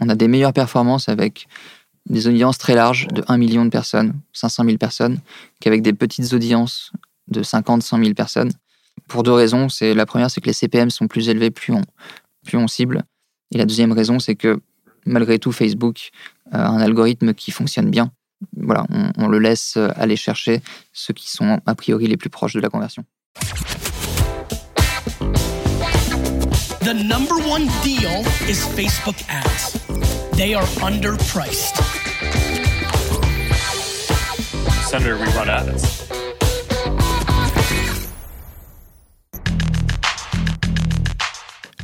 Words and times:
On 0.00 0.08
a 0.08 0.14
des 0.14 0.28
meilleures 0.28 0.52
performances 0.52 1.08
avec 1.08 1.48
des 2.08 2.28
audiences 2.28 2.58
très 2.58 2.74
larges 2.74 3.08
de 3.08 3.24
1 3.28 3.36
million 3.36 3.64
de 3.64 3.70
personnes, 3.70 4.14
500 4.32 4.64
000 4.64 4.76
personnes, 4.78 5.18
qu'avec 5.60 5.82
des 5.82 5.92
petites 5.92 6.32
audiences 6.32 6.92
de 7.28 7.42
50, 7.42 7.82
100 7.82 7.98
000 7.98 8.14
personnes. 8.14 8.52
Pour 9.08 9.22
deux 9.22 9.32
raisons. 9.32 9.68
C'est 9.68 9.94
la 9.94 10.06
première, 10.06 10.30
c'est 10.30 10.40
que 10.40 10.46
les 10.46 10.52
CPM 10.52 10.90
sont 10.90 11.06
plus 11.06 11.28
élevés 11.28 11.50
plus 11.50 11.72
on, 11.72 11.82
plus 12.44 12.58
on 12.58 12.66
cible. 12.66 13.04
Et 13.52 13.58
la 13.58 13.64
deuxième 13.64 13.92
raison, 13.92 14.18
c'est 14.18 14.34
que 14.34 14.60
malgré 15.04 15.38
tout, 15.38 15.52
Facebook 15.52 16.10
a 16.50 16.68
un 16.68 16.80
algorithme 16.80 17.34
qui 17.34 17.50
fonctionne 17.50 17.90
bien. 17.90 18.10
Voilà, 18.56 18.86
on, 18.90 19.12
on 19.16 19.28
le 19.28 19.38
laisse 19.38 19.76
aller 19.76 20.16
chercher 20.16 20.60
ceux 20.92 21.14
qui 21.14 21.30
sont 21.30 21.60
a 21.66 21.74
priori 21.74 22.06
les 22.06 22.16
plus 22.16 22.30
proches 22.30 22.54
de 22.54 22.60
la 22.60 22.68
conversion. 22.68 23.04
The 26.86 26.94
number 26.94 27.34
one 27.48 27.66
deal 27.82 28.20
is 28.48 28.64
Facebook 28.64 29.20
ads. 29.28 29.72
They 30.36 30.54
are 30.54 30.62
underpriced. 30.80 31.74
Senator, 34.84 35.16
we 35.16 35.26
run 35.36 35.48
ads. 35.48 36.06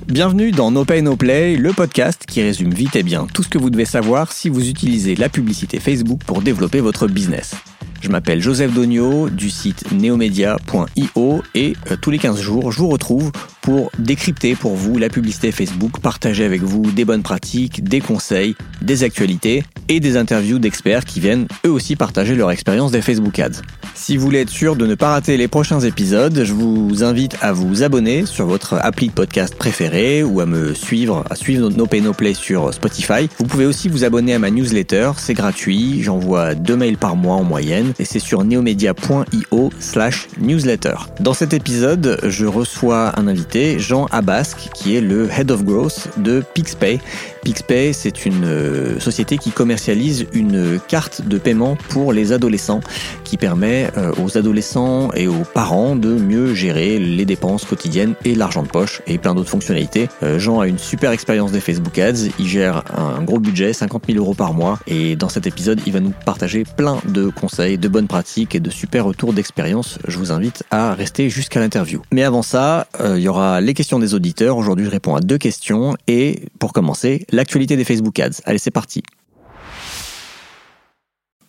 Bienvenue 0.06 0.52
dans 0.52 0.70
No 0.70 0.84
Pay 0.84 1.02
No 1.02 1.16
Play, 1.16 1.56
le 1.56 1.72
podcast 1.72 2.24
qui 2.24 2.40
résume 2.40 2.72
vite 2.72 2.94
et 2.94 3.02
bien 3.02 3.26
tout 3.26 3.42
ce 3.42 3.48
que 3.48 3.58
vous 3.58 3.70
devez 3.70 3.86
savoir 3.86 4.30
si 4.30 4.48
vous 4.48 4.68
utilisez 4.68 5.16
la 5.16 5.28
publicité 5.28 5.80
Facebook 5.80 6.20
pour 6.24 6.42
développer 6.42 6.78
votre 6.78 7.08
business. 7.08 7.56
Je 8.02 8.08
m'appelle 8.08 8.40
Joseph 8.40 8.72
Dogno 8.72 9.28
du 9.30 9.50
site 9.50 9.90
neomedia.io 9.90 11.42
et 11.56 11.72
euh, 11.90 11.96
tous 11.96 12.12
les 12.12 12.18
15 12.18 12.40
jours, 12.40 12.70
je 12.70 12.78
vous 12.78 12.88
retrouve 12.88 13.32
pour 13.62 13.90
décrypter 13.98 14.54
pour 14.54 14.74
vous 14.74 14.98
la 14.98 15.08
publicité 15.08 15.52
Facebook, 15.52 16.00
partager 16.00 16.44
avec 16.44 16.62
vous 16.62 16.90
des 16.90 17.04
bonnes 17.04 17.22
pratiques, 17.22 17.82
des 17.84 18.00
conseils, 18.00 18.54
des 18.82 19.04
actualités 19.04 19.64
et 19.88 20.00
des 20.00 20.16
interviews 20.16 20.58
d'experts 20.58 21.04
qui 21.04 21.20
viennent 21.20 21.46
eux 21.64 21.70
aussi 21.70 21.96
partager 21.96 22.34
leur 22.34 22.50
expérience 22.50 22.92
des 22.92 23.00
Facebook 23.00 23.38
Ads. 23.38 23.62
Si 23.94 24.16
vous 24.16 24.24
voulez 24.24 24.40
être 24.40 24.50
sûr 24.50 24.74
de 24.74 24.86
ne 24.86 24.94
pas 24.94 25.10
rater 25.10 25.36
les 25.36 25.48
prochains 25.48 25.80
épisodes, 25.80 26.42
je 26.44 26.52
vous 26.52 27.04
invite 27.04 27.36
à 27.40 27.52
vous 27.52 27.82
abonner 27.82 28.26
sur 28.26 28.46
votre 28.46 28.74
appli 28.74 29.08
de 29.08 29.12
podcast 29.12 29.54
préféré 29.54 30.22
ou 30.22 30.40
à 30.40 30.46
me 30.46 30.74
suivre, 30.74 31.24
à 31.30 31.36
suivre 31.36 31.70
No 31.70 31.86
Pay 31.86 32.00
No 32.00 32.12
Play 32.12 32.34
sur 32.34 32.72
Spotify. 32.74 33.28
Vous 33.38 33.44
pouvez 33.44 33.66
aussi 33.66 33.88
vous 33.88 34.04
abonner 34.04 34.34
à 34.34 34.38
ma 34.38 34.50
newsletter, 34.50 35.12
c'est 35.18 35.34
gratuit, 35.34 36.02
j'envoie 36.02 36.54
deux 36.54 36.76
mails 36.76 36.96
par 36.96 37.16
mois 37.16 37.36
en 37.36 37.44
moyenne 37.44 37.92
et 37.98 38.04
c'est 38.04 38.18
sur 38.18 38.44
neomedia.io 38.44 39.70
slash 39.78 40.26
newsletter. 40.40 40.94
Dans 41.20 41.34
cet 41.34 41.52
épisode, 41.52 42.18
je 42.24 42.46
reçois 42.46 43.12
un 43.20 43.28
invité, 43.28 43.51
Jean 43.54 44.06
Abasque, 44.10 44.70
qui 44.74 44.96
est 44.96 45.00
le 45.00 45.28
Head 45.30 45.50
of 45.50 45.64
Growth 45.64 46.08
de 46.16 46.42
PixPay. 46.54 47.00
PixPay, 47.42 47.92
c'est 47.92 48.24
une 48.24 48.44
euh, 48.44 49.00
société 49.00 49.36
qui 49.36 49.50
commercialise 49.50 50.26
une 50.32 50.78
carte 50.86 51.22
de 51.22 51.38
paiement 51.38 51.76
pour 51.88 52.12
les 52.12 52.32
adolescents 52.32 52.80
qui 53.24 53.36
permet 53.36 53.90
euh, 53.98 54.12
aux 54.22 54.38
adolescents 54.38 55.10
et 55.14 55.26
aux 55.26 55.44
parents 55.52 55.96
de 55.96 56.10
mieux 56.10 56.54
gérer 56.54 57.00
les 57.00 57.24
dépenses 57.24 57.64
quotidiennes 57.64 58.14
et 58.24 58.36
l'argent 58.36 58.62
de 58.62 58.68
poche 58.68 59.02
et 59.08 59.18
plein 59.18 59.34
d'autres 59.34 59.50
fonctionnalités. 59.50 60.08
Euh, 60.22 60.38
Jean 60.38 60.60
a 60.60 60.68
une 60.68 60.78
super 60.78 61.10
expérience 61.10 61.50
des 61.50 61.60
Facebook 61.60 61.98
Ads, 61.98 62.28
il 62.38 62.46
gère 62.46 62.84
un 62.96 63.22
gros 63.22 63.40
budget, 63.40 63.72
50 63.72 64.04
000 64.06 64.18
euros 64.18 64.34
par 64.34 64.54
mois 64.54 64.78
et 64.86 65.16
dans 65.16 65.28
cet 65.28 65.46
épisode, 65.48 65.80
il 65.84 65.92
va 65.92 66.00
nous 66.00 66.14
partager 66.24 66.64
plein 66.76 66.98
de 67.08 67.28
conseils, 67.28 67.76
de 67.76 67.88
bonnes 67.88 68.08
pratiques 68.08 68.54
et 68.54 68.60
de 68.60 68.70
super 68.70 69.04
retours 69.04 69.32
d'expérience. 69.32 69.98
Je 70.06 70.18
vous 70.18 70.30
invite 70.30 70.62
à 70.70 70.94
rester 70.94 71.28
jusqu'à 71.28 71.58
l'interview. 71.58 72.02
Mais 72.12 72.22
avant 72.22 72.42
ça, 72.42 72.86
il 73.00 73.20
y 73.20 73.28
aura 73.28 73.60
les 73.60 73.74
questions 73.74 73.98
des 73.98 74.14
auditeurs. 74.14 74.56
Aujourd'hui, 74.56 74.84
je 74.84 74.90
réponds 74.90 75.16
à 75.16 75.20
deux 75.20 75.38
questions 75.38 75.96
et 76.06 76.42
pour 76.60 76.72
commencer, 76.72 77.26
l'actualité 77.32 77.76
des 77.76 77.84
Facebook 77.84 78.18
Ads. 78.18 78.42
Allez, 78.44 78.58
c'est 78.58 78.70
parti. 78.70 79.02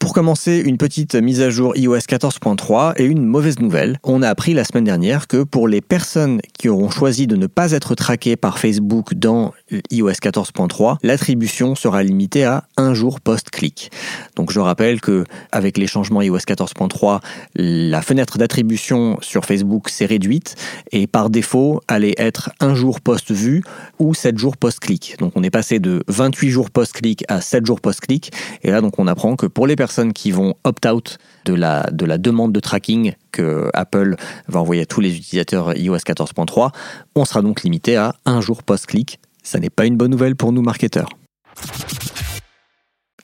Pour 0.03 0.13
commencer, 0.13 0.57
une 0.57 0.77
petite 0.77 1.15
mise 1.15 1.39
à 1.39 1.49
jour 1.49 1.77
iOS 1.77 1.99
14.3 1.99 2.95
et 2.97 3.05
une 3.05 3.23
mauvaise 3.25 3.59
nouvelle. 3.59 3.97
On 4.03 4.21
a 4.21 4.27
appris 4.27 4.53
la 4.53 4.65
semaine 4.65 4.83
dernière 4.83 5.27
que 5.30 5.43
pour 5.43 5.69
les 5.69 5.80
personnes 5.80 6.41
qui 6.59 6.67
auront 6.67 6.89
choisi 6.89 7.25
de 7.25 7.37
ne 7.37 7.47
pas 7.47 7.71
être 7.71 7.95
traquées 7.95 8.36
par 8.36 8.59
Facebook 8.59 9.13
dans 9.13 9.53
iOS 9.92 10.11
14.3, 10.11 10.97
l'attribution 11.03 11.75
sera 11.75 12.03
limitée 12.03 12.43
à 12.43 12.65
un 12.75 12.93
jour 12.93 13.21
post-clic. 13.21 13.92
Donc 14.36 14.52
je 14.52 14.59
rappelle 14.59 14.99
que 14.99 15.23
avec 15.53 15.77
les 15.77 15.87
changements 15.87 16.21
iOS 16.21 16.39
14.3, 16.39 17.21
la 17.55 18.02
fenêtre 18.02 18.37
d'attribution 18.37 19.17
sur 19.21 19.45
Facebook 19.45 19.87
s'est 19.87 20.05
réduite 20.05 20.55
et 20.92 21.08
par 21.08 21.30
défaut 21.30 21.80
allait 21.87 22.15
être 22.17 22.52
un 22.59 22.75
jour 22.75 22.99
post-vue 22.99 23.63
ou 23.99 24.13
7 24.13 24.37
jours 24.37 24.58
post-clic. 24.58 25.15
Donc 25.19 25.31
on 25.36 25.43
est 25.43 25.49
passé 25.49 25.80
de 25.80 26.03
28 26.09 26.49
jours 26.49 26.71
post-clic 26.71 27.23
à 27.30 27.39
7 27.39 27.65
jours 27.65 27.80
post-clic 27.80 28.33
et 28.63 28.69
là 28.69 28.81
donc 28.81 28.99
on 28.99 29.08
apprend 29.08 29.37
que 29.37 29.45
pour 29.45 29.65
les 29.65 29.77
personnes 29.77 29.92
qui 30.14 30.31
vont 30.31 30.55
opt-out 30.64 31.17
de 31.45 31.54
la, 31.54 31.89
de 31.92 32.05
la 32.05 32.17
demande 32.17 32.52
de 32.52 32.59
tracking 32.59 33.14
que 33.31 33.70
Apple 33.73 34.15
va 34.48 34.59
envoyer 34.61 34.83
à 34.83 34.86
tous 34.86 35.02
les 35.02 35.15
utilisateurs 35.15 35.77
iOS 35.77 35.98
14.3, 35.98 36.71
on 37.15 37.26
sera 37.26 37.42
donc 37.42 37.64
limité 37.64 37.95
à 37.95 38.15
un 38.26 38.42
jour 38.42 38.64
post-clic. 38.64 39.20
Ça 39.43 39.59
n'est 39.59 39.70
pas 39.70 39.86
une 39.86 39.98
bonne 39.98 40.11
nouvelle 40.11 40.36
pour 40.36 40.52
nous 40.52 40.61
marketeurs. 40.61 41.09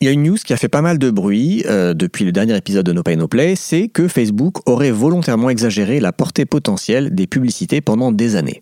Il 0.02 0.06
y 0.06 0.07
a 0.07 0.12
une 0.13 0.24
news 0.24 0.38
qui 0.38 0.53
a 0.53 0.57
fait 0.57 0.69
pas 0.69 0.81
mal 0.81 0.97
de 0.97 1.12
bruit 1.12 1.63
euh, 1.66 1.94
depuis 1.94 2.24
le 2.24 2.31
dernier 2.31 2.56
épisode 2.56 2.86
de 2.86 2.94
No 2.94 3.03
Pay 3.03 3.18
No 3.18 3.28
Play, 3.28 3.57
c'est 3.57 3.90
que 3.90 4.07
Facebook 4.07 4.66
aurait 4.66 4.91
volontairement 4.91 5.50
exagéré 5.50 6.00
la 6.00 6.13
portée 6.13 6.46
potentielle 6.46 7.13
des 7.13 7.28
publicités 7.28 7.81
pendant 7.81 8.13
des 8.13 8.38
années. 8.38 8.62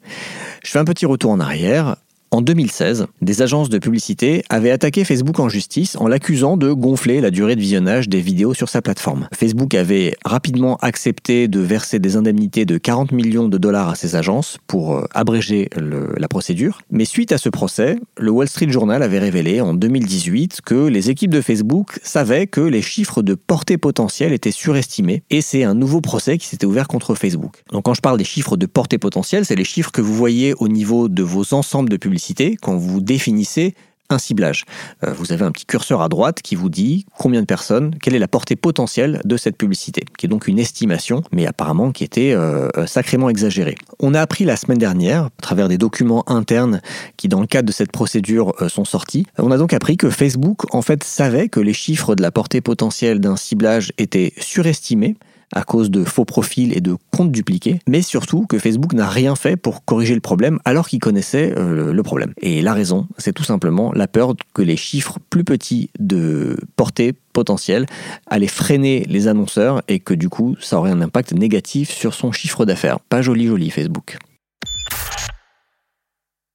Je 0.63 0.71
fais 0.71 0.79
un 0.79 0.83
petit 0.83 1.05
retour 1.05 1.29
en 1.29 1.39
arrière. 1.39 1.97
En 2.29 2.41
2016, 2.41 3.07
des 3.21 3.41
agences 3.41 3.69
de 3.69 3.77
publicité 3.77 4.43
avaient 4.49 4.71
attaqué 4.71 5.05
Facebook 5.05 5.39
en 5.39 5.47
justice 5.47 5.95
en 5.95 6.09
l'accusant 6.09 6.57
de 6.57 6.73
gonfler 6.73 7.21
la 7.21 7.31
durée 7.31 7.55
de 7.55 7.61
visionnage 7.61 8.09
des 8.09 8.19
vidéos 8.19 8.53
sur 8.53 8.67
sa 8.67 8.81
plateforme. 8.81 9.29
Facebook 9.33 9.73
avait 9.73 10.17
rapidement 10.25 10.75
accepté 10.81 11.47
de 11.47 11.61
verser 11.61 11.99
des 11.99 12.17
indemnités 12.17 12.65
de 12.65 12.77
40 12.77 13.13
millions 13.13 13.47
de 13.47 13.57
dollars 13.57 13.89
à 13.89 13.95
ces 13.95 14.17
agences 14.17 14.57
pour 14.67 14.97
euh, 14.97 15.05
abréger 15.13 15.69
la 16.17 16.27
procédure. 16.27 16.81
Mais 16.91 17.05
suite 17.05 17.31
à 17.31 17.37
ce 17.37 17.47
procès, 17.47 17.97
le 18.17 18.29
Wall 18.29 18.49
Street 18.49 18.69
Journal 18.69 19.03
avait 19.03 19.19
révélé 19.19 19.61
en 19.61 19.73
2018 19.73 20.59
que 20.65 20.87
les 20.87 21.09
équipes 21.09 21.31
de 21.31 21.41
Facebook 21.41 21.97
savaient 22.03 22.45
que 22.45 22.61
les 22.61 22.81
chiffres 22.81 23.21
de 23.21 23.35
portée 23.35 23.77
potentielle 23.77 24.33
étaient 24.33 24.51
surestimés 24.51 25.23
et 25.29 25.39
c'est 25.39 25.63
un 25.63 25.75
nouveau 25.75 26.01
procès 26.01 26.37
qui 26.37 26.47
s'était 26.47 26.65
ouvert 26.65 26.89
contre 26.89 27.15
Facebook. 27.15 27.63
Donc 27.71 27.85
quand 27.85 27.93
je 27.93 28.01
parle 28.01 28.17
des 28.17 28.25
chiffres 28.25 28.57
de 28.57 28.65
portée 28.65 28.97
potentielle, 28.97 29.45
c'est 29.45 29.55
les 29.55 29.63
chiffres 29.63 29.91
que 29.91 30.01
vous 30.01 30.13
voyez 30.13 30.53
au 30.55 30.67
niveau 30.67 31.07
de 31.07 31.23
vos 31.23 31.53
ensembles 31.53 31.89
de 31.89 31.95
publicités 31.95 32.16
quand 32.61 32.75
vous 32.75 33.01
définissez 33.01 33.73
un 34.09 34.17
ciblage. 34.17 34.63
Euh, 35.05 35.13
vous 35.13 35.31
avez 35.33 35.43
un 35.43 35.51
petit 35.51 35.65
curseur 35.65 36.01
à 36.01 36.09
droite 36.09 36.41
qui 36.41 36.55
vous 36.55 36.69
dit 36.69 37.05
combien 37.17 37.41
de 37.41 37.45
personnes, 37.45 37.95
quelle 38.01 38.15
est 38.15 38.19
la 38.19 38.27
portée 38.27 38.55
potentielle 38.55 39.21
de 39.25 39.37
cette 39.37 39.57
publicité, 39.57 40.03
qui 40.17 40.25
est 40.25 40.29
donc 40.29 40.47
une 40.47 40.59
estimation, 40.59 41.23
mais 41.31 41.45
apparemment 41.45 41.91
qui 41.91 42.03
était 42.03 42.33
euh, 42.33 42.69
sacrément 42.85 43.29
exagérée. 43.29 43.75
On 43.99 44.13
a 44.13 44.21
appris 44.21 44.45
la 44.45 44.55
semaine 44.55 44.77
dernière, 44.77 45.25
à 45.25 45.41
travers 45.41 45.67
des 45.67 45.77
documents 45.77 46.23
internes 46.29 46.81
qui, 47.17 47.27
dans 47.27 47.41
le 47.41 47.47
cadre 47.47 47.67
de 47.67 47.73
cette 47.73 47.91
procédure, 47.91 48.53
euh, 48.61 48.69
sont 48.69 48.85
sortis, 48.85 49.25
on 49.37 49.51
a 49.51 49.57
donc 49.57 49.73
appris 49.73 49.97
que 49.97 50.09
Facebook, 50.09 50.73
en 50.73 50.81
fait, 50.81 51.03
savait 51.03 51.49
que 51.49 51.59
les 51.59 51.73
chiffres 51.73 52.15
de 52.15 52.21
la 52.21 52.31
portée 52.31 52.61
potentielle 52.61 53.19
d'un 53.19 53.35
ciblage 53.35 53.91
étaient 53.97 54.33
surestimés 54.37 55.17
à 55.53 55.63
cause 55.63 55.89
de 55.89 56.03
faux 56.03 56.25
profils 56.25 56.75
et 56.75 56.81
de 56.81 56.95
comptes 57.11 57.31
dupliqués, 57.31 57.79
mais 57.87 58.01
surtout 58.01 58.45
que 58.47 58.59
Facebook 58.59 58.93
n'a 58.93 59.07
rien 59.07 59.35
fait 59.35 59.55
pour 59.55 59.85
corriger 59.85 60.13
le 60.13 60.21
problème 60.21 60.59
alors 60.65 60.87
qu'il 60.87 60.99
connaissait 60.99 61.53
euh, 61.57 61.93
le 61.93 62.03
problème. 62.03 62.33
Et 62.41 62.61
la 62.61 62.73
raison, 62.73 63.07
c'est 63.17 63.33
tout 63.33 63.43
simplement 63.43 63.91
la 63.93 64.07
peur 64.07 64.33
que 64.53 64.61
les 64.61 64.77
chiffres 64.77 65.19
plus 65.29 65.43
petits 65.43 65.89
de 65.99 66.57
portée 66.75 67.13
potentielle 67.33 67.85
allaient 68.27 68.47
freiner 68.47 69.05
les 69.07 69.27
annonceurs 69.27 69.81
et 69.87 69.99
que 69.99 70.13
du 70.13 70.29
coup 70.29 70.55
ça 70.59 70.77
aurait 70.77 70.91
un 70.91 71.01
impact 71.01 71.33
négatif 71.33 71.91
sur 71.91 72.13
son 72.13 72.31
chiffre 72.31 72.65
d'affaires. 72.65 72.99
Pas 72.99 73.21
joli 73.21 73.47
joli 73.47 73.69
Facebook. 73.69 74.17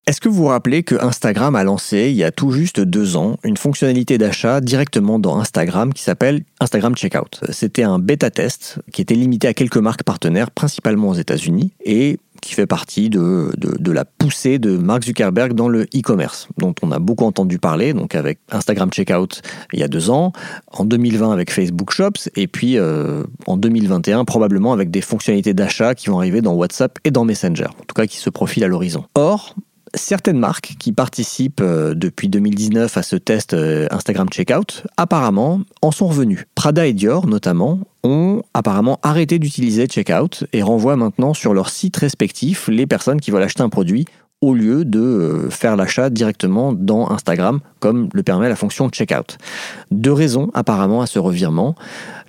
Est-ce 0.05 0.21
que 0.21 0.29
vous 0.29 0.35
vous 0.35 0.47
rappelez 0.47 0.83
que 0.83 0.97
Instagram 1.01 1.55
a 1.55 1.63
lancé, 1.63 2.11
il 2.11 2.17
y 2.17 2.25
a 2.25 2.33
tout 2.33 2.51
juste 2.51 2.81
deux 2.81 3.17
ans, 3.17 3.37
une 3.45 3.57
fonctionnalité 3.57 4.19
d'achat 4.19 4.61
directement 4.61 5.21
dans 5.21 5.39
Instagram 5.39 5.93
qui 5.93 6.03
s'appelle 6.03 6.43
Instagram 6.59 6.97
Checkout? 6.97 7.39
C'était 7.51 7.85
un 7.85 8.01
bêta 8.01 8.29
test 8.29 8.81
qui 8.93 9.01
était 9.01 9.15
limité 9.15 9.47
à 9.47 9.55
quelques 9.55 9.77
marques 9.77 10.03
partenaires, 10.03 10.51
principalement 10.51 11.11
aux 11.11 11.15
États-Unis, 11.15 11.73
et 11.85 12.19
qui 12.41 12.55
fait 12.55 12.67
partie 12.67 13.11
de, 13.11 13.53
de, 13.57 13.77
de, 13.79 13.93
la 13.93 14.05
poussée 14.05 14.59
de 14.59 14.77
Mark 14.77 15.05
Zuckerberg 15.05 15.53
dans 15.53 15.69
le 15.69 15.85
e-commerce, 15.95 16.49
dont 16.59 16.75
on 16.83 16.91
a 16.91 16.99
beaucoup 16.99 17.25
entendu 17.25 17.61
parler, 17.61 17.93
donc 17.93 18.17
avec 18.17 18.41
Instagram 18.51 18.91
Checkout 18.91 19.41
il 19.73 19.79
y 19.79 19.85
a 19.85 19.89
deux 19.89 20.11
ans, 20.11 20.33
en 20.73 20.85
2020 20.85 21.33
avec 21.33 21.53
Facebook 21.53 21.93
Shops, 21.93 22.29
et 22.35 22.49
puis 22.49 22.77
euh, 22.77 23.23
en 23.47 23.57
2021 23.57 24.25
probablement 24.25 24.73
avec 24.73 24.91
des 24.91 25.01
fonctionnalités 25.01 25.55
d'achat 25.55 25.95
qui 25.95 26.09
vont 26.09 26.19
arriver 26.19 26.41
dans 26.41 26.55
WhatsApp 26.55 26.99
et 27.05 27.13
dans 27.13 27.25
Messenger, 27.25 27.67
en 27.67 27.85
tout 27.87 27.95
cas 27.95 28.07
qui 28.07 28.17
se 28.17 28.31
profilent 28.31 28.65
à 28.65 28.69
l'horizon. 28.69 29.05
Or, 29.15 29.55
certaines 29.95 30.39
marques 30.39 30.75
qui 30.79 30.93
participent 30.93 31.61
euh, 31.61 31.95
depuis 31.95 32.29
2019 32.29 32.97
à 32.97 33.03
ce 33.03 33.17
test 33.17 33.55
euh, 33.55 33.87
Instagram 33.91 34.29
Checkout, 34.31 34.85
apparemment, 34.97 35.61
en 35.83 35.91
sont 35.91 36.09
revenus. 36.09 36.47
Prada 36.55 36.87
et 36.87 36.93
Dior, 36.93 37.27
notamment, 37.27 37.81
ont 38.03 38.43
apparemment 38.55 38.99
arrêté 39.03 39.39
d'utiliser 39.39 39.87
Checkout 39.87 40.45
et 40.53 40.63
renvoient 40.63 40.97
maintenant 40.97 41.35
sur 41.35 41.55
leurs 41.55 41.71
sites 41.71 41.97
respectifs 41.97 42.69
les 42.69 42.87
personnes 42.87 43.21
qui 43.21 43.31
veulent 43.31 43.43
acheter 43.43 43.63
un 43.63 43.69
produit 43.69 44.07
au 44.41 44.55
lieu 44.55 44.85
de 44.85 44.99
euh, 44.99 45.51
faire 45.51 45.77
l'achat 45.77 46.11
directement 46.11 46.73
dans 46.73 47.11
Instagram, 47.11 47.61
comme 47.79 48.09
le 48.13 48.25
permet 48.25 48.49
la 48.49 48.57
fonction 48.57 48.89
checkout. 48.89 49.39
Deux 49.93 50.13
raisons 50.13 50.51
apparemment 50.53 51.01
à 51.01 51.07
ce 51.07 51.21
revirement. 51.21 51.77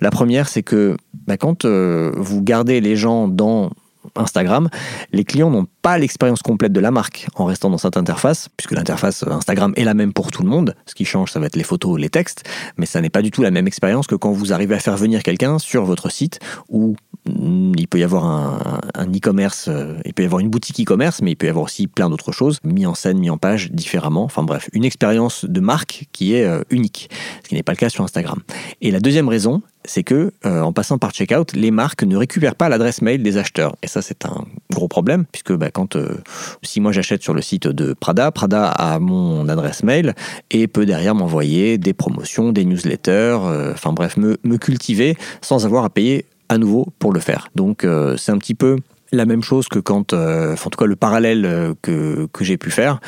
La 0.00 0.10
première, 0.10 0.48
c'est 0.48 0.62
que 0.62 0.96
bah, 1.26 1.36
quand 1.36 1.64
vous 1.64 2.42
gardez 2.42 2.80
les 2.80 2.94
gens 2.94 3.26
dans 3.26 3.70
Instagram, 4.16 4.68
les 5.12 5.24
clients 5.24 5.50
n'ont 5.50 5.66
pas 5.82 5.98
l'expérience 5.98 6.42
complète 6.42 6.72
de 6.72 6.80
la 6.80 6.90
marque 6.90 7.26
en 7.34 7.44
restant 7.44 7.70
dans 7.70 7.78
cette 7.78 7.96
interface, 7.96 8.48
puisque 8.56 8.72
l'interface 8.72 9.24
Instagram 9.26 9.72
est 9.76 9.84
la 9.84 9.94
même 9.94 10.12
pour 10.12 10.30
tout 10.30 10.42
le 10.42 10.48
monde. 10.48 10.74
Ce 10.86 10.94
qui 10.94 11.04
change, 11.04 11.30
ça 11.30 11.40
va 11.40 11.46
être 11.46 11.56
les 11.56 11.64
photos, 11.64 11.98
les 11.98 12.08
textes, 12.08 12.44
mais 12.76 12.86
ça 12.86 13.00
n'est 13.00 13.10
pas 13.10 13.22
du 13.22 13.30
tout 13.30 13.42
la 13.42 13.50
même 13.50 13.66
expérience 13.66 14.06
que 14.06 14.14
quand 14.14 14.32
vous 14.32 14.52
arrivez 14.52 14.74
à 14.74 14.78
faire 14.78 14.96
venir 14.96 15.22
quelqu'un 15.22 15.58
sur 15.58 15.84
votre 15.84 16.10
site 16.10 16.38
où 16.68 16.96
mm, 17.28 17.72
il 17.76 17.88
peut 17.88 17.98
y 17.98 18.04
avoir 18.04 18.24
un, 18.24 19.06
e-commerce, 19.06 19.66
euh, 19.68 19.98
il 20.04 20.14
peut 20.14 20.22
y 20.22 20.26
avoir 20.26 20.40
une 20.40 20.50
boutique 20.50 20.80
e-commerce, 20.80 21.22
mais 21.22 21.32
il 21.32 21.36
peut 21.36 21.46
y 21.46 21.50
avoir 21.50 21.64
aussi 21.64 21.86
plein 21.86 22.08
d'autres 22.08 22.32
choses, 22.32 22.60
mis 22.64 22.86
en 22.86 22.94
scène, 22.94 23.18
mis 23.18 23.30
en 23.30 23.38
page 23.38 23.70
différemment. 23.70 24.24
Enfin 24.24 24.42
bref, 24.42 24.68
une 24.72 24.84
expérience 24.84 25.44
de 25.44 25.60
marque 25.60 26.06
qui 26.12 26.34
est 26.34 26.44
euh, 26.44 26.62
unique, 26.70 27.10
ce 27.42 27.48
qui 27.48 27.54
n'est 27.54 27.62
pas 27.62 27.72
le 27.72 27.78
cas 27.78 27.88
sur 27.88 28.04
Instagram. 28.04 28.40
Et 28.80 28.90
la 28.90 29.00
deuxième 29.00 29.28
raison, 29.28 29.62
c'est 29.84 30.02
que 30.02 30.32
euh, 30.46 30.60
en 30.60 30.72
passant 30.72 30.98
par 30.98 31.12
checkout, 31.12 31.52
les 31.54 31.70
marques 31.70 32.02
ne 32.02 32.16
récupèrent 32.16 32.54
pas 32.54 32.68
l'adresse 32.68 33.02
mail 33.02 33.22
des 33.22 33.36
acheteurs. 33.36 33.76
Et 33.82 33.86
ça, 33.86 34.02
c'est 34.02 34.24
un 34.24 34.44
gros 34.72 34.88
problème, 34.88 35.24
puisque 35.30 35.52
bah, 35.52 35.70
quand 35.70 35.96
euh, 35.96 36.16
si 36.62 36.80
moi 36.80 36.92
j'achète 36.92 37.22
sur 37.22 37.34
le 37.34 37.42
site 37.42 37.68
de 37.68 37.92
Prada, 37.92 38.30
Prada 38.30 38.68
a 38.68 38.98
mon 38.98 39.48
adresse 39.48 39.82
mail 39.82 40.14
et 40.50 40.66
peut 40.66 40.86
derrière 40.86 41.14
m'envoyer 41.14 41.78
des 41.78 41.92
promotions, 41.92 42.52
des 42.52 42.64
newsletters, 42.64 43.38
euh, 43.42 43.72
enfin 43.72 43.92
bref, 43.92 44.16
me, 44.16 44.36
cultiver 44.56 45.16
sans 45.42 45.66
avoir 45.66 45.84
à 45.84 45.90
payer 45.90 46.26
à 46.48 46.58
nouveau 46.58 46.86
pour 46.98 47.12
le 47.12 47.20
faire. 47.20 47.48
Donc 47.56 47.84
c'est 48.16 48.30
un 48.30 48.38
petit 48.38 48.54
peu 48.54 48.78
la 49.10 49.26
même 49.26 49.42
chose 49.42 49.66
que 49.68 49.80
quand, 49.80 50.12
en 50.14 50.54
tout 50.54 50.78
cas 50.78 50.86
le 50.86 50.94
parallèle 50.94 51.74
que, 51.82 52.28
que 52.32 52.44
j'ai 52.44 52.56
pu 52.56 52.70
faire, 52.70 53.00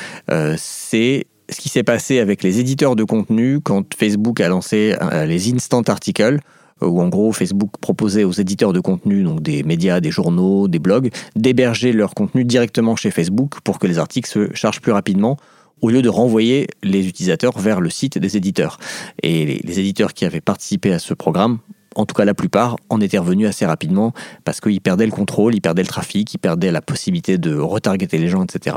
c'est 0.56 1.26
ce 1.49 1.61
qui 1.61 1.69
s'est 1.69 1.84
passé 1.84 2.19
avec 2.19 2.43
les 2.43 2.58
éditeurs 2.58 2.96
de 2.96 3.05
contenu 3.05 3.61
quand 3.61 3.94
Facebook 3.94 4.40
a 4.40 4.49
lancé 4.49 4.96
les 5.26 5.55
instant 5.55 5.82
articles 5.82 6.40
où 6.81 7.00
en 7.00 7.08
gros 7.08 7.32
Facebook 7.32 7.70
proposait 7.81 8.25
aux 8.25 8.32
éditeurs 8.32 8.73
de 8.73 8.81
contenu, 8.81 9.23
donc 9.23 9.43
des 9.43 9.62
médias, 9.62 10.00
des 10.00 10.11
journaux, 10.11 10.69
des 10.69 10.78
blogs, 10.78 11.11
d'héberger 11.34 11.93
leur 11.93 12.14
contenu 12.14 12.44
directement 12.44 12.96
chez 12.96 13.11
Facebook 13.11 13.61
pour 13.64 13.78
que 13.78 13.87
les 13.87 13.99
articles 13.99 14.28
se 14.28 14.55
chargent 14.55 14.81
plus 14.81 14.93
rapidement 14.93 15.37
au 15.82 15.90
lieu 15.90 16.02
de 16.02 16.08
renvoyer 16.08 16.69
les 16.82 17.06
utilisateurs 17.06 17.58
vers 17.58 17.81
le 17.81 17.90
site 17.90 18.19
des 18.19 18.37
éditeurs. 18.37 18.78
Et 19.23 19.61
les, 19.62 19.81
éditeurs 19.81 20.14
qui 20.14 20.25
avaient 20.25 20.40
participé 20.40 20.93
à 20.93 20.99
ce 20.99 21.14
programme, 21.14 21.58
en 21.94 22.06
tout 22.06 22.14
cas 22.14 22.25
la 22.25 22.34
plupart, 22.34 22.76
en 22.88 23.00
étaient 23.00 23.19
revenus 23.19 23.49
assez 23.49 23.67
rapidement 23.67 24.12
parce 24.44 24.61
qu'ils 24.61 24.81
perdaient 24.81 25.06
le 25.06 25.12
contrôle, 25.12 25.55
ils 25.55 25.61
perdaient 25.61 25.82
le 25.82 25.88
trafic, 25.88 26.32
ils 26.32 26.38
perdaient 26.38 26.73
la 26.73 26.82
possibilité 26.82 27.38
de 27.38 27.55
retargeter 27.56 28.19
les 28.19 28.28
gens, 28.28 28.44
etc. 28.44 28.76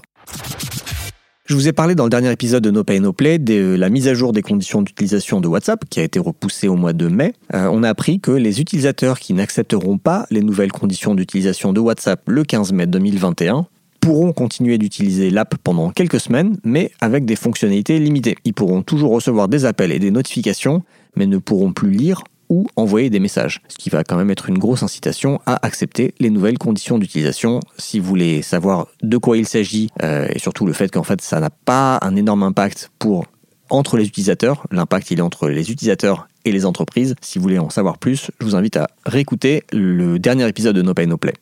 Je 1.49 1.55
vous 1.55 1.67
ai 1.67 1.73
parlé 1.73 1.95
dans 1.95 2.03
le 2.03 2.11
dernier 2.11 2.31
épisode 2.31 2.63
de 2.63 2.69
No 2.69 2.83
Pay 2.83 2.99
No 2.99 3.11
Play 3.11 3.39
de 3.39 3.75
la 3.75 3.89
mise 3.89 4.07
à 4.07 4.13
jour 4.13 4.33
des 4.33 4.43
conditions 4.43 4.83
d'utilisation 4.83 5.41
de 5.41 5.47
WhatsApp 5.47 5.83
qui 5.89 5.99
a 5.99 6.03
été 6.03 6.19
repoussée 6.19 6.67
au 6.67 6.75
mois 6.75 6.93
de 6.93 7.07
mai. 7.07 7.33
Euh, 7.55 7.67
on 7.73 7.81
a 7.81 7.89
appris 7.89 8.19
que 8.19 8.29
les 8.29 8.61
utilisateurs 8.61 9.17
qui 9.17 9.33
n'accepteront 9.33 9.97
pas 9.97 10.27
les 10.29 10.43
nouvelles 10.43 10.71
conditions 10.71 11.15
d'utilisation 11.15 11.73
de 11.73 11.79
WhatsApp 11.79 12.21
le 12.27 12.43
15 12.43 12.71
mai 12.73 12.85
2021 12.85 13.65
pourront 13.99 14.31
continuer 14.31 14.77
d'utiliser 14.77 15.31
l'app 15.31 15.55
pendant 15.63 15.89
quelques 15.89 16.19
semaines, 16.19 16.57
mais 16.63 16.91
avec 17.01 17.25
des 17.25 17.35
fonctionnalités 17.35 17.97
limitées. 17.97 18.37
Ils 18.45 18.53
pourront 18.53 18.83
toujours 18.83 19.11
recevoir 19.11 19.47
des 19.47 19.65
appels 19.65 19.91
et 19.91 19.97
des 19.97 20.11
notifications, 20.11 20.83
mais 21.15 21.25
ne 21.25 21.39
pourront 21.39 21.73
plus 21.73 21.89
lire 21.89 22.23
ou 22.49 22.67
envoyer 22.75 23.09
des 23.09 23.19
messages, 23.19 23.61
ce 23.67 23.77
qui 23.77 23.89
va 23.89 24.03
quand 24.03 24.17
même 24.17 24.31
être 24.31 24.49
une 24.49 24.57
grosse 24.57 24.83
incitation 24.83 25.39
à 25.45 25.65
accepter 25.65 26.13
les 26.19 26.29
nouvelles 26.29 26.57
conditions 26.57 26.97
d'utilisation. 26.97 27.59
Si 27.77 27.99
vous 27.99 28.07
voulez 28.07 28.41
savoir 28.41 28.87
de 29.01 29.17
quoi 29.17 29.37
il 29.37 29.47
s'agit 29.47 29.89
euh, 30.01 30.27
et 30.33 30.39
surtout 30.39 30.65
le 30.65 30.73
fait 30.73 30.91
qu'en 30.91 31.03
fait 31.03 31.21
ça 31.21 31.39
n'a 31.39 31.49
pas 31.49 31.99
un 32.01 32.15
énorme 32.15 32.43
impact 32.43 32.91
pour 32.99 33.25
entre 33.69 33.97
les 33.97 34.07
utilisateurs, 34.07 34.65
l'impact 34.71 35.11
il 35.11 35.19
est 35.19 35.21
entre 35.21 35.47
les 35.47 35.71
utilisateurs 35.71 36.27
et 36.45 36.51
les 36.51 36.65
entreprises. 36.65 37.15
Si 37.21 37.37
vous 37.37 37.43
voulez 37.43 37.59
en 37.59 37.69
savoir 37.69 37.99
plus, 37.99 38.31
je 38.39 38.45
vous 38.45 38.55
invite 38.55 38.77
à 38.77 38.87
réécouter 39.05 39.63
le 39.71 40.17
dernier 40.17 40.47
épisode 40.47 40.75
de 40.75 40.81
No 40.81 40.93
Pay 40.93 41.05
No 41.05 41.17
Play. 41.17 41.33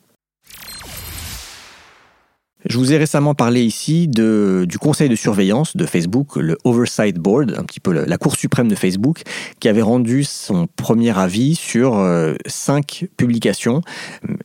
Je 2.64 2.76
vous 2.76 2.92
ai 2.92 2.96
récemment 2.96 3.36
parlé 3.36 3.62
ici 3.62 4.08
du 4.08 4.78
conseil 4.80 5.08
de 5.08 5.14
surveillance 5.14 5.76
de 5.76 5.86
Facebook, 5.86 6.34
le 6.36 6.58
Oversight 6.64 7.16
Board, 7.16 7.54
un 7.56 7.62
petit 7.62 7.78
peu 7.78 7.92
la 7.92 8.18
Cour 8.18 8.34
suprême 8.36 8.66
de 8.66 8.74
Facebook, 8.74 9.22
qui 9.60 9.68
avait 9.68 9.82
rendu 9.82 10.24
son 10.24 10.66
premier 10.66 11.16
avis 11.16 11.54
sur 11.54 11.98
euh, 11.98 12.34
cinq 12.46 13.06
publications. 13.16 13.82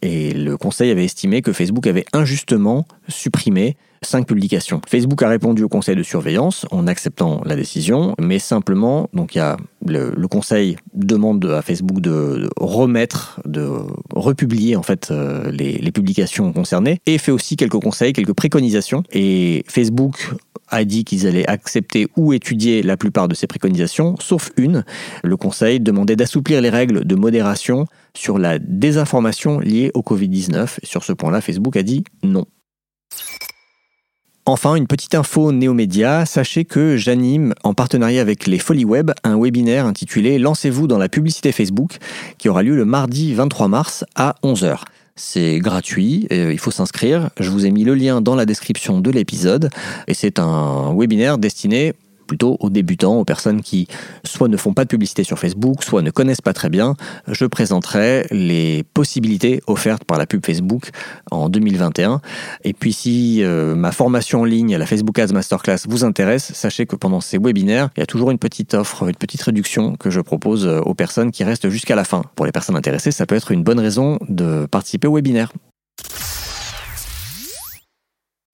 Et 0.03 0.31
le 0.31 0.57
conseil 0.57 0.91
avait 0.91 1.05
estimé 1.05 1.41
que 1.41 1.53
Facebook 1.53 1.87
avait 1.87 2.05
injustement 2.13 2.85
supprimé 3.07 3.77
cinq 4.03 4.27
publications. 4.27 4.81
Facebook 4.87 5.21
a 5.23 5.29
répondu 5.29 5.63
au 5.63 5.69
conseil 5.69 5.95
de 5.95 6.03
surveillance 6.03 6.65
en 6.71 6.87
acceptant 6.87 7.41
la 7.45 7.55
décision, 7.55 8.15
mais 8.19 8.39
simplement, 8.39 9.09
donc 9.13 9.37
le, 9.85 10.27
conseil 10.27 10.77
demande 10.93 11.45
à 11.45 11.61
Facebook 11.61 11.99
de, 11.99 12.49
remettre, 12.57 13.41
de 13.45 13.69
republier 14.11 14.75
en 14.75 14.83
fait 14.83 15.09
euh, 15.11 15.51
les, 15.51 15.77
les 15.77 15.91
publications 15.91 16.51
concernées 16.53 16.99
et 17.05 17.17
fait 17.17 17.31
aussi 17.31 17.55
quelques 17.55 17.79
conseils, 17.79 18.13
quelques 18.13 18.33
préconisations. 18.33 19.03
Et 19.11 19.63
Facebook 19.67 20.33
a 20.73 20.85
dit 20.85 21.03
qu'ils 21.03 21.27
allaient 21.27 21.47
accepter 21.47 22.07
ou 22.17 22.33
étudier 22.33 22.81
la 22.81 22.97
plupart 22.97 23.27
de 23.27 23.35
ces 23.35 23.47
préconisations, 23.47 24.15
sauf 24.19 24.51
une. 24.57 24.83
Le 25.23 25.37
Conseil 25.37 25.79
demandait 25.79 26.15
d'assouplir 26.15 26.61
les 26.61 26.69
règles 26.69 27.05
de 27.05 27.15
modération 27.15 27.85
sur 28.15 28.39
la 28.39 28.59
désinformation 28.59 29.59
liée 29.59 29.91
au 29.93 30.01
Covid-19. 30.01 30.79
Sur 30.83 31.03
ce 31.03 31.13
point-là, 31.13 31.41
Facebook 31.41 31.77
a 31.77 31.83
dit 31.83 32.03
non. 32.23 32.45
Enfin, 34.45 34.75
une 34.75 34.87
petite 34.87 35.15
info 35.15 35.53
néo-média, 35.53 36.25
sachez 36.25 36.65
que 36.65 36.97
j'anime 36.97 37.53
en 37.63 37.73
partenariat 37.73 38.19
avec 38.19 38.45
les 38.45 38.59
Folies 38.59 38.83
Web 38.83 39.11
un 39.23 39.39
webinaire 39.39 39.85
intitulé 39.85 40.37
Lancez-vous 40.37 40.85
dans 40.85 40.97
la 40.97 41.07
publicité 41.07 41.53
Facebook 41.53 41.97
qui 42.37 42.49
aura 42.49 42.61
lieu 42.61 42.75
le 42.75 42.83
mardi 42.83 43.33
23 43.33 43.69
mars 43.69 44.03
à 44.15 44.35
11h. 44.43 44.79
C'est 45.15 45.59
gratuit, 45.59 46.27
il 46.29 46.59
faut 46.59 46.71
s'inscrire. 46.71 47.29
Je 47.39 47.49
vous 47.51 47.65
ai 47.65 47.71
mis 47.71 47.85
le 47.85 47.95
lien 47.95 48.19
dans 48.19 48.35
la 48.35 48.45
description 48.45 48.99
de 48.99 49.11
l'épisode 49.11 49.69
et 50.07 50.13
c'est 50.13 50.39
un 50.39 50.93
webinaire 50.93 51.37
destiné 51.37 51.93
plutôt 52.25 52.57
aux 52.59 52.69
débutants, 52.69 53.15
aux 53.15 53.25
personnes 53.25 53.61
qui 53.61 53.87
soit 54.23 54.47
ne 54.47 54.57
font 54.57 54.73
pas 54.73 54.83
de 54.83 54.89
publicité 54.89 55.23
sur 55.23 55.39
Facebook, 55.39 55.83
soit 55.83 56.01
ne 56.01 56.11
connaissent 56.11 56.41
pas 56.41 56.53
très 56.53 56.69
bien, 56.69 56.95
je 57.27 57.45
présenterai 57.45 58.27
les 58.31 58.83
possibilités 58.93 59.61
offertes 59.67 60.03
par 60.03 60.17
la 60.17 60.25
pub 60.25 60.45
Facebook 60.45 60.89
en 61.31 61.49
2021. 61.49 62.21
Et 62.63 62.73
puis 62.73 62.93
si 62.93 63.43
euh, 63.43 63.75
ma 63.75 63.91
formation 63.91 64.41
en 64.41 64.45
ligne, 64.45 64.75
la 64.75 64.85
Facebook 64.85 65.17
Ads 65.19 65.33
Masterclass 65.33 65.87
vous 65.87 66.03
intéresse, 66.03 66.51
sachez 66.53 66.85
que 66.85 66.95
pendant 66.95 67.21
ces 67.21 67.37
webinaires, 67.37 67.89
il 67.97 67.99
y 67.99 68.03
a 68.03 68.07
toujours 68.07 68.31
une 68.31 68.39
petite 68.39 68.73
offre, 68.73 69.07
une 69.07 69.15
petite 69.15 69.41
réduction 69.41 69.95
que 69.95 70.09
je 70.09 70.21
propose 70.21 70.65
euh, 70.65 70.79
aux 70.81 70.93
personnes 70.93 71.31
qui 71.31 71.43
restent 71.43 71.69
jusqu'à 71.69 71.95
la 71.95 72.03
fin. 72.03 72.23
Pour 72.35 72.45
les 72.45 72.51
personnes 72.51 72.75
intéressées, 72.75 73.11
ça 73.11 73.25
peut 73.25 73.35
être 73.35 73.51
une 73.51 73.63
bonne 73.63 73.79
raison 73.79 74.17
de 74.29 74.65
participer 74.65 75.07
au 75.07 75.15
webinaire. 75.15 75.51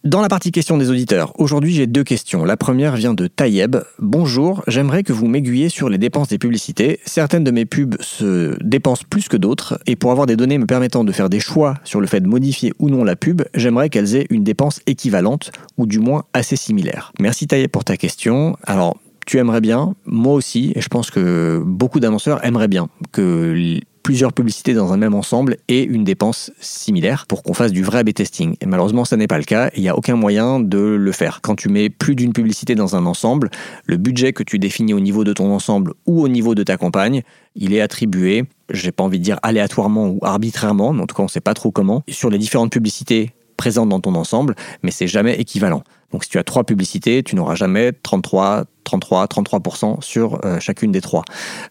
Dans 0.05 0.21
la 0.21 0.29
partie 0.29 0.53
questions 0.53 0.77
des 0.77 0.89
auditeurs, 0.89 1.37
aujourd'hui 1.41 1.73
j'ai 1.73 1.85
deux 1.85 2.05
questions. 2.05 2.45
La 2.45 2.55
première 2.55 2.95
vient 2.95 3.13
de 3.13 3.27
Tayeb. 3.27 3.75
Bonjour, 3.99 4.63
j'aimerais 4.65 5.03
que 5.03 5.11
vous 5.11 5.27
m'aiguillez 5.27 5.67
sur 5.67 5.89
les 5.89 5.97
dépenses 5.97 6.29
des 6.29 6.37
publicités. 6.37 7.01
Certaines 7.05 7.43
de 7.43 7.51
mes 7.51 7.65
pubs 7.65 7.97
se 7.99 8.55
dépensent 8.63 9.03
plus 9.09 9.27
que 9.27 9.35
d'autres, 9.35 9.77
et 9.87 9.97
pour 9.97 10.11
avoir 10.11 10.25
des 10.25 10.37
données 10.37 10.57
me 10.57 10.65
permettant 10.65 11.03
de 11.03 11.11
faire 11.11 11.29
des 11.29 11.41
choix 11.41 11.73
sur 11.83 11.99
le 11.99 12.07
fait 12.07 12.21
de 12.21 12.29
modifier 12.29 12.71
ou 12.79 12.89
non 12.89 13.03
la 13.03 13.17
pub, 13.17 13.41
j'aimerais 13.53 13.89
qu'elles 13.89 14.15
aient 14.15 14.27
une 14.29 14.45
dépense 14.45 14.79
équivalente, 14.87 15.51
ou 15.77 15.85
du 15.85 15.99
moins 15.99 16.23
assez 16.31 16.55
similaire. 16.55 17.11
Merci 17.19 17.47
Tayeb 17.47 17.69
pour 17.69 17.83
ta 17.83 17.97
question. 17.97 18.55
Alors, 18.63 18.95
tu 19.25 19.37
aimerais 19.37 19.59
bien, 19.59 19.95
moi 20.05 20.33
aussi, 20.33 20.71
et 20.75 20.81
je 20.81 20.87
pense 20.87 21.11
que 21.11 21.61
beaucoup 21.65 21.99
d'annonceurs 21.99 22.43
aimeraient 22.45 22.69
bien 22.69 22.87
que 23.11 23.79
plusieurs 24.03 24.33
publicités 24.33 24.73
dans 24.73 24.93
un 24.93 24.97
même 24.97 25.13
ensemble 25.13 25.57
et 25.67 25.83
une 25.83 26.03
dépense 26.03 26.51
similaire 26.59 27.25
pour 27.27 27.43
qu'on 27.43 27.53
fasse 27.53 27.71
du 27.71 27.83
vrai 27.83 27.99
A-B 27.99 28.13
testing. 28.13 28.55
Et 28.61 28.65
malheureusement, 28.65 29.05
ça 29.05 29.17
n'est 29.17 29.27
pas 29.27 29.37
le 29.37 29.43
cas. 29.43 29.69
Il 29.75 29.81
n'y 29.81 29.89
a 29.89 29.97
aucun 29.97 30.15
moyen 30.15 30.59
de 30.59 30.79
le 30.79 31.11
faire. 31.11 31.41
Quand 31.41 31.55
tu 31.55 31.69
mets 31.69 31.89
plus 31.89 32.15
d'une 32.15 32.33
publicité 32.33 32.75
dans 32.75 32.95
un 32.95 33.05
ensemble, 33.05 33.49
le 33.85 33.97
budget 33.97 34.33
que 34.33 34.43
tu 34.43 34.59
définis 34.59 34.93
au 34.93 34.99
niveau 34.99 35.23
de 35.23 35.33
ton 35.33 35.53
ensemble 35.53 35.93
ou 36.05 36.21
au 36.21 36.27
niveau 36.27 36.55
de 36.55 36.63
ta 36.63 36.77
campagne, 36.77 37.23
il 37.55 37.73
est 37.73 37.81
attribué, 37.81 38.45
j'ai 38.71 38.91
pas 38.91 39.03
envie 39.03 39.19
de 39.19 39.23
dire 39.23 39.39
aléatoirement 39.43 40.07
ou 40.07 40.19
arbitrairement, 40.21 40.93
mais 40.93 41.01
en 41.01 41.07
tout 41.07 41.15
cas 41.15 41.23
on 41.23 41.25
ne 41.25 41.31
sait 41.31 41.41
pas 41.41 41.53
trop 41.53 41.71
comment, 41.71 42.03
sur 42.07 42.29
les 42.29 42.37
différentes 42.37 42.71
publicités 42.71 43.33
présentes 43.57 43.89
dans 43.89 43.99
ton 43.99 44.15
ensemble, 44.15 44.55
mais 44.83 44.91
c'est 44.91 45.07
jamais 45.07 45.35
équivalent. 45.35 45.83
Donc 46.11 46.23
si 46.23 46.29
tu 46.29 46.37
as 46.37 46.43
trois 46.43 46.63
publicités, 46.63 47.23
tu 47.23 47.35
n'auras 47.35 47.55
jamais 47.55 47.91
33, 47.91 48.65
33, 48.83 49.25
33% 49.25 50.01
sur 50.01 50.43
euh, 50.45 50.59
chacune 50.59 50.91
des 50.91 51.01
trois. 51.01 51.23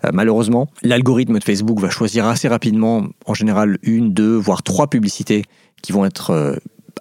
Euh, 0.05 0.11
malheureusement, 0.13 0.69
l'algorithme 0.83 1.39
de 1.39 1.45
Facebook 1.45 1.81
va 1.81 1.91
choisir 1.91 2.27
assez 2.27 2.49
rapidement, 2.49 3.05
en 3.27 3.35
général, 3.35 3.79
une, 3.83 4.13
deux, 4.13 4.37
voire 4.37 4.63
trois 4.63 4.89
publicités 4.89 5.45
qui 5.83 5.93
vont 5.93 6.05
être 6.05 6.31
euh, 6.31 6.57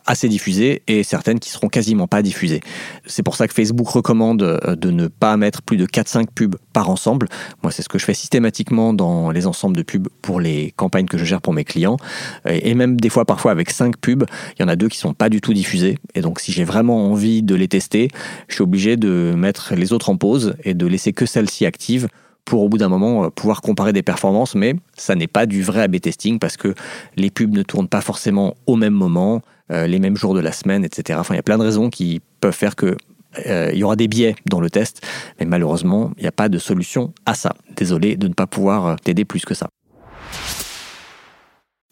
assez 0.06 0.30
diffusées 0.30 0.84
et 0.88 1.04
certaines 1.04 1.40
qui 1.40 1.50
seront 1.50 1.70
quasiment 1.70 2.08
pas 2.08 2.22
diffusées. 2.22 2.62
C'est 3.06 3.24
pour 3.24 3.36
ça 3.36 3.48
que 3.48 3.54
Facebook 3.54 3.88
recommande 3.88 4.42
euh, 4.42 4.76
de 4.76 4.92
ne 4.92 5.08
pas 5.08 5.38
mettre 5.38 5.62
plus 5.62 5.78
de 5.78 5.86
4-5 5.86 6.28
pubs 6.34 6.56
par 6.74 6.90
ensemble. 6.90 7.28
Moi, 7.64 7.72
c'est 7.72 7.82
ce 7.82 7.90
que 7.90 7.98
je 7.98 8.06
fais 8.06 8.14
systématiquement 8.14 8.94
dans 8.94 9.32
les 9.32 9.48
ensembles 9.48 9.76
de 9.76 9.84
pubs 9.84 10.08
pour 10.22 10.40
les 10.40 10.74
campagnes 10.76 11.06
que 11.06 11.18
je 11.18 11.26
gère 11.26 11.42
pour 11.42 11.54
mes 11.54 11.64
clients. 11.64 11.98
Et 12.46 12.74
même 12.74 13.00
des 13.00 13.10
fois, 13.10 13.26
parfois 13.26 13.52
avec 13.52 13.70
5 13.70 13.98
pubs, 13.98 14.26
il 14.58 14.62
y 14.62 14.66
en 14.66 14.68
a 14.68 14.76
deux 14.76 14.88
qui 14.88 14.98
sont 14.98 15.14
pas 15.14 15.30
du 15.30 15.42
tout 15.42 15.54
diffusées. 15.54 15.98
Et 16.16 16.22
donc, 16.22 16.40
si 16.40 16.52
j'ai 16.52 16.64
vraiment 16.64 17.12
envie 17.12 17.44
de 17.44 17.56
les 17.56 17.68
tester, 17.68 18.10
je 18.48 18.56
suis 18.56 18.64
obligé 18.64 18.98
de 18.98 19.34
mettre 19.36 19.76
les 19.76 19.94
autres 19.94 20.10
en 20.10 20.18
pause 20.18 20.56
et 20.64 20.74
de 20.74 20.86
laisser 20.86 21.14
que 21.14 21.26
celles-ci 21.26 21.66
actives 21.66 22.08
pour 22.48 22.64
au 22.64 22.70
bout 22.70 22.78
d'un 22.78 22.90
moment 22.90 23.26
euh, 23.26 23.30
pouvoir 23.30 23.62
comparer 23.62 23.94
des 23.94 24.02
performances, 24.02 24.56
mais 24.56 24.76
ça 24.96 25.16
n'est 25.16 25.28
pas 25.28 25.46
du 25.46 25.62
vrai 25.62 25.84
A-B 25.84 25.98
testing 26.00 26.40
parce 26.40 26.58
que 26.58 26.74
les 27.16 27.30
pubs 27.30 27.54
ne 27.54 27.62
tournent 27.62 27.90
pas 27.90 28.02
forcément 28.02 28.56
au 28.66 28.76
même 28.76 28.94
moment, 28.94 29.42
les 29.70 30.00
mêmes 30.00 30.16
jours 30.16 30.34
de 30.34 30.40
la 30.40 30.52
semaine, 30.52 30.86
etc. 30.86 31.20
Enfin, 31.20 31.34
il 31.34 31.38
y 31.38 31.40
a 31.40 31.44
plein 31.44 31.58
de 31.58 31.64
raisons 31.64 31.90
qui 31.90 32.22
peuvent 32.40 32.54
faire 32.54 32.76
que 32.76 32.96
euh, 33.46 33.70
il 33.74 33.80
y 33.80 33.84
aura 33.84 33.96
des 33.96 34.08
biais 34.08 34.36
dans 34.46 34.60
le 34.60 34.70
test, 34.70 35.06
mais 35.40 35.46
malheureusement, 35.46 36.12
il 36.18 36.22
n'y 36.22 36.28
a 36.28 36.32
pas 36.32 36.50
de 36.50 36.58
solution 36.58 37.14
à 37.26 37.34
ça. 37.34 37.54
Désolé 37.76 38.16
de 38.16 38.28
ne 38.28 38.34
pas 38.34 38.48
pouvoir 38.48 39.00
t'aider 39.00 39.26
plus 39.26 39.46
que 39.46 39.54
ça. 39.54 39.68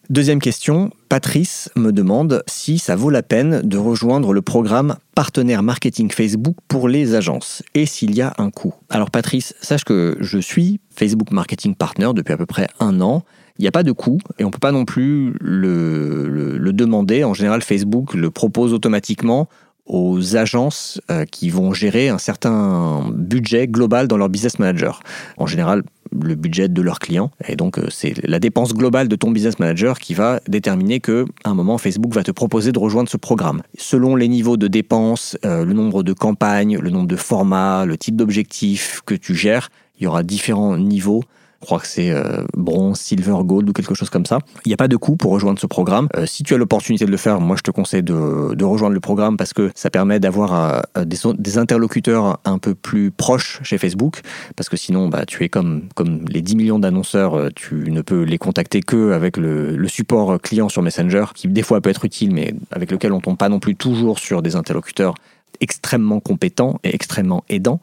Deuxième 0.09 0.39
question, 0.39 0.91
Patrice 1.09 1.71
me 1.75 1.91
demande 1.91 2.43
si 2.47 2.77
ça 2.77 2.95
vaut 2.95 3.09
la 3.09 3.23
peine 3.23 3.61
de 3.63 3.77
rejoindre 3.77 4.33
le 4.33 4.43
programme 4.43 4.97
partenaire 5.15 5.63
marketing 5.63 6.11
Facebook 6.11 6.57
pour 6.67 6.87
les 6.87 7.15
agences 7.15 7.63
et 7.73 7.87
s'il 7.87 8.13
y 8.13 8.21
a 8.21 8.33
un 8.37 8.51
coût. 8.51 8.75
Alors 8.91 9.09
Patrice, 9.09 9.55
sache 9.61 9.83
que 9.83 10.15
je 10.19 10.37
suis 10.37 10.79
Facebook 10.95 11.31
Marketing 11.31 11.73
Partner 11.73 12.11
depuis 12.13 12.33
à 12.33 12.37
peu 12.37 12.45
près 12.45 12.67
un 12.79 13.01
an. 13.01 13.23
Il 13.57 13.61
n'y 13.61 13.67
a 13.67 13.71
pas 13.71 13.83
de 13.83 13.91
coût 13.91 14.19
et 14.37 14.43
on 14.43 14.47
ne 14.47 14.51
peut 14.51 14.59
pas 14.59 14.71
non 14.71 14.85
plus 14.85 15.33
le, 15.39 16.71
demander. 16.73 17.23
En 17.23 17.33
général, 17.33 17.61
Facebook 17.61 18.13
le 18.13 18.29
propose 18.29 18.73
automatiquement 18.73 19.47
aux 19.85 20.35
agences 20.35 20.99
euh, 21.11 21.25
qui 21.25 21.49
vont 21.49 21.71
gérer 21.71 22.09
un 22.09 22.17
certain 22.17 23.07
budget 23.13 23.67
global 23.67 24.07
dans 24.07 24.17
leur 24.17 24.29
business 24.29 24.57
manager. 24.57 25.01
En 25.37 25.45
général, 25.45 25.83
le 26.11 26.35
budget 26.35 26.67
de 26.67 26.81
leurs 26.81 26.99
clients. 26.99 27.31
Et 27.47 27.55
donc, 27.55 27.77
euh, 27.77 27.87
c'est 27.89 28.15
la 28.27 28.39
dépense 28.39 28.73
globale 28.73 29.07
de 29.07 29.15
ton 29.15 29.31
business 29.31 29.59
manager 29.59 29.99
qui 29.99 30.15
va 30.15 30.39
déterminer 30.47 30.99
que, 30.99 31.25
à 31.43 31.51
un 31.51 31.53
moment, 31.53 31.77
Facebook 31.77 32.13
va 32.13 32.23
te 32.23 32.31
proposer 32.31 32.71
de 32.71 32.79
rejoindre 32.79 33.09
ce 33.09 33.17
programme. 33.17 33.61
Selon 33.77 34.15
les 34.15 34.27
niveaux 34.27 34.57
de 34.57 34.67
dépenses, 34.67 35.37
euh, 35.45 35.63
le 35.63 35.73
nombre 35.73 36.01
de 36.01 36.13
campagnes, 36.13 36.79
le 36.79 36.89
nombre 36.89 37.07
de 37.07 37.15
formats, 37.15 37.85
le 37.85 37.97
type 37.97 38.15
d'objectif 38.15 39.01
que 39.05 39.13
tu 39.13 39.35
gères, 39.35 39.69
il 39.99 40.03
y 40.03 40.07
aura 40.07 40.23
différents 40.23 40.77
niveaux 40.77 41.23
crois 41.65 41.79
que 41.79 41.87
c'est 41.87 42.11
euh, 42.11 42.43
bronze, 42.55 42.99
silver, 42.99 43.35
gold 43.43 43.69
ou 43.69 43.73
quelque 43.73 43.95
chose 43.95 44.09
comme 44.09 44.25
ça. 44.25 44.39
Il 44.65 44.69
n'y 44.69 44.73
a 44.73 44.77
pas 44.77 44.87
de 44.87 44.95
coût 44.95 45.17
pour 45.17 45.31
rejoindre 45.31 45.59
ce 45.59 45.67
programme. 45.67 46.07
Euh, 46.15 46.25
si 46.25 46.43
tu 46.43 46.53
as 46.53 46.57
l'opportunité 46.57 47.05
de 47.05 47.11
le 47.11 47.17
faire, 47.17 47.41
moi 47.41 47.57
je 47.57 47.63
te 47.63 47.71
conseille 47.71 48.03
de, 48.03 48.63
rejoindre 48.63 48.93
le 48.93 48.99
programme 48.99 49.35
parce 49.35 49.53
que 49.53 49.71
ça 49.75 49.89
permet 49.89 50.19
d'avoir 50.19 50.83
euh, 50.95 51.05
des, 51.05 51.57
interlocuteurs 51.57 52.39
un 52.45 52.57
peu 52.57 52.75
plus 52.75 53.11
proches 53.11 53.59
chez 53.63 53.77
Facebook. 53.77 54.21
Parce 54.55 54.69
que 54.69 54.77
sinon, 54.77 55.09
bah, 55.09 55.25
tu 55.25 55.43
es 55.43 55.49
comme, 55.49 55.89
les 56.29 56.41
10 56.41 56.55
millions 56.55 56.79
d'annonceurs, 56.79 57.49
tu 57.55 57.75
ne 57.91 58.01
peux 58.01 58.23
les 58.23 58.37
contacter 58.37 58.81
que 58.81 59.11
avec 59.11 59.37
le, 59.37 59.75
le, 59.75 59.87
support 59.87 60.39
client 60.41 60.69
sur 60.69 60.81
Messenger, 60.81 61.25
qui 61.33 61.47
des 61.47 61.63
fois 61.63 61.81
peut 61.81 61.89
être 61.89 62.05
utile, 62.05 62.33
mais 62.33 62.53
avec 62.71 62.91
lequel 62.91 63.11
on 63.11 63.19
tombe 63.19 63.37
pas 63.37 63.49
non 63.49 63.59
plus 63.59 63.75
toujours 63.75 64.19
sur 64.19 64.41
des 64.41 64.55
interlocuteurs 64.55 65.15
extrêmement 65.61 66.19
compétents 66.19 66.79
et 66.83 66.93
extrêmement 66.93 67.43
aidants. 67.49 67.79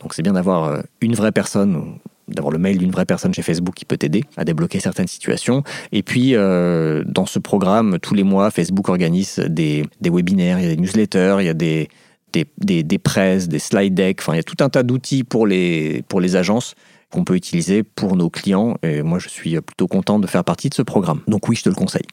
Donc 0.00 0.14
c'est 0.14 0.22
bien 0.22 0.32
d'avoir 0.32 0.82
une 1.00 1.14
vraie 1.14 1.32
personne 1.32 1.94
d'avoir 2.28 2.52
le 2.52 2.58
mail 2.58 2.78
d'une 2.78 2.90
vraie 2.90 3.04
personne 3.04 3.34
chez 3.34 3.42
Facebook 3.42 3.74
qui 3.74 3.84
peut 3.84 3.96
t'aider 3.96 4.24
à 4.36 4.44
débloquer 4.44 4.80
certaines 4.80 5.08
situations. 5.08 5.62
Et 5.92 6.02
puis, 6.02 6.34
euh, 6.34 7.02
dans 7.06 7.26
ce 7.26 7.38
programme, 7.38 7.98
tous 8.00 8.14
les 8.14 8.22
mois, 8.22 8.50
Facebook 8.50 8.88
organise 8.88 9.38
des, 9.48 9.84
des, 10.00 10.10
webinaires, 10.10 10.58
il 10.58 10.64
y 10.64 10.66
a 10.66 10.74
des 10.74 10.80
newsletters, 10.80 11.36
il 11.40 11.46
y 11.46 11.50
a 11.50 11.54
des, 11.54 11.88
des, 12.32 12.46
des, 12.58 12.82
des 12.82 13.58
slide 13.58 13.94
decks, 13.94 14.20
enfin, 14.20 14.34
il 14.34 14.36
y 14.36 14.40
a 14.40 14.44
tout 14.44 14.56
un 14.60 14.68
tas 14.68 14.82
d'outils 14.82 15.24
pour 15.24 15.46
les, 15.46 16.02
pour 16.08 16.20
les 16.20 16.36
agences 16.36 16.74
qu'on 17.10 17.24
peut 17.24 17.36
utiliser 17.36 17.82
pour 17.82 18.16
nos 18.16 18.30
clients. 18.30 18.76
Et 18.82 19.02
moi, 19.02 19.18
je 19.18 19.28
suis 19.28 19.60
plutôt 19.60 19.86
content 19.86 20.18
de 20.18 20.26
faire 20.26 20.44
partie 20.44 20.70
de 20.70 20.74
ce 20.74 20.82
programme. 20.82 21.20
Donc 21.28 21.48
oui, 21.48 21.56
je 21.56 21.64
te 21.64 21.68
le 21.68 21.74
conseille. 21.74 22.06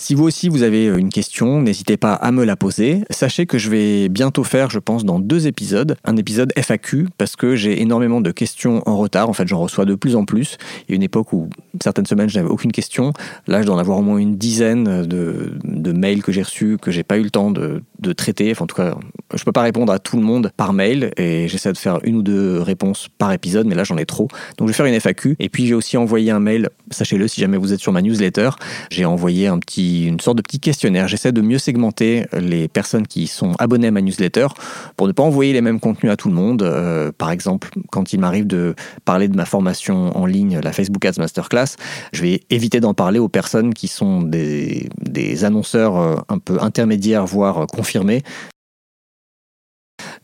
Si 0.00 0.14
vous 0.14 0.22
aussi 0.22 0.48
vous 0.48 0.62
avez 0.62 0.86
euh, 0.86 0.96
une 0.96 1.08
question, 1.08 1.60
n'hésitez 1.60 1.96
pas 1.96 2.14
à 2.14 2.30
me 2.30 2.44
la 2.44 2.54
poser. 2.54 3.02
Sachez 3.10 3.46
que 3.46 3.58
je 3.58 3.68
vais 3.68 4.08
bientôt 4.08 4.44
faire, 4.44 4.70
je 4.70 4.78
pense, 4.78 5.04
dans 5.04 5.18
deux 5.18 5.48
épisodes, 5.48 5.96
un 6.04 6.16
épisode 6.16 6.52
FAQ 6.56 7.08
parce 7.18 7.34
que 7.34 7.56
j'ai 7.56 7.82
énormément 7.82 8.20
de 8.20 8.30
questions 8.30 8.80
en 8.86 8.96
retard. 8.96 9.28
En 9.28 9.32
fait, 9.32 9.48
j'en 9.48 9.58
reçois 9.58 9.86
de 9.86 9.96
plus 9.96 10.14
en 10.14 10.24
plus. 10.24 10.56
Il 10.86 10.92
y 10.92 10.94
a 10.94 10.96
une 10.96 11.02
époque 11.02 11.32
où 11.32 11.50
certaines 11.82 12.06
semaines 12.06 12.28
je 12.28 12.38
n'avais 12.38 12.48
aucune 12.48 12.70
question. 12.70 13.12
Là, 13.48 13.60
je 13.60 13.66
dois 13.66 13.74
en 13.74 13.78
avoir 13.78 13.98
au 13.98 14.02
moins 14.02 14.18
une 14.18 14.36
dizaine 14.36 15.04
de, 15.04 15.92
mails 15.92 16.22
que 16.22 16.30
j'ai 16.30 16.42
reçus 16.42 16.78
que 16.80 16.92
j'ai 16.92 17.02
pas 17.02 17.18
eu 17.18 17.22
le 17.24 17.30
temps 17.30 17.50
de, 17.50 17.82
de 17.98 18.12
traiter. 18.12 18.52
Enfin, 18.52 18.64
en 18.64 18.68
tout 18.68 18.76
cas, 18.76 18.96
je 19.34 19.44
peux 19.44 19.52
pas 19.52 19.62
répondre 19.62 19.92
à 19.92 19.98
tout 19.98 20.16
le 20.16 20.22
monde 20.22 20.50
par 20.56 20.72
mail 20.72 21.12
et 21.16 21.48
j'essaie 21.48 21.72
de 21.72 21.78
faire 21.78 21.98
une 22.04 22.16
ou 22.16 22.22
deux 22.22 22.60
réponses 22.60 23.08
par 23.18 23.32
épisode, 23.32 23.66
mais 23.66 23.74
là 23.74 23.84
j'en 23.84 23.98
ai 23.98 24.06
trop. 24.06 24.28
Donc 24.56 24.68
je 24.68 24.72
vais 24.72 24.76
faire 24.76 24.86
une 24.86 24.94
FAQ. 24.94 25.36
Et 25.38 25.48
puis 25.48 25.66
j'ai 25.66 25.74
aussi 25.74 25.96
envoyé 25.96 26.30
un 26.30 26.40
mail. 26.40 26.70
Sachez-le, 26.90 27.28
si 27.28 27.40
jamais 27.40 27.56
vous 27.56 27.72
êtes 27.72 27.80
sur 27.80 27.92
ma 27.92 28.02
newsletter, 28.02 28.50
j'ai 28.90 29.04
envoyé 29.04 29.46
un 29.46 29.58
petit 29.58 30.06
une 30.06 30.20
sorte 30.20 30.38
de 30.38 30.42
petit 30.42 30.60
questionnaire. 30.60 31.08
J'essaie 31.08 31.32
de 31.32 31.40
mieux 31.40 31.58
segmenter 31.58 32.26
les 32.32 32.68
personnes 32.68 33.06
qui 33.06 33.26
sont 33.26 33.52
abonnées 33.58 33.88
à 33.88 33.90
ma 33.90 34.00
newsletter 34.00 34.48
pour 34.96 35.06
ne 35.06 35.12
pas 35.12 35.22
envoyer 35.22 35.52
les 35.52 35.60
mêmes 35.60 35.80
contenus 35.80 36.10
à 36.12 36.16
tout 36.16 36.28
le 36.28 36.34
monde. 36.34 36.62
Euh, 36.62 37.12
par 37.16 37.30
exemple, 37.30 37.70
quand 37.90 38.12
il 38.12 38.20
m'arrive 38.20 38.46
de 38.46 38.74
parler 39.04 39.28
de 39.28 39.36
ma 39.36 39.44
formation 39.44 40.16
en 40.16 40.26
ligne, 40.26 40.58
la 40.62 40.72
Facebook 40.72 41.04
Ads 41.04 41.18
Masterclass, 41.18 41.76
je 42.12 42.22
vais 42.22 42.40
éviter 42.50 42.80
d'en 42.80 42.94
parler 42.94 43.18
aux 43.18 43.28
personnes 43.28 43.74
qui 43.74 43.88
sont 43.88 44.22
des, 44.22 44.88
des 45.00 45.44
annonceurs 45.44 45.96
euh, 45.96 46.16
un 46.28 46.38
peu 46.38 46.58
intermédiaires, 46.60 47.26
voire 47.26 47.66
confirmés, 47.66 48.22
euh, 48.22 48.57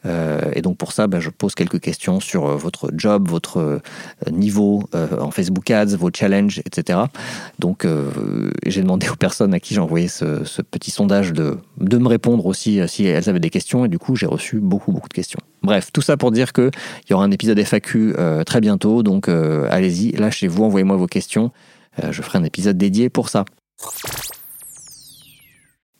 et 0.04 0.62
donc 0.62 0.76
pour 0.76 0.92
ça, 0.92 1.06
ben, 1.06 1.20
je 1.20 1.30
pose 1.30 1.54
quelques 1.54 1.80
questions 1.80 2.20
sur 2.20 2.46
euh, 2.46 2.56
votre 2.56 2.90
job, 2.94 3.28
votre 3.28 3.58
euh, 3.58 3.80
niveau 4.30 4.82
en 4.94 5.30
Facebook 5.30 5.70
Ads, 5.70 5.96
vos 5.96 6.10
challenges, 6.14 6.60
etc. 6.64 6.98
Donc 7.58 7.86
j'ai 8.66 8.82
demandé 8.82 9.08
aux 9.08 9.16
personnes 9.16 9.54
à 9.54 9.60
qui 9.60 9.74
j'ai 9.74 9.80
envoyé 9.80 10.08
ce, 10.08 10.62
petit 10.62 10.90
sondage 10.90 11.32
de, 11.32 11.58
de 11.78 11.98
me 11.98 12.08
répondre 12.08 12.46
aussi 12.46 12.80
si 12.88 13.04
elles 13.06 13.28
avaient 13.28 13.40
des 13.40 13.50
questions. 13.50 13.84
Et 13.84 13.88
du 13.88 13.98
coup, 13.98 14.16
j'ai 14.16 14.26
reçu 14.26 14.58
beaucoup, 14.60 14.92
beaucoup 14.92 15.08
de 15.08 15.14
questions. 15.14 15.40
Bref, 15.62 15.90
tout 15.92 16.02
ça 16.02 16.16
pour 16.16 16.30
dire 16.30 16.52
qu'il 16.52 16.70
y 17.10 17.12
aura 17.12 17.24
un 17.24 17.30
épisode 17.30 17.58
FAQ 17.58 18.14
très 18.46 18.60
bientôt. 18.60 19.02
Donc 19.02 19.28
allez-y, 19.28 20.12
lâchez-vous, 20.12 20.64
envoyez-moi 20.64 20.96
vos 20.96 21.06
questions. 21.06 21.50
je 22.10 22.22
ferai 22.22 22.38
un 22.38 22.44
épisode 22.44 22.76
dédié 22.76 23.08
pour 23.08 23.28
ça. 23.28 23.44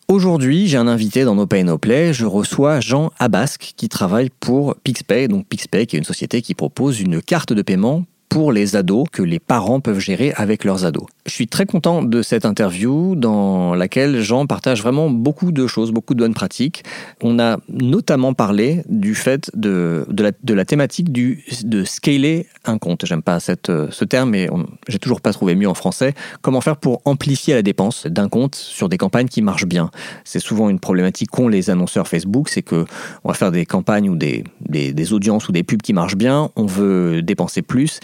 Aujourd'hui, 0.07 0.69
j'ai 0.69 0.77
un 0.77 0.87
invité 0.87 1.25
dans 1.25 1.35
No 1.35 1.47
Pay 1.47 1.65
No 1.65 1.79
Play. 1.79 2.13
Je 2.13 2.27
reçois 2.27 2.79
Jean 2.81 3.11
Abasque 3.19 3.73
qui 3.75 3.89
travaille 3.89 4.29
pour 4.29 4.77
Pixpay. 4.85 5.29
Donc 5.29 5.47
Pixpay 5.47 5.87
qui 5.87 5.97
est 5.97 5.99
une 5.99 6.05
société 6.05 6.43
qui 6.43 6.55
propose 6.55 7.01
une 7.01 7.23
carte 7.23 7.55
de 7.55 7.63
paiement 7.63 8.05
pour 8.35 8.51
les 8.51 8.75
ados 8.75 9.07
que 9.13 9.23
les 9.23 9.39
parents 9.39 9.79
peuvent 9.79 10.01
gérer 10.01 10.33
avec 10.35 10.65
leurs 10.65 10.85
ados. 10.85 11.07
Je 11.25 11.31
suis 11.31 11.47
très 11.47 11.67
content 11.67 12.03
de 12.03 12.21
cette 12.21 12.45
interview 12.45 13.15
dans 13.15 13.77
laquelle 13.77 14.23
Jean 14.23 14.47
partage 14.47 14.83
vraiment 14.83 15.09
beaucoup 15.09 15.53
de 15.53 15.69
choses, 15.69 15.93
beaucoup 15.93 16.15
de 16.15 16.19
bonnes 16.19 16.35
pratiques. 16.35 16.83
On 17.23 17.39
a 17.39 17.59
notamment 17.69 18.35
parlé 18.35 18.83
du 18.89 19.15
fait 19.15 19.53
de, 19.55 20.05
de, 20.09 20.53
la, 20.53 20.65
thématique 20.65 21.13
du, 21.13 21.45
de 21.63 21.85
scaler 21.85 22.49
un 22.65 22.77
compte. 22.79 23.07
J'aime 23.07 23.23
pas 23.23 23.39
cette, 23.39 23.71
ce 23.91 24.05
terme, 24.05 24.31
mais 24.31 24.49
j'ai 24.89 24.99
toujours 24.99 25.21
pas 25.21 25.33
trouvé 25.33 25.55
mieux 25.55 25.69
en 25.69 25.75
français. 25.75 26.13
Comment 26.43 26.61
faire 26.61 26.77
pour 26.77 27.03
amplifier 27.05 27.55
la 27.55 27.63
dépense 27.63 28.05
d'un 28.09 28.29
compte 28.29 28.57
sur 28.57 28.89
des 28.89 28.99
campagnes 28.99 29.29
qui 29.29 29.43
marchent 29.43 29.67
bien? 29.67 29.93
C'est 30.25 30.41
souvent 30.41 30.71
une 30.71 30.81
problématique 30.81 31.31
qu'ont 31.31 31.47
les 31.47 31.71
annonceurs 31.71 32.09
Facebook, 32.09 32.49
c'est 32.49 32.63
que 32.63 32.85
on 33.23 33.29
va 33.29 33.35
faire 33.35 33.53
des 33.53 33.65
campagnes 33.65 34.11
ou 34.11 34.17
des, 34.17 34.43
des 34.61 35.13
audiences 35.13 35.49
ou 35.49 35.53
des 35.53 35.63
pubs 35.63 35.83
qui 35.83 35.93
marchent 35.93 36.17
bien, 36.17 36.51
on 36.57 36.67
veut 36.67 37.23
dépenser 37.23 37.63
plus 37.63 38.01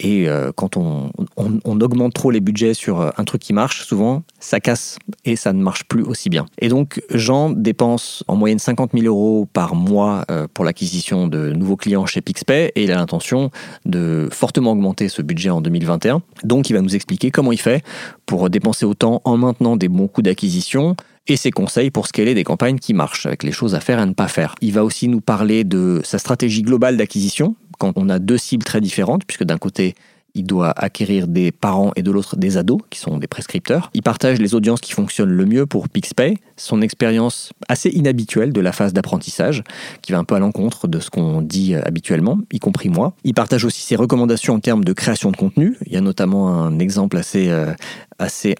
et 0.00 0.28
euh, 0.28 0.52
quand 0.54 0.76
on, 0.76 1.10
augmente 1.36 2.14
trop 2.14 2.30
les 2.30 2.40
budgets 2.40 2.74
sur 2.74 3.00
euh, 3.00 3.10
un 3.16 3.24
truc 3.24 3.40
qui 3.42 3.52
marche, 3.52 3.86
souvent, 3.86 4.22
ça 4.40 4.60
casse 4.60 4.98
et 5.24 5.36
ça 5.36 5.52
ne 5.52 5.62
marche 5.62 5.84
plus 5.84 6.02
aussi 6.02 6.28
bien. 6.28 6.46
Et 6.58 6.68
donc, 6.68 7.02
Jean 7.10 7.50
dépense 7.50 8.24
en 8.28 8.36
moyenne 8.36 8.58
50 8.58 8.90
000 8.94 9.06
euros 9.06 9.48
par 9.52 9.74
mois 9.74 10.24
euh, 10.30 10.46
pour 10.52 10.64
l'acquisition 10.64 11.28
de 11.28 11.52
nouveaux 11.52 11.76
clients 11.76 12.06
chez 12.06 12.20
Pixpay 12.20 12.72
et 12.74 12.84
il 12.84 12.92
a 12.92 12.96
l'intention 12.96 13.50
de 13.84 14.28
fortement 14.30 14.72
augmenter 14.72 15.08
ce 15.08 15.22
budget 15.22 15.50
en 15.50 15.60
2021. 15.60 16.22
Donc, 16.44 16.70
il 16.70 16.74
va 16.74 16.82
nous 16.82 16.94
expliquer 16.94 17.30
comment 17.30 17.52
il 17.52 17.60
fait 17.60 17.82
pour 18.26 18.50
dépenser 18.50 18.84
autant 18.84 19.22
en 19.24 19.36
maintenant 19.36 19.76
des 19.76 19.88
bons 19.88 20.08
coûts 20.08 20.22
d'acquisition 20.22 20.96
et 21.28 21.36
ses 21.36 21.50
conseils 21.50 21.90
pour 21.90 22.06
scaler 22.06 22.34
des 22.34 22.44
campagnes 22.44 22.78
qui 22.78 22.94
marchent, 22.94 23.26
avec 23.26 23.42
les 23.42 23.52
choses 23.52 23.74
à 23.74 23.80
faire 23.80 23.98
et 23.98 24.02
à 24.02 24.06
ne 24.06 24.14
pas 24.14 24.28
faire. 24.28 24.54
Il 24.60 24.72
va 24.72 24.84
aussi 24.84 25.08
nous 25.08 25.20
parler 25.20 25.64
de 25.64 26.00
sa 26.04 26.18
stratégie 26.18 26.62
globale 26.62 26.96
d'acquisition, 26.96 27.56
quand 27.78 27.92
on 27.96 28.08
a 28.08 28.18
deux 28.18 28.38
cibles 28.38 28.64
très 28.64 28.80
différentes, 28.80 29.24
puisque 29.24 29.44
d'un 29.44 29.58
côté, 29.58 29.94
il 30.36 30.44
doit 30.44 30.72
acquérir 30.76 31.26
des 31.26 31.50
parents 31.50 31.92
et 31.96 32.02
de 32.02 32.10
l'autre 32.10 32.36
des 32.36 32.56
ados, 32.56 32.80
qui 32.90 33.00
sont 33.00 33.18
des 33.18 33.26
prescripteurs. 33.26 33.90
Il 33.94 34.02
partage 34.02 34.38
les 34.38 34.54
audiences 34.54 34.80
qui 34.80 34.92
fonctionnent 34.92 35.30
le 35.30 35.46
mieux 35.46 35.66
pour 35.66 35.88
PixPay, 35.88 36.38
son 36.56 36.82
expérience 36.82 37.52
assez 37.68 37.88
inhabituelle 37.88 38.52
de 38.52 38.60
la 38.60 38.72
phase 38.72 38.92
d'apprentissage, 38.92 39.64
qui 40.02 40.12
va 40.12 40.18
un 40.18 40.24
peu 40.24 40.34
à 40.34 40.38
l'encontre 40.38 40.88
de 40.88 41.00
ce 41.00 41.10
qu'on 41.10 41.40
dit 41.40 41.74
habituellement, 41.74 42.38
y 42.52 42.58
compris 42.58 42.90
moi. 42.90 43.14
Il 43.24 43.34
partage 43.34 43.64
aussi 43.64 43.80
ses 43.82 43.96
recommandations 43.96 44.54
en 44.54 44.60
termes 44.60 44.84
de 44.84 44.92
création 44.92 45.30
de 45.30 45.36
contenu. 45.36 45.76
Il 45.86 45.92
y 45.92 45.96
a 45.96 46.00
notamment 46.02 46.48
un 46.48 46.78
exemple 46.78 47.16
assez, 47.16 47.48
euh, 47.48 47.74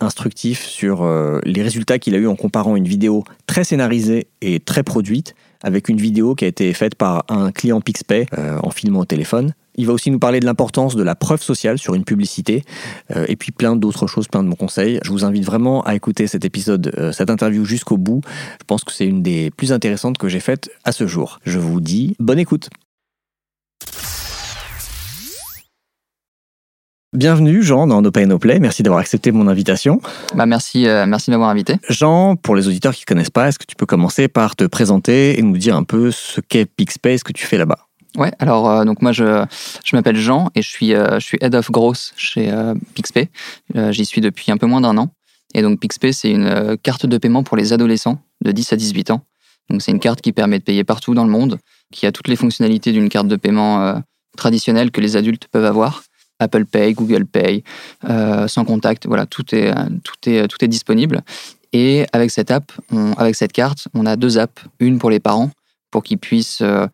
instructif 0.00 0.64
sur 0.64 1.02
euh, 1.02 1.40
les 1.44 1.62
résultats 1.62 1.98
qu'il 1.98 2.14
a 2.14 2.18
eu 2.18 2.26
en 2.26 2.36
comparant 2.36 2.76
une 2.76 2.88
vidéo 2.88 3.24
très 3.46 3.64
scénarisée 3.64 4.28
et 4.40 4.60
très 4.60 4.82
produite 4.82 5.34
avec 5.62 5.88
une 5.88 5.98
vidéo 5.98 6.34
qui 6.34 6.44
a 6.44 6.48
été 6.48 6.72
faite 6.72 6.94
par 6.94 7.24
un 7.28 7.52
client 7.52 7.80
PixPay 7.80 8.26
euh, 8.38 8.58
en 8.62 8.70
filmant 8.70 9.00
au 9.00 9.04
téléphone. 9.04 9.54
Il 9.76 9.86
va 9.86 9.92
aussi 9.92 10.10
nous 10.10 10.18
parler 10.18 10.40
de 10.40 10.46
l'importance 10.46 10.96
de 10.96 11.02
la 11.02 11.14
preuve 11.14 11.42
sociale 11.42 11.78
sur 11.78 11.94
une 11.94 12.04
publicité 12.04 12.64
euh, 13.14 13.26
et 13.28 13.36
puis 13.36 13.52
plein 13.52 13.76
d'autres 13.76 14.06
choses, 14.06 14.26
plein 14.26 14.42
de 14.42 14.48
bons 14.48 14.56
conseils. 14.56 14.98
Je 15.04 15.10
vous 15.10 15.24
invite 15.24 15.44
vraiment 15.44 15.82
à 15.82 15.94
écouter 15.94 16.26
cet 16.26 16.44
épisode, 16.44 16.92
euh, 16.98 17.12
cette 17.12 17.30
interview 17.30 17.64
jusqu'au 17.64 17.98
bout. 17.98 18.22
Je 18.60 18.64
pense 18.66 18.84
que 18.84 18.92
c'est 18.92 19.06
une 19.06 19.22
des 19.22 19.50
plus 19.50 19.72
intéressantes 19.72 20.18
que 20.18 20.28
j'ai 20.28 20.40
faites 20.40 20.70
à 20.84 20.92
ce 20.92 21.06
jour. 21.06 21.40
Je 21.44 21.58
vous 21.58 21.80
dis 21.80 22.16
bonne 22.18 22.38
écoute. 22.38 22.70
Bienvenue 27.16 27.62
Jean 27.62 27.86
dans 27.86 28.02
No 28.02 28.10
Pay 28.10 28.26
No 28.26 28.38
Play, 28.38 28.58
merci 28.58 28.82
d'avoir 28.82 29.00
accepté 29.00 29.32
mon 29.32 29.48
invitation. 29.48 30.02
Bah 30.34 30.44
merci, 30.44 30.86
euh, 30.86 31.06
merci 31.06 31.30
de 31.30 31.32
m'avoir 31.32 31.48
invité. 31.48 31.76
Jean, 31.88 32.36
pour 32.36 32.54
les 32.54 32.68
auditeurs 32.68 32.94
qui 32.94 33.04
ne 33.04 33.06
connaissent 33.06 33.30
pas, 33.30 33.48
est-ce 33.48 33.58
que 33.58 33.64
tu 33.64 33.74
peux 33.74 33.86
commencer 33.86 34.28
par 34.28 34.54
te 34.54 34.64
présenter 34.64 35.38
et 35.38 35.42
nous 35.42 35.56
dire 35.56 35.76
un 35.76 35.82
peu 35.82 36.10
ce 36.10 36.42
qu'est 36.42 36.66
PixPay, 36.66 37.16
ce 37.16 37.24
que 37.24 37.32
tu 37.32 37.46
fais 37.46 37.56
là-bas? 37.56 37.78
Ouais, 38.18 38.32
alors 38.38 38.68
euh, 38.68 38.84
donc 38.84 39.00
moi 39.00 39.12
je, 39.12 39.46
je 39.82 39.96
m'appelle 39.96 40.18
Jean 40.18 40.50
et 40.54 40.60
je 40.60 40.68
suis, 40.68 40.92
euh, 40.92 41.18
je 41.18 41.24
suis 41.24 41.38
Head 41.40 41.54
of 41.54 41.70
Growth 41.70 42.12
chez 42.18 42.52
PixPay. 42.94 43.30
J'y 43.74 44.04
suis 44.04 44.20
depuis 44.20 44.52
un 44.52 44.58
peu 44.58 44.66
moins 44.66 44.82
d'un 44.82 44.98
an. 44.98 45.08
Et 45.54 45.62
donc 45.62 45.80
PixPay 45.80 46.12
c'est 46.12 46.30
une 46.30 46.76
carte 46.82 47.06
de 47.06 47.16
paiement 47.16 47.42
pour 47.44 47.56
les 47.56 47.72
adolescents 47.72 48.20
de 48.44 48.52
10 48.52 48.74
à 48.74 48.76
18 48.76 49.10
ans. 49.12 49.22
Donc 49.70 49.80
c'est 49.80 49.90
une 49.90 50.00
carte 50.00 50.20
qui 50.20 50.32
permet 50.32 50.58
de 50.58 50.64
payer 50.64 50.84
partout 50.84 51.14
dans 51.14 51.24
le 51.24 51.30
monde, 51.30 51.60
qui 51.90 52.04
a 52.04 52.12
toutes 52.12 52.28
les 52.28 52.36
fonctionnalités 52.36 52.92
d'une 52.92 53.08
carte 53.08 53.26
de 53.26 53.36
paiement 53.36 54.02
traditionnelle 54.36 54.90
que 54.90 55.00
les 55.00 55.16
adultes 55.16 55.48
peuvent 55.50 55.64
avoir. 55.64 56.02
Apple 56.38 56.64
Pay, 56.66 56.92
Google 56.94 57.24
Pay, 57.26 57.62
euh, 58.08 58.46
sans 58.48 58.64
contact, 58.64 59.06
voilà, 59.06 59.26
tout 59.26 59.54
est, 59.54 59.72
tout 60.04 60.14
est, 60.30 60.46
tout 60.48 60.62
est 60.64 60.68
disponible. 60.68 61.22
Et 61.72 62.06
avec 62.12 62.30
cette 62.30 62.50
app, 62.50 62.72
on- 62.92 63.12
avec 63.14 63.34
cette 63.34 63.52
carte, 63.52 63.88
on 63.94 64.06
a 64.06 64.16
deux 64.16 64.38
apps. 64.38 64.62
Une 64.80 64.98
pour 64.98 65.10
les 65.10 65.20
parents, 65.20 65.50
pour 65.90 66.02
qu'ils 66.02 66.18
puissent 66.18 66.60
euh, 66.62 66.86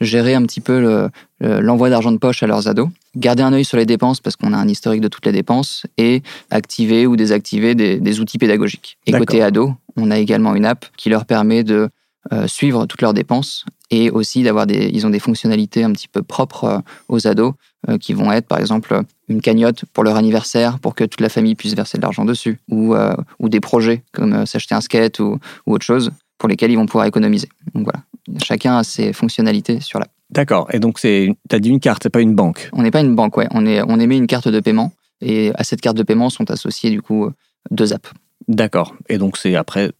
gérer 0.00 0.34
un 0.34 0.42
petit 0.42 0.60
peu 0.60 0.80
le- 0.80 1.08
le- 1.40 1.60
l'envoi 1.60 1.90
d'argent 1.90 2.12
de 2.12 2.16
poche 2.18 2.42
à 2.42 2.46
leurs 2.46 2.68
ados, 2.68 2.88
garder 3.16 3.42
un 3.42 3.52
œil 3.52 3.64
sur 3.64 3.76
les 3.76 3.84
dépenses 3.86 4.20
parce 4.20 4.36
qu'on 4.36 4.52
a 4.52 4.56
un 4.56 4.68
historique 4.68 5.00
de 5.02 5.08
toutes 5.08 5.26
les 5.26 5.32
dépenses 5.32 5.84
et 5.98 6.22
activer 6.50 7.06
ou 7.06 7.16
désactiver 7.16 7.74
des, 7.74 7.98
des 8.00 8.20
outils 8.20 8.38
pédagogiques. 8.38 8.96
Et 9.06 9.12
D'accord. 9.12 9.26
côté 9.26 9.42
ado, 9.42 9.74
on 9.96 10.10
a 10.10 10.18
également 10.18 10.54
une 10.54 10.64
app 10.64 10.86
qui 10.96 11.10
leur 11.10 11.26
permet 11.26 11.64
de 11.64 11.90
euh, 12.32 12.46
suivre 12.46 12.84
toutes 12.86 13.00
leurs 13.00 13.14
dépenses 13.14 13.64
et 13.90 14.10
aussi 14.10 14.42
d'avoir 14.42 14.66
des, 14.66 14.90
ils 14.92 15.06
ont 15.06 15.10
des 15.10 15.18
fonctionnalités 15.18 15.84
un 15.84 15.92
petit 15.92 16.06
peu 16.06 16.22
propres 16.22 16.64
euh, 16.64 16.78
aux 17.08 17.26
ados 17.26 17.54
euh, 17.88 17.96
qui 17.96 18.12
vont 18.12 18.30
être 18.30 18.46
par 18.46 18.58
exemple 18.58 19.00
une 19.28 19.40
cagnotte 19.40 19.86
pour 19.94 20.04
leur 20.04 20.16
anniversaire 20.16 20.78
pour 20.80 20.94
que 20.94 21.04
toute 21.04 21.22
la 21.22 21.30
famille 21.30 21.54
puisse 21.54 21.74
verser 21.74 21.96
de 21.96 22.02
l'argent 22.02 22.26
dessus 22.26 22.60
ou, 22.68 22.94
ou 23.38 23.48
des 23.48 23.60
projets 23.60 24.02
comme 24.12 24.44
s'acheter 24.44 24.74
un 24.74 24.82
skate 24.82 25.18
ou, 25.18 25.38
ou 25.66 25.72
autre 25.72 25.86
chose 25.86 26.10
pour 26.36 26.48
lesquels 26.48 26.70
ils 26.70 26.76
vont 26.76 26.86
pouvoir 26.86 27.06
économiser. 27.06 27.48
Donc 27.74 27.84
voilà, 27.84 28.04
chacun 28.44 28.76
a 28.78 28.84
ses 28.84 29.12
fonctionnalités 29.12 29.80
sur 29.80 29.98
l'app. 29.98 30.10
D'accord, 30.30 30.68
et 30.72 30.78
donc 30.78 30.98
c'est, 30.98 31.34
t'as 31.48 31.58
dit 31.58 31.70
une 31.70 31.80
carte, 31.80 32.02
c'est 32.02 32.10
pas 32.10 32.20
une 32.20 32.34
banque. 32.34 32.68
On 32.72 32.82
n'est 32.82 32.90
pas 32.90 33.00
une 33.00 33.14
banque, 33.14 33.36
ouais. 33.38 33.48
On, 33.52 33.64
est, 33.66 33.82
on 33.82 33.98
émet 33.98 34.16
une 34.16 34.26
carte 34.26 34.48
de 34.48 34.60
paiement 34.60 34.92
et 35.20 35.52
à 35.54 35.64
cette 35.64 35.80
carte 35.80 35.96
de 35.96 36.02
paiement 36.02 36.28
sont 36.28 36.50
associés 36.50 36.90
du 36.90 37.00
coup 37.00 37.30
deux 37.70 37.92
apps. 37.92 38.10
D'accord, 38.46 38.94
et 39.08 39.18
donc 39.18 39.36
c'est 39.36 39.54
après, 39.54 39.92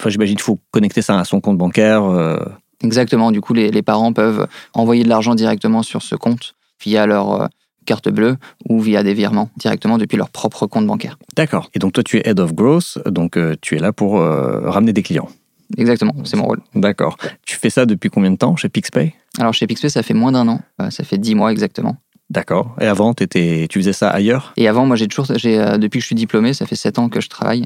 enfin 0.00 0.10
j'imagine 0.10 0.36
qu'il 0.36 0.42
faut 0.44 0.58
connecter 0.70 1.02
ça 1.02 1.18
à 1.18 1.24
son 1.24 1.40
compte 1.40 1.58
bancaire. 1.58 2.02
euh, 2.04 2.38
Exactement, 2.82 3.30
du 3.30 3.40
coup 3.40 3.52
les, 3.54 3.70
les 3.70 3.82
parents 3.82 4.12
peuvent 4.12 4.46
envoyer 4.72 5.04
de 5.04 5.08
l'argent 5.08 5.34
directement 5.34 5.82
sur 5.82 6.00
ce 6.02 6.16
compte 6.16 6.54
via 6.82 7.06
leur 7.06 7.42
euh, 7.42 7.46
carte 7.84 8.08
bleue 8.08 8.36
ou 8.68 8.80
via 8.80 9.02
des 9.02 9.12
virements 9.14 9.50
directement 9.56 9.98
depuis 9.98 10.16
leur 10.16 10.30
propre 10.30 10.66
compte 10.66 10.86
bancaire. 10.86 11.18
D'accord, 11.36 11.68
et 11.74 11.78
donc 11.78 11.92
toi 11.92 12.02
tu 12.02 12.16
es 12.16 12.22
Head 12.24 12.40
of 12.40 12.54
Growth, 12.54 12.98
donc 13.06 13.36
euh, 13.36 13.54
tu 13.60 13.76
es 13.76 13.78
là 13.78 13.92
pour 13.92 14.18
euh, 14.18 14.70
ramener 14.70 14.92
des 14.94 15.02
clients. 15.02 15.28
Exactement, 15.76 16.14
c'est 16.24 16.36
mon 16.36 16.46
rôle. 16.46 16.60
D'accord. 16.74 17.16
Tu 17.46 17.56
fais 17.56 17.70
ça 17.70 17.86
depuis 17.86 18.10
combien 18.10 18.30
de 18.32 18.36
temps 18.36 18.56
chez 18.56 18.68
PixPay? 18.68 19.14
Alors 19.38 19.54
chez 19.54 19.66
Pixpay, 19.68 19.88
ça 19.88 20.02
fait 20.02 20.14
moins 20.14 20.32
d'un 20.32 20.48
an, 20.48 20.60
Euh, 20.80 20.90
ça 20.90 21.04
fait 21.04 21.18
dix 21.18 21.34
mois 21.36 21.52
exactement. 21.52 21.96
D'accord. 22.28 22.74
Et 22.80 22.86
avant, 22.86 23.12
t'étais- 23.14 23.66
tu 23.68 23.78
faisais 23.80 23.92
ça 23.92 24.08
ailleurs? 24.08 24.52
Et 24.56 24.68
avant, 24.68 24.86
moi, 24.86 24.94
j'ai 24.96 25.06
toujours, 25.08 25.26
j'ai, 25.36 25.56
depuis 25.78 25.98
que 25.98 26.02
je 26.02 26.06
suis 26.06 26.14
diplômé, 26.16 26.54
ça 26.54 26.64
fait 26.66 26.76
sept 26.76 26.98
ans 26.98 27.08
que 27.08 27.20
je 27.20 27.28
travaille, 27.28 27.64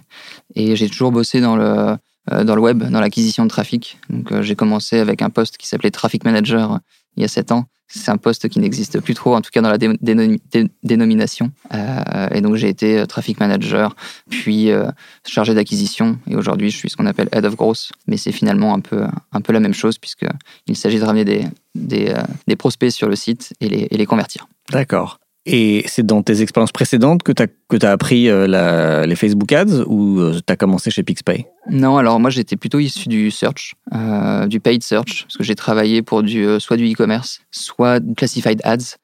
et 0.55 0.75
j'ai 0.77 0.89
toujours 0.89 1.13
bossé 1.13 1.41
dans 1.43 1.55
le, 1.57 1.97
dans 2.31 2.55
le 2.55 2.61
web, 2.63 2.83
dans 2.83 3.01
l'acquisition 3.01 3.45
de 3.45 3.51
trafic. 3.51 3.99
Donc, 4.09 4.33
euh, 4.33 4.43
j'ai 4.43 4.55
commencé 4.57 4.99
avec 4.99 5.21
un 5.23 5.31
poste 5.31 5.57
qui 5.57 5.67
s'appelait 5.67 5.91
Traffic 5.91 6.25
Manager 6.25 6.73
euh, 6.73 6.79
il 7.17 7.23
y 7.23 7.25
a 7.25 7.29
sept 7.29 7.53
ans. 7.53 7.67
C'est 7.87 8.11
un 8.11 8.17
poste 8.17 8.49
qui 8.49 8.59
n'existe 8.61 8.99
plus 9.01 9.15
trop, 9.15 9.37
en 9.37 9.43
tout 9.43 9.51
cas 9.53 9.61
dans 9.61 9.69
la 9.69 9.77
dé- 9.79 9.89
dénomi- 10.03 10.41
dé- 10.51 10.71
dénomination. 10.83 11.53
Euh, 11.75 12.29
et 12.33 12.41
donc, 12.41 12.57
j'ai 12.57 12.69
été 12.69 12.99
euh, 12.99 13.07
Traffic 13.07 13.39
Manager, 13.39 13.95
puis 14.31 14.71
euh, 14.71 14.91
chargé 15.27 15.55
d'acquisition, 15.55 16.19
et 16.27 16.35
aujourd'hui, 16.35 16.71
je 16.71 16.77
suis 16.79 16.89
ce 16.91 16.97
qu'on 16.97 17.07
appelle 17.07 17.29
Head 17.31 17.45
of 17.45 17.57
Growth. 17.57 17.93
Mais 18.09 18.17
c'est 18.17 18.33
finalement 18.33 18.75
un 18.75 18.81
peu, 18.81 19.05
un 19.33 19.41
peu 19.43 19.53
la 19.53 19.61
même 19.61 19.75
chose, 19.75 19.99
puisqu'il 19.99 20.77
s'agit 20.77 20.99
de 20.99 21.05
ramener 21.05 21.25
des, 21.27 21.45
des, 21.75 22.09
euh, 22.09 22.23
des 22.49 22.57
prospects 22.57 22.91
sur 22.91 23.09
le 23.09 23.17
site 23.17 23.53
et 23.61 23.69
les, 23.69 23.87
et 23.91 23.97
les 23.99 24.07
convertir. 24.07 24.49
D'accord. 24.71 25.21
Et 25.47 25.85
c'est 25.89 26.07
dans 26.07 26.23
tes 26.23 26.41
expériences 26.41 26.73
précédentes 26.73 27.23
que 27.23 27.31
tu 27.33 27.43
as, 27.43 27.47
que 27.69 27.77
t'as 27.77 27.93
appris 27.93 28.29
euh, 28.31 28.47
la- 28.47 29.05
les 29.07 29.15
Facebook 29.17 29.53
Ads 29.53 29.85
ou 29.87 30.19
tu 30.35 30.53
as 30.53 30.57
commencé 30.57 30.91
chez 30.91 31.03
PixPay? 31.03 31.47
Non, 31.71 31.99
alors 31.99 32.19
moi 32.19 32.31
j'étais 32.31 32.57
plutôt 32.57 32.79
issu 32.79 33.09
du 33.11 33.31
search, 33.31 33.75
euh, 33.95 34.47
du 34.47 34.61
paid 34.61 34.83
search, 34.83 35.25
parce 35.25 35.37
que 35.37 35.45
j'ai 35.45 35.55
travaillé 35.55 36.01
pour 36.03 36.23
du, 36.23 36.47
euh, 36.47 36.59
soit 36.59 36.79
du 36.79 36.91
e-commerce, 36.91 37.41
soit 37.51 38.01
du 38.01 38.15
classified 38.15 38.61
ads. 38.65 38.97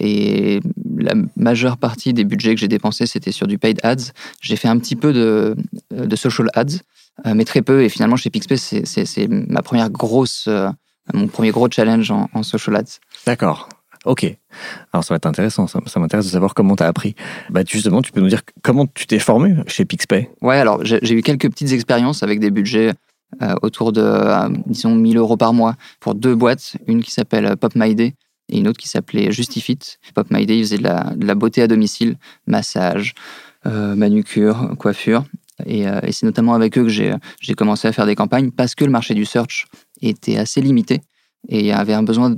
Et 0.00 0.58
la 0.98 1.12
majeure 1.36 1.76
partie 1.76 2.12
des 2.12 2.24
budgets 2.24 2.54
que 2.54 2.60
j'ai 2.60 2.66
dépensés, 2.68 3.06
c'était 3.06 3.30
sur 3.30 3.46
du 3.46 3.58
paid 3.58 3.78
ads. 3.84 4.10
J'ai 4.40 4.56
fait 4.56 4.66
un 4.66 4.78
petit 4.78 4.96
peu 4.96 5.12
de, 5.12 5.54
euh, 5.92 6.06
de 6.06 6.16
social 6.16 6.48
ads, 6.54 6.78
euh, 7.26 7.34
mais 7.36 7.44
très 7.44 7.62
peu. 7.62 7.84
Et 7.84 7.88
finalement, 7.88 8.16
chez 8.16 8.30
Pixpay, 8.30 8.56
c'est- 8.56 9.28
ma 9.28 9.62
première 9.62 9.90
grosse, 9.90 10.46
euh, 10.48 10.68
mon 11.12 11.28
premier 11.28 11.50
gros 11.50 11.68
challenge 11.70 12.10
en, 12.10 12.28
en 12.32 12.42
social 12.42 12.74
ads. 12.74 12.98
D'accord. 13.26 13.68
Ok. 14.04 14.24
Alors 14.92 15.04
ça 15.04 15.14
va 15.14 15.16
être 15.16 15.26
intéressant. 15.26 15.66
Ça, 15.66 15.80
m'intéresse 15.98 16.26
de 16.26 16.30
savoir 16.30 16.54
comment 16.54 16.76
tu 16.76 16.82
as 16.82 16.86
appris. 16.86 17.14
Bah, 17.50 17.62
justement, 17.66 18.02
tu 18.02 18.12
peux 18.12 18.20
nous 18.20 18.28
dire 18.28 18.42
comment 18.62 18.86
tu 18.86 19.06
t'es 19.06 19.18
formé 19.18 19.54
chez 19.66 19.84
PixPay? 19.84 20.30
Ouais, 20.42 20.58
alors 20.58 20.84
j'ai 20.84 21.12
eu 21.12 21.22
quelques 21.22 21.50
petites 21.50 21.72
expériences 21.72 22.22
avec 22.22 22.40
des 22.40 22.50
budgets 22.50 22.92
euh, 23.42 23.54
autour 23.62 23.92
de, 23.92 24.02
euh, 24.02 24.48
disons, 24.66 24.94
1000 24.94 25.16
euros 25.16 25.36
par 25.36 25.52
mois 25.52 25.74
pour 26.00 26.14
deux 26.14 26.34
boîtes, 26.34 26.76
une 26.86 27.02
qui 27.02 27.10
s'appelle 27.10 27.46
euh, 27.46 27.56
Pop 27.56 27.72
My 27.74 27.94
Day 27.94 28.14
et 28.48 28.58
une 28.58 28.68
autre 28.68 28.78
qui 28.78 28.88
s'appelait 28.88 29.32
Justifit. 29.32 29.78
Pop 30.14 30.26
My 30.30 30.46
Day, 30.46 30.58
ils 30.58 30.64
faisaient 30.64 30.78
de 30.78 31.26
la, 31.26 31.34
beauté 31.34 31.62
à 31.62 31.66
domicile, 31.66 32.16
massage, 32.46 33.14
euh, 33.66 33.94
manucure, 33.94 34.74
coiffure. 34.78 35.24
Et, 35.66 35.88
euh, 35.88 36.00
c'est 36.10 36.26
notamment 36.26 36.54
avec 36.54 36.76
eux 36.76 36.82
que 36.82 36.88
j'ai 36.88 37.54
commencé 37.56 37.88
à 37.88 37.92
faire 37.92 38.06
des 38.06 38.14
campagnes 38.14 38.50
parce 38.50 38.74
que 38.74 38.84
le 38.84 38.90
marché 38.90 39.14
du 39.14 39.24
search 39.24 39.66
était 40.02 40.36
assez 40.36 40.60
limité 40.60 41.00
et 41.48 41.60
il 41.60 41.66
y 41.66 41.72
avait 41.72 41.94
un 41.94 42.02
besoin 42.02 42.36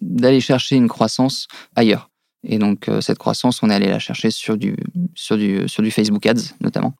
d'aller 0.00 0.40
chercher 0.40 0.76
une 0.76 0.88
croissance 0.88 1.48
ailleurs. 1.74 2.10
Et 2.44 2.58
donc, 2.58 2.88
euh, 2.88 3.00
cette 3.00 3.18
croissance, 3.18 3.62
on 3.62 3.70
est 3.70 3.74
allé 3.74 3.88
la 3.88 3.98
chercher 3.98 4.30
sur 4.30 4.56
du, 4.56 4.76
sur 5.14 5.36
du, 5.36 5.68
sur 5.68 5.82
du 5.82 5.90
Facebook 5.90 6.26
Ads, 6.26 6.54
notamment. 6.60 6.94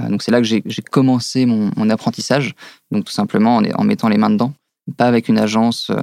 Euh, 0.00 0.08
donc, 0.08 0.22
c'est 0.22 0.30
là 0.30 0.40
que 0.40 0.46
j'ai 0.46 0.62
commencé 0.90 1.46
mon, 1.46 1.90
apprentissage. 1.90 2.54
Donc, 2.90 3.04
tout 3.04 3.12
simplement 3.12 3.56
en, 3.56 3.64
en 3.64 3.84
mettant 3.84 4.08
les 4.08 4.16
mains 4.16 4.30
dedans. 4.30 4.54
Pas 4.96 5.06
avec 5.06 5.28
une 5.28 5.38
agence 5.38 5.90
euh, 5.90 6.00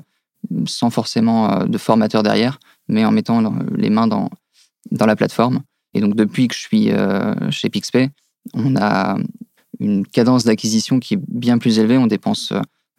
sans 0.68 0.92
forcément 0.92 1.66
de 1.66 1.78
formateur 1.80 2.22
derrière, 2.22 2.60
mais 2.88 3.04
en 3.04 3.12
mettant 3.12 3.42
le- 3.42 3.76
les 3.76 3.90
mains 3.90 4.08
dans, 4.08 4.30
dans 4.92 5.08
la 5.08 5.16
plateforme. 5.16 5.62
Et 5.96 6.02
donc, 6.02 6.16
depuis 6.16 6.48
que 6.48 6.54
je 6.54 6.60
suis 6.60 6.92
chez 7.52 7.70
PixPay, 7.70 8.10
on 8.54 8.76
a 8.76 9.18
une 9.80 10.06
cadence 10.06 10.44
d'acquisition 10.44 11.00
qui 11.00 11.16
est 11.16 11.20
bien 11.28 11.58
plus 11.58 11.80
élevée. 11.80 11.98
On 11.98 12.06
dépense 12.06 12.52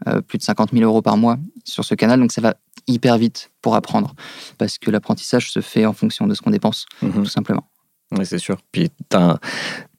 euh, 0.07 0.21
plus 0.21 0.37
de 0.37 0.43
50 0.43 0.73
000 0.73 0.85
euros 0.85 1.01
par 1.01 1.17
mois 1.17 1.39
sur 1.65 1.85
ce 1.85 1.95
canal. 1.95 2.21
Donc, 2.21 2.31
ça 2.31 2.41
va 2.41 2.55
hyper 2.87 3.17
vite 3.17 3.51
pour 3.63 3.75
apprendre. 3.75 4.15
Parce 4.59 4.79
que 4.79 4.91
l'apprentissage 4.91 5.51
se 5.51 5.61
fait 5.61 5.87
en 5.87 5.95
fonction 5.95 6.27
de 6.27 6.35
ce 6.35 6.43
qu'on 6.43 6.51
dépense, 6.51 6.87
tout 7.01 7.25
simplement. 7.25 7.65
Oui, 8.13 8.27
c'est 8.27 8.39
sûr. 8.39 8.59
Puis 8.73 8.91
tu 9.11 9.17
as, 9.17 9.39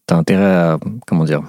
intérêt 0.09 0.55
à. 0.55 0.79
Comment 1.07 1.25
dire 1.25 1.41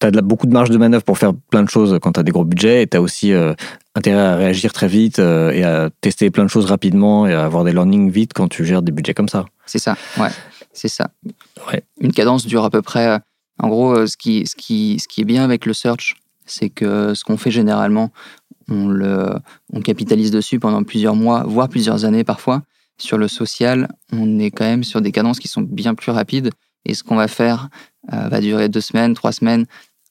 Tu 0.00 0.06
as 0.06 0.10
beaucoup 0.10 0.46
de 0.46 0.52
marge 0.52 0.70
de 0.70 0.76
manœuvre 0.76 1.02
pour 1.02 1.18
faire 1.18 1.32
plein 1.50 1.62
de 1.62 1.68
choses 1.68 1.98
quand 2.00 2.12
tu 2.12 2.20
as 2.20 2.22
des 2.22 2.30
gros 2.30 2.44
budgets 2.44 2.82
et 2.82 2.86
tu 2.86 2.96
as 2.96 3.00
aussi 3.00 3.32
euh, 3.32 3.54
intérêt 3.94 4.20
à 4.20 4.36
réagir 4.36 4.72
très 4.72 4.86
vite 4.86 5.18
euh, 5.18 5.50
et 5.50 5.64
à 5.64 5.88
tester 6.02 6.30
plein 6.30 6.44
de 6.44 6.50
choses 6.50 6.66
rapidement 6.66 7.26
et 7.26 7.32
à 7.32 7.44
avoir 7.44 7.64
des 7.64 7.72
learnings 7.72 8.10
vite 8.10 8.32
quand 8.34 8.48
tu 8.48 8.64
gères 8.64 8.82
des 8.82 8.92
budgets 8.92 9.14
comme 9.14 9.28
ça. 9.28 9.46
C'est 9.66 9.78
ça, 9.80 9.96
ouais, 10.18 10.28
c'est 10.72 10.88
ça. 10.88 11.08
Ouais. 11.72 11.82
Une 12.00 12.12
cadence 12.12 12.46
dure 12.46 12.64
à 12.64 12.70
peu 12.70 12.82
près. 12.82 13.18
En 13.58 13.68
gros, 13.68 14.06
ce 14.06 14.16
qui, 14.16 14.46
ce 14.46 14.56
qui, 14.56 14.98
ce 15.00 15.08
qui 15.08 15.20
est 15.20 15.24
bien 15.24 15.44
avec 15.44 15.64
le 15.64 15.72
search, 15.72 16.16
c'est 16.46 16.70
que 16.70 17.14
ce 17.14 17.24
qu'on 17.24 17.36
fait 17.36 17.50
généralement, 17.50 18.10
on 18.68 18.88
le, 18.88 19.34
on 19.72 19.80
capitalise 19.80 20.30
dessus 20.30 20.58
pendant 20.58 20.82
plusieurs 20.82 21.16
mois, 21.16 21.44
voire 21.44 21.68
plusieurs 21.68 22.04
années 22.04 22.24
parfois. 22.24 22.62
Sur 22.98 23.18
le 23.18 23.28
social, 23.28 23.88
on 24.12 24.38
est 24.38 24.50
quand 24.50 24.64
même 24.64 24.84
sur 24.84 25.00
des 25.00 25.12
cadences 25.12 25.40
qui 25.40 25.48
sont 25.48 25.62
bien 25.62 25.94
plus 25.94 26.12
rapides. 26.12 26.50
Et 26.84 26.94
ce 26.94 27.02
qu'on 27.02 27.16
va 27.16 27.28
faire 27.28 27.68
euh, 28.12 28.28
va 28.28 28.40
durer 28.40 28.68
deux 28.68 28.80
semaines, 28.80 29.14
trois 29.14 29.32
semaines, 29.32 29.66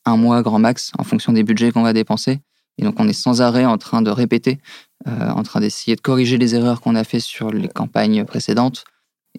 un 0.05 0.17
mois 0.17 0.41
grand 0.41 0.59
max, 0.59 0.91
en 0.97 1.03
fonction 1.03 1.31
des 1.33 1.43
budgets 1.43 1.71
qu'on 1.71 1.83
va 1.83 1.93
dépenser. 1.93 2.39
Et 2.77 2.83
donc 2.83 2.99
on 2.99 3.07
est 3.07 3.13
sans 3.13 3.41
arrêt 3.41 3.65
en 3.65 3.77
train 3.77 4.01
de 4.01 4.09
répéter, 4.09 4.59
euh, 5.07 5.29
en 5.29 5.43
train 5.43 5.59
d'essayer 5.59 5.95
de 5.95 6.01
corriger 6.01 6.37
les 6.37 6.55
erreurs 6.55 6.81
qu'on 6.81 6.95
a 6.95 7.03
fait 7.03 7.19
sur 7.19 7.51
les 7.51 7.67
campagnes 7.67 8.25
précédentes. 8.25 8.83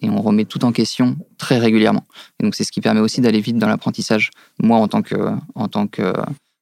Et 0.01 0.09
on 0.09 0.21
remet 0.21 0.45
tout 0.45 0.65
en 0.65 0.71
question 0.71 1.17
très 1.37 1.57
régulièrement. 1.57 2.05
Et 2.39 2.43
donc 2.43 2.55
c'est 2.55 2.63
ce 2.63 2.71
qui 2.71 2.81
permet 2.81 2.99
aussi 2.99 3.21
d'aller 3.21 3.39
vite 3.39 3.57
dans 3.57 3.67
l'apprentissage. 3.67 4.31
Moi, 4.61 4.77
en 4.77 4.87
tant 4.87 5.01
que, 5.01 5.15
en 5.55 5.67
tant 5.67 5.87
que 5.87 6.13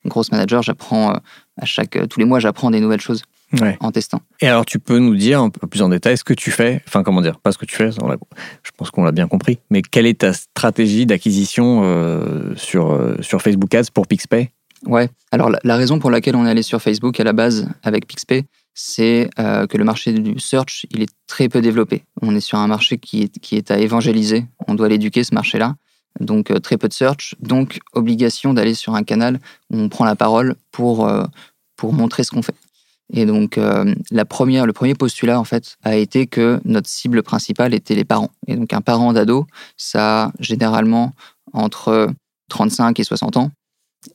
grosse 0.10 0.32
manager, 0.32 0.62
j'apprends 0.64 1.12
euh, 1.12 1.18
à 1.60 1.66
chaque, 1.66 1.98
tous 2.10 2.20
les 2.20 2.26
mois, 2.26 2.40
j'apprends 2.40 2.72
des 2.72 2.80
nouvelles 2.80 3.02
choses 3.02 3.24
Ouais. 3.62 3.78
en 3.82 3.92
testant. 3.92 4.20
Et 4.42 4.48
alors, 4.48 4.66
tu 4.66 4.80
peux 4.80 4.98
nous 4.98 5.16
dire 5.16 5.40
un 5.40 5.52
peu 5.52 5.68
plus 5.68 5.84
en 5.84 5.90
détail 5.90 6.18
ce 6.18 6.24
que 6.24 6.34
tu 6.34 6.50
fais, 6.50 6.82
enfin, 6.88 7.04
comment 7.04 7.22
dire, 7.22 7.40
pas 7.40 7.52
ce 7.52 7.60
que 7.60 7.68
tu 7.68 7.76
fais, 7.76 7.92
je 7.92 8.72
pense 8.76 8.90
qu'on 8.90 9.04
l'a 9.04 9.12
bien 9.12 9.28
compris, 9.28 9.60
mais 9.70 9.84
quelle 9.84 10.08
est 10.08 10.22
ta 10.22 10.34
stratégie 10.34 11.06
d'acquisition 11.06 11.82
euh, 11.84 12.56
sur, 12.56 12.92
euh, 12.92 13.16
sur 13.22 13.44
Facebook 13.44 13.76
Ads 13.76 13.92
pour 13.94 14.08
PixPay? 14.08 14.50
Ouais. 14.88 15.08
Alors 15.32 15.52
la, 15.52 15.60
la 15.64 15.76
raison 15.76 16.00
pour 16.00 16.10
laquelle 16.10 16.36
on 16.36 16.48
est 16.48 16.50
allé 16.50 16.64
sur 16.64 16.82
Facebook 16.82 17.20
à 17.20 17.24
la 17.24 17.32
base 17.34 17.70
avec 17.84 18.08
PixPay, 18.08 18.44
c'est 18.74 19.30
euh, 19.40 19.68
que 19.68 19.78
le 19.78 19.84
marché 19.84 20.14
du 20.14 20.40
search, 20.40 20.88
il 20.90 21.04
est 21.04 21.14
très 21.28 21.48
peu 21.48 21.62
développé. 21.62 22.06
On 22.24 22.36
est 22.36 22.40
sur 22.40 22.58
un 22.58 22.66
marché 22.68 22.98
qui 22.98 23.22
est, 23.22 23.40
qui 23.40 23.56
est 23.56 23.70
à 23.70 23.78
évangéliser. 23.78 24.46
On 24.68 24.74
doit 24.74 24.90
l'éduquer, 24.90 25.24
ce 25.24 25.36
marché-là. 25.36 25.76
Donc 26.20 26.52
euh, 26.52 26.60
très 26.60 26.78
peu 26.78 26.88
de 26.88 26.94
search. 26.94 27.36
Donc 27.40 27.80
obligation 27.94 28.54
d'aller 28.54 28.74
sur 28.74 28.96
un 28.96 29.04
canal 29.04 29.40
où 29.72 29.78
on 29.78 29.90
prend 29.90 30.06
la 30.06 30.16
parole 30.16 30.56
pour, 30.72 31.08
euh, 31.08 31.26
pour 31.76 31.94
montrer 31.94 32.24
ce 32.24 32.32
qu'on 32.32 32.42
fait. 32.42 32.56
Et 33.12 33.26
donc 33.26 33.58
euh, 33.58 33.94
la 34.12 34.26
première, 34.26 34.66
le 34.66 34.74
premier 34.74 34.96
postulat 34.96 35.40
en 35.40 35.44
fait 35.44 35.78
a 35.84 35.96
été 35.96 36.26
que 36.28 36.60
notre 36.66 36.90
cible 36.90 37.22
principale 37.24 37.74
était 37.74 37.96
les 37.96 38.06
parents. 38.06 38.32
Et 38.48 38.56
donc 38.56 38.74
un 38.74 38.82
parent 38.82 39.14
d'ado, 39.14 39.46
ça 39.78 40.26
a 40.26 40.32
généralement 40.40 41.14
entre 41.52 42.10
35 42.50 43.00
et 43.00 43.04
60 43.04 43.38
ans. 43.38 43.52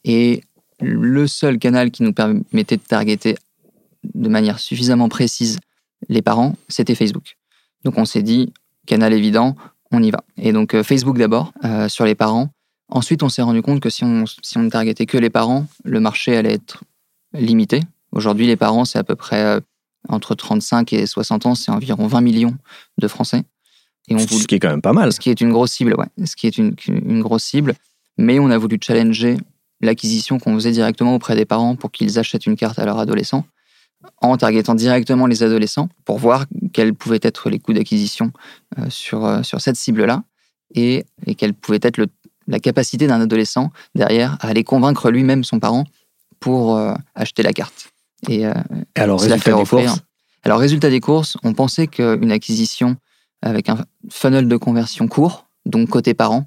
Et 0.05 0.43
le 0.81 1.27
seul 1.27 1.59
canal 1.59 1.91
qui 1.91 2.03
nous 2.03 2.13
permettait 2.13 2.77
de 2.77 2.83
targeter 2.83 3.37
de 4.15 4.29
manière 4.29 4.59
suffisamment 4.59 5.09
précise 5.09 5.59
les 6.09 6.23
parents, 6.23 6.55
c'était 6.69 6.95
Facebook. 6.95 7.37
Donc 7.85 7.99
on 7.99 8.05
s'est 8.05 8.23
dit, 8.23 8.53
canal 8.87 9.13
évident, 9.13 9.57
on 9.91 10.03
y 10.03 10.11
va. 10.11 10.23
Et 10.37 10.53
donc 10.53 10.75
euh, 10.75 10.83
Facebook 10.83 11.19
d'abord, 11.19 11.53
euh, 11.65 11.89
sur 11.89 12.05
les 12.05 12.15
parents. 12.15 12.51
Ensuite, 12.91 13.23
on 13.23 13.29
s'est 13.29 13.43
rendu 13.43 13.61
compte 13.61 13.81
que 13.81 13.91
si 13.91 14.05
on, 14.05 14.25
si 14.43 14.57
on 14.57 14.63
ne 14.63 14.71
targetait 14.71 15.07
que 15.07 15.19
les 15.19 15.31
parents, 15.31 15.67
le 15.85 16.01
marché 16.01 16.37
allait 16.37 16.55
être 16.55 16.83
limité. 17.35 17.81
Aujourd'hui, 18.13 18.47
les 18.47 18.57
parents, 18.57 18.87
c'est 18.87 18.99
à 18.99 19.05
peu 19.05 19.15
près 19.15 19.43
euh, 19.43 19.61
entre 20.09 20.35
35 20.35 20.93
et 20.95 21.07
60 21.07 21.47
ans, 21.47 21.55
c'est 21.55 21.71
environ 21.71 22.07
20 22.07 22.21
millions 22.23 22.57
de 22.97 23.09
Français. 23.09 23.43
Et 24.09 24.15
on 24.15 24.19
Ce 24.19 24.47
qui 24.47 24.55
est 24.55 24.59
quand 24.59 24.71
même 24.71 24.81
pas 24.81 24.95
mal. 24.95 25.13
ce 25.13 25.21
qui 25.21 25.29
est 25.29 25.41
une 25.41 25.53
grosse 25.53 25.73
cible, 25.73 25.95
ouais. 25.99 26.27
Ce 26.27 26.35
qui 26.35 26.47
est 26.47 26.57
une, 26.57 26.75
une 26.87 27.21
grosse 27.21 27.45
cible. 27.45 27.75
Mais 28.17 28.39
on 28.39 28.51
a 28.51 28.57
voulu 28.57 28.79
challenger 28.81 29.37
l'acquisition 29.83 30.39
qu'on 30.39 30.55
faisait 30.55 30.73
directement 30.73 31.15
auprès 31.15 31.37
des 31.37 31.45
parents 31.45 31.77
pour 31.77 31.93
qu'ils 31.93 32.19
achètent 32.19 32.47
une 32.47 32.57
carte 32.57 32.79
à 32.79 32.87
leur 32.87 32.99
adolescent 32.99 33.45
en 34.23 34.37
targetant 34.37 34.75
directement 34.75 35.27
les 35.27 35.43
adolescents 35.43 35.89
pour 36.05 36.19
voir 36.19 36.47
quels 36.73 36.95
pouvaient 36.95 37.19
être 37.23 37.51
les 37.51 37.59
coûts 37.59 37.73
d'acquisition 37.73 38.33
euh, 38.79 38.89
sur, 38.91 39.25
euh, 39.25 39.43
sur 39.43 39.61
cette 39.61 39.77
cible-là 39.77 40.23
et, 40.75 41.05
et 41.27 41.35
quelle 41.35 41.55
pouvait 41.55 41.81
être 41.83 41.97
le- 41.97 42.07
la 42.47 42.61
capacité 42.61 43.07
d'un 43.07 43.21
adolescent 43.21 43.71
derrière 43.95 44.37
à 44.41 44.49
aller 44.49 44.65
convaincre 44.65 45.11
lui-même 45.11 45.45
son 45.45 45.59
parent 45.61 45.85
pour 46.41 46.77
euh, 46.77 46.95
acheter 47.15 47.43
la 47.43 47.53
carte. 47.53 47.91
Et, 48.29 48.47
euh, 48.47 48.53
Et 48.97 49.01
alors, 49.01 49.21
résultat 49.21 49.43
faire 49.43 49.57
des 49.57 49.63
offrir. 49.63 49.91
courses? 49.91 50.01
Alors, 50.45 50.59
résultat 50.61 50.89
des 50.89 51.01
courses, 51.01 51.37
on 51.43 51.53
pensait 51.53 51.89
qu'une 51.89 52.31
acquisition 52.31 52.97
avec 53.43 53.69
un 53.69 53.85
funnel 54.11 54.49
de 54.49 54.57
conversion 54.57 55.09
court, 55.09 55.47
donc 55.67 55.89
côté 55.91 56.15
parent, 56.15 56.47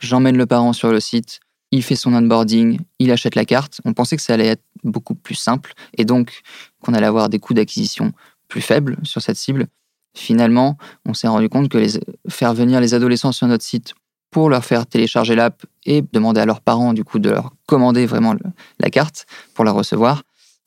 j'emmène 0.00 0.36
le 0.36 0.46
parent 0.46 0.72
sur 0.72 0.90
le 0.90 1.00
site, 1.00 1.40
il 1.72 1.82
fait 1.82 1.96
son 1.96 2.14
onboarding, 2.14 2.78
il 2.98 3.10
achète 3.10 3.34
la 3.34 3.44
carte. 3.44 3.80
On 3.84 3.94
pensait 3.94 4.16
que 4.16 4.22
ça 4.22 4.34
allait 4.34 4.46
être 4.46 4.62
beaucoup 4.84 5.14
plus 5.14 5.34
simple 5.34 5.72
et 5.96 6.04
donc 6.04 6.42
qu'on 6.80 6.94
allait 6.94 7.06
avoir 7.06 7.28
des 7.28 7.38
coûts 7.38 7.54
d'acquisition 7.54 8.12
plus 8.48 8.60
faibles 8.60 8.98
sur 9.02 9.22
cette 9.22 9.36
cible. 9.36 9.66
Finalement, 10.14 10.76
on 11.06 11.14
s'est 11.14 11.28
rendu 11.28 11.48
compte 11.48 11.70
que 11.70 11.84
faire 12.28 12.52
venir 12.52 12.80
les 12.80 12.92
adolescents 12.92 13.32
sur 13.32 13.46
notre 13.46 13.64
site 13.64 13.94
pour 14.30 14.50
leur 14.50 14.64
faire 14.64 14.86
télécharger 14.86 15.34
l'app 15.34 15.64
et 15.84 16.02
demander 16.12 16.40
à 16.40 16.46
leurs 16.46 16.60
parents 16.60 16.92
du 16.92 17.04
coup 17.04 17.18
de 17.18 17.30
leur 17.30 17.52
commander 17.66 18.06
vraiment 18.06 18.34
la 18.78 18.90
carte 18.90 19.26
pour 19.54 19.64
la 19.64 19.72
recevoir, 19.72 20.22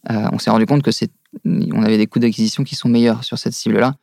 euh, 0.10 0.30
on 0.32 0.39
s'est 0.39 0.50
rendu 0.50 0.65
compte 0.65 0.84
que 0.84 0.91
c'est 0.91 1.12
on 1.44 1.84
avait 1.84 1.98
des 1.98 2.08
coûts 2.08 2.20
d'acquisition 2.20 2.63
qui 2.63 2.76
sont 2.76 2.88
meilleurs 2.88 3.24
sur 3.24 3.38
cette 3.38 3.54
cible-là. 3.54 3.96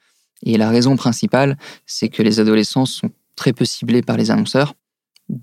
Et 0.44 0.58
la 0.58 0.68
raison 0.68 0.96
principale, 0.96 1.56
c'est 1.86 2.08
que 2.08 2.22
les 2.22 2.40
adolescents 2.40 2.84
sont 2.84 3.10
très 3.36 3.52
peu 3.52 3.64
ciblés 3.64 4.02
par 4.02 4.16
les 4.16 4.30
annonceurs. 4.30 4.74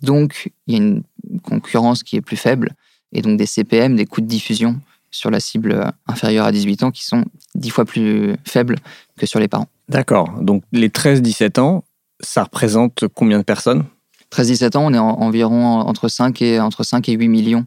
Donc, 0.01 0.51
il 0.67 0.73
y 0.77 0.79
a 0.79 0.83
une 0.83 1.03
concurrence 1.43 2.03
qui 2.03 2.15
est 2.15 2.21
plus 2.21 2.37
faible. 2.37 2.73
Et 3.11 3.21
donc, 3.21 3.37
des 3.37 3.45
CPM, 3.45 3.95
des 3.95 4.05
coûts 4.05 4.21
de 4.21 4.27
diffusion 4.27 4.79
sur 5.11 5.31
la 5.31 5.39
cible 5.39 5.71
euh, 5.71 5.85
inférieure 6.07 6.45
à 6.45 6.51
18 6.51 6.83
ans 6.83 6.91
qui 6.91 7.03
sont 7.05 7.25
10 7.55 7.69
fois 7.71 7.85
plus 7.85 8.35
faibles 8.47 8.75
que 9.17 9.25
sur 9.25 9.39
les 9.39 9.47
parents. 9.47 9.67
D'accord. 9.89 10.29
Donc, 10.41 10.63
les 10.71 10.89
13-17 10.89 11.59
ans, 11.59 11.83
ça 12.19 12.43
représente 12.43 13.05
combien 13.15 13.39
de 13.39 13.43
personnes? 13.43 13.85
13-17 14.31 14.77
ans, 14.77 14.85
on 14.85 14.93
est 14.93 14.99
en- 14.99 15.19
environ 15.21 15.79
entre 15.79 16.07
5 16.07 16.39
et, 16.43 16.59
entre 16.59 16.83
5 16.83 17.09
et 17.09 17.13
8 17.13 17.27
millions 17.27 17.65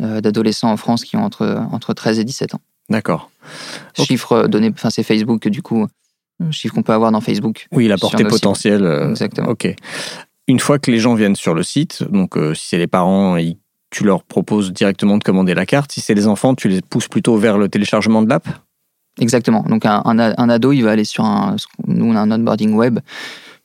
euh, 0.00 0.22
d'adolescents 0.22 0.70
en 0.70 0.76
France 0.78 1.04
qui 1.04 1.16
ont 1.16 1.24
entre, 1.24 1.62
entre 1.72 1.92
13 1.92 2.18
et 2.18 2.24
17 2.24 2.54
ans. 2.54 2.60
D'accord. 2.88 3.30
Chiffre 3.94 4.46
donné, 4.46 4.70
enfin 4.72 4.88
c'est 4.90 5.02
Facebook 5.02 5.46
du 5.48 5.60
coup, 5.60 5.86
euh, 6.42 6.50
chiffre 6.50 6.74
qu'on 6.74 6.82
peut 6.82 6.92
avoir 6.94 7.12
dans 7.12 7.20
Facebook. 7.20 7.66
Oui, 7.72 7.88
la 7.88 7.98
portée 7.98 8.24
potentielle. 8.24 8.84
euh, 8.84 9.10
Exactement. 9.10 9.48
Ok. 9.48 9.74
Une 10.48 10.58
fois 10.58 10.78
que 10.78 10.90
les 10.90 10.98
gens 10.98 11.14
viennent 11.14 11.36
sur 11.36 11.54
le 11.54 11.62
site, 11.62 12.02
donc 12.10 12.36
euh, 12.36 12.54
si 12.54 12.68
c'est 12.68 12.78
les 12.78 12.86
parents, 12.86 13.36
ils- 13.36 13.58
tu 13.90 14.04
leur 14.04 14.22
proposes 14.22 14.72
directement 14.72 15.16
de 15.16 15.24
commander 15.24 15.54
la 15.54 15.66
carte. 15.66 15.92
Si 15.92 16.00
c'est 16.00 16.14
les 16.14 16.26
enfants, 16.26 16.54
tu 16.54 16.68
les 16.68 16.82
pousses 16.82 17.08
plutôt 17.08 17.36
vers 17.36 17.56
le 17.56 17.68
téléchargement 17.68 18.22
de 18.22 18.28
l'app? 18.28 18.46
Exactement. 19.20 19.62
Donc 19.62 19.84
un, 19.84 20.48
ado, 20.48 20.72
il 20.72 20.82
va 20.82 20.92
aller 20.92 21.04
sur 21.04 21.24
un. 21.24 21.56
Nous, 21.86 22.04
on 22.04 22.16
un 22.16 22.30
onboarding 22.30 22.74
web 22.74 23.00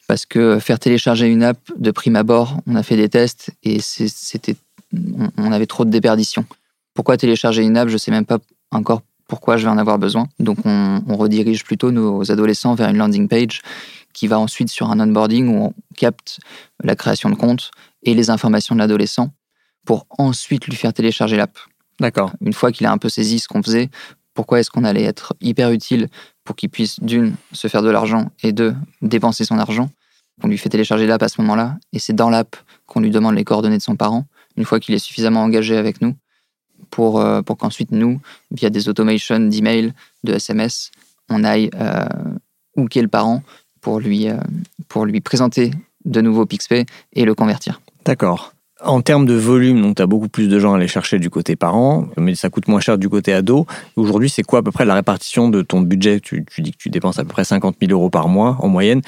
parce 0.08 0.26
que 0.26 0.60
faire 0.60 0.80
télécharger 0.80 1.28
une 1.28 1.44
app 1.44 1.58
de 1.78 1.92
prime 1.92 2.16
abord, 2.16 2.58
on 2.68 2.76
a 2.76 2.84
fait 2.84 2.98
des 2.98 3.10
tests 3.10 3.52
et 3.64 3.80
c'était, 3.80 4.56
on, 5.38 5.52
avait 5.52 5.66
trop 5.66 5.86
de 5.86 5.90
déperdition. 5.90 6.46
Pourquoi 6.94 7.18
télécharger 7.18 7.64
une 7.64 7.78
app? 7.78 7.90
Je 7.90 7.98
sais 7.98 8.12
même 8.12 8.26
pas 8.26 8.40
encore 8.72 9.02
pourquoi 9.34 9.58
je 9.58 9.64
vais 9.66 9.72
en 9.72 9.80
avoir 9.80 9.98
besoin. 9.98 10.28
Donc 10.38 10.60
on, 10.64 11.02
on 11.08 11.18
redirige 11.18 11.64
plutôt 11.64 11.90
nos 11.90 12.32
adolescents 12.32 12.76
vers 12.76 12.90
une 12.90 12.98
landing 12.98 13.28
page 13.28 13.64
qui 14.14 14.28
va 14.28 14.38
ensuite 14.38 14.70
sur 14.70 14.92
un 14.92 15.00
onboarding 15.00 15.48
où 15.48 15.64
on 15.64 15.74
capte 15.98 16.40
la 16.84 16.96
création 16.96 17.32
de 17.32 17.36
compte 17.36 17.72
et 18.04 18.14
les 18.14 18.30
informations 18.30 18.76
de 18.76 18.80
l'adolescent 18.80 19.34
pour 19.88 20.06
ensuite 20.20 20.68
lui 20.68 20.76
faire 20.76 20.94
télécharger 20.94 21.36
l'app 21.36 21.58
D'accord. 22.00 22.32
une 22.42 22.54
fois 22.54 22.72
qu'il 22.72 22.86
a 22.86 22.92
un 22.92 23.00
peu 23.00 23.10
saisi 23.10 23.40
ce 23.40 23.48
qu'on 23.48 23.64
faisait, 23.64 23.90
pourquoi 24.36 24.60
est-ce 24.60 24.70
qu'on 24.70 24.84
allait 24.84 25.02
être 25.02 25.34
hyper 25.42 25.72
utile 25.72 26.10
pour 26.44 26.56
qu'il 26.56 26.70
puisse, 26.70 27.00
d'une, 27.00 27.34
se 27.54 27.68
faire 27.68 27.82
de 27.82 27.90
l'argent 27.90 28.30
et 28.44 28.52
deux, 28.52 28.76
dépenser 29.02 29.46
son 29.46 29.58
argent? 29.58 29.90
On 30.44 30.48
lui 30.48 30.60
fait 30.60 30.70
télécharger 30.70 31.08
l'app 31.08 31.24
à 31.24 31.28
ce 31.28 31.42
moment-là 31.42 31.78
et 31.92 31.98
c'est 31.98 32.14
dans 32.14 32.30
l'app 32.30 32.56
qu'on 32.86 33.00
lui 33.00 33.10
demande 33.10 33.34
les 33.34 33.44
coordonnées 33.44 33.80
de 33.80 33.82
son 33.82 33.96
parent, 33.96 34.28
une 34.58 34.66
fois 34.66 34.80
qu'il 34.80 34.94
est 34.94 35.00
suffisamment 35.00 35.42
engagé 35.42 35.76
avec 35.76 36.02
nous, 36.02 36.14
pour, 36.94 37.20
euh, 37.20 37.42
pour 37.42 37.58
qu'ensuite, 37.58 37.92
nous, 37.92 38.20
via 38.52 38.70
des 38.70 38.88
automations 38.88 39.40
d'email, 39.40 39.94
de 40.24 40.34
SMS, 40.34 40.92
on 41.28 41.44
aille 41.44 41.72
euh, 41.74 42.06
hooker 42.76 43.02
le 43.02 43.08
parent 43.08 43.42
pour 43.82 44.00
lui, 44.00 44.30
euh, 44.30 44.38
pour 44.90 45.06
lui 45.06 45.20
présenter 45.20 45.72
de 46.06 46.22
nouveau 46.22 46.46
PixPay 46.46 46.86
et 47.14 47.26
le 47.26 47.34
convertir. 47.34 47.82
D'accord. 48.06 48.54
En 48.80 49.02
termes 49.02 49.26
de 49.26 49.34
volume, 49.34 49.96
tu 49.96 50.04
as 50.04 50.06
beaucoup 50.06 50.28
plus 50.28 50.48
de 50.48 50.60
gens 50.60 50.74
à 50.74 50.78
aller 50.78 50.88
chercher 50.88 51.18
du 51.18 51.32
côté 51.32 51.56
parent, 51.56 52.10
mais 52.16 52.36
ça 52.36 52.52
coûte 52.52 52.68
moins 52.68 52.82
cher 52.82 53.00
du 53.00 53.10
côté 53.10 53.34
ado. 53.34 53.66
Aujourd'hui, 53.96 54.30
c'est 54.30 54.44
quoi 54.44 54.60
à 54.60 54.62
peu 54.62 54.72
près 54.72 54.86
la 54.86 54.94
répartition 54.94 55.50
de 55.50 55.64
ton 55.64 55.82
budget? 55.82 56.20
Tu 56.20 56.46
dis 56.60 56.74
que 56.74 56.78
tu 56.78 56.90
dépenses 56.90 57.18
à 57.18 57.24
peu 57.24 57.30
près 57.30 57.44
50 57.44 57.78
000 57.82 57.92
euros 57.92 58.12
par 58.12 58.28
mois 58.28 58.58
en 58.60 58.68
moyenne. 58.68 59.02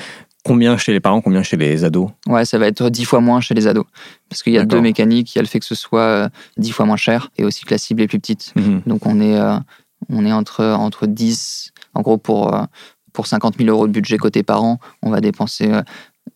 Combien 0.46 0.78
chez 0.78 0.94
les 0.94 1.00
parents, 1.00 1.22
combien 1.22 1.44
chez 1.44 1.58
les 1.58 1.84
ados 1.84 2.12
Ouais, 2.28 2.46
ça 2.46 2.58
va 2.58 2.68
être 2.68 2.90
dix 2.90 3.04
fois 3.04 3.20
moins 3.20 3.42
chez 3.42 3.56
les 3.56 3.68
ados. 3.68 3.86
Parce 4.30 4.44
qu'il 4.44 4.54
y 4.54 4.60
a 4.60 4.64
deux 4.66 4.80
mécaniques. 4.80 5.34
Il 5.34 5.38
y 5.38 5.40
a 5.40 5.42
le 5.42 5.48
fait 5.48 5.60
que 5.60 5.66
ce 5.66 5.76
soit 5.76 6.02
euh, 6.02 6.30
dix 6.58 6.72
fois 6.72 6.86
moins 6.86 6.98
cher 6.98 7.32
et 7.38 7.44
aussi 7.44 7.66
que 7.66 7.72
la 7.72 7.80
cible 7.80 8.02
est 8.04 8.08
plus 8.08 8.20
petite. 8.20 8.54
Mhm. 8.56 8.84
Donc 8.86 9.06
on 9.06 9.20
est, 9.20 9.38
euh, 9.40 9.58
on 10.10 10.26
est 10.26 10.32
entre, 10.32 10.64
entre 10.64 11.08
10, 11.08 11.72
en 11.96 12.02
gros 12.02 12.18
pour, 12.18 12.54
euh, 12.54 12.64
pour 13.12 13.28
50 13.28 13.58
000 13.58 13.70
euros 13.70 13.88
de 13.88 13.92
budget 13.92 14.18
côté 14.18 14.44
parents, 14.44 14.80
on 15.02 15.10
va 15.10 15.20
dépenser 15.20 15.72
euh, 15.72 15.82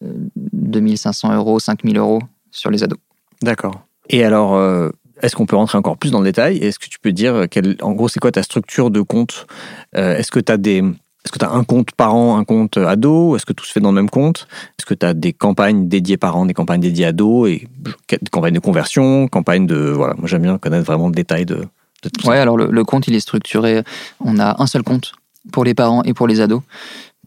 2500 0.01 1.35
euros, 1.35 1.59
5000 1.59 1.97
euros 1.97 2.21
sur 2.51 2.71
les 2.71 2.83
ados. 2.83 2.99
D'accord. 3.41 3.81
Et 4.09 4.23
alors, 4.23 4.55
euh, 4.55 4.89
est-ce 5.21 5.35
qu'on 5.35 5.45
peut 5.45 5.55
rentrer 5.55 5.77
encore 5.77 5.97
plus 5.97 6.11
dans 6.11 6.19
le 6.19 6.25
détail? 6.25 6.57
Est-ce 6.57 6.79
que 6.79 6.87
tu 6.87 6.99
peux 6.99 7.11
dire, 7.11 7.45
quel, 7.49 7.75
en 7.81 7.91
gros, 7.91 8.07
c'est 8.07 8.19
quoi 8.19 8.31
ta 8.31 8.43
structure 8.43 8.89
de 8.89 9.01
compte? 9.01 9.47
Euh, 9.95 10.17
Est-ce 10.17 10.31
que 10.31 10.39
tu 10.39 10.51
as 10.51 10.57
des... 10.57 10.83
Est-ce 11.25 11.33
que 11.33 11.39
tu 11.39 11.45
as 11.45 11.51
un 11.51 11.63
compte 11.63 11.91
parent, 11.91 12.37
un 12.37 12.45
compte 12.45 12.77
ado? 12.77 13.35
Est-ce 13.35 13.45
que 13.45 13.53
tout 13.53 13.65
se 13.65 13.73
fait 13.73 13.81
dans 13.81 13.91
le 13.91 13.95
même 13.95 14.09
compte? 14.09 14.47
Est-ce 14.77 14.85
que 14.85 14.93
tu 14.93 15.05
as 15.05 15.13
des 15.13 15.33
campagnes 15.33 15.87
dédiées 15.87 16.17
parents, 16.17 16.45
des 16.45 16.53
campagnes 16.53 16.79
dédiées 16.79 17.05
ados 17.05 17.49
et 17.49 17.67
des 18.09 18.29
campagnes 18.31 18.53
de 18.53 18.59
conversion, 18.59 19.27
campagnes 19.27 19.67
de... 19.67 19.75
Voilà, 19.75 20.13
moi 20.17 20.27
j'aime 20.27 20.43
bien 20.43 20.57
connaître 20.57 20.85
vraiment 20.85 21.07
le 21.07 21.13
détail 21.13 21.45
de, 21.45 21.65
de 22.03 22.09
tout 22.09 22.27
Ouais, 22.27 22.37
alors 22.37 22.57
le, 22.57 22.83
compte, 22.85 23.07
il 23.07 23.15
est 23.15 23.19
structuré. 23.19 23.83
On 24.21 24.39
a 24.39 24.61
un 24.61 24.67
seul 24.67 24.83
compte 24.83 25.13
pour 25.51 25.65
les 25.65 25.73
parents 25.73 26.03
et 26.03 26.13
pour 26.13 26.27
les 26.27 26.39
ados. 26.39 26.61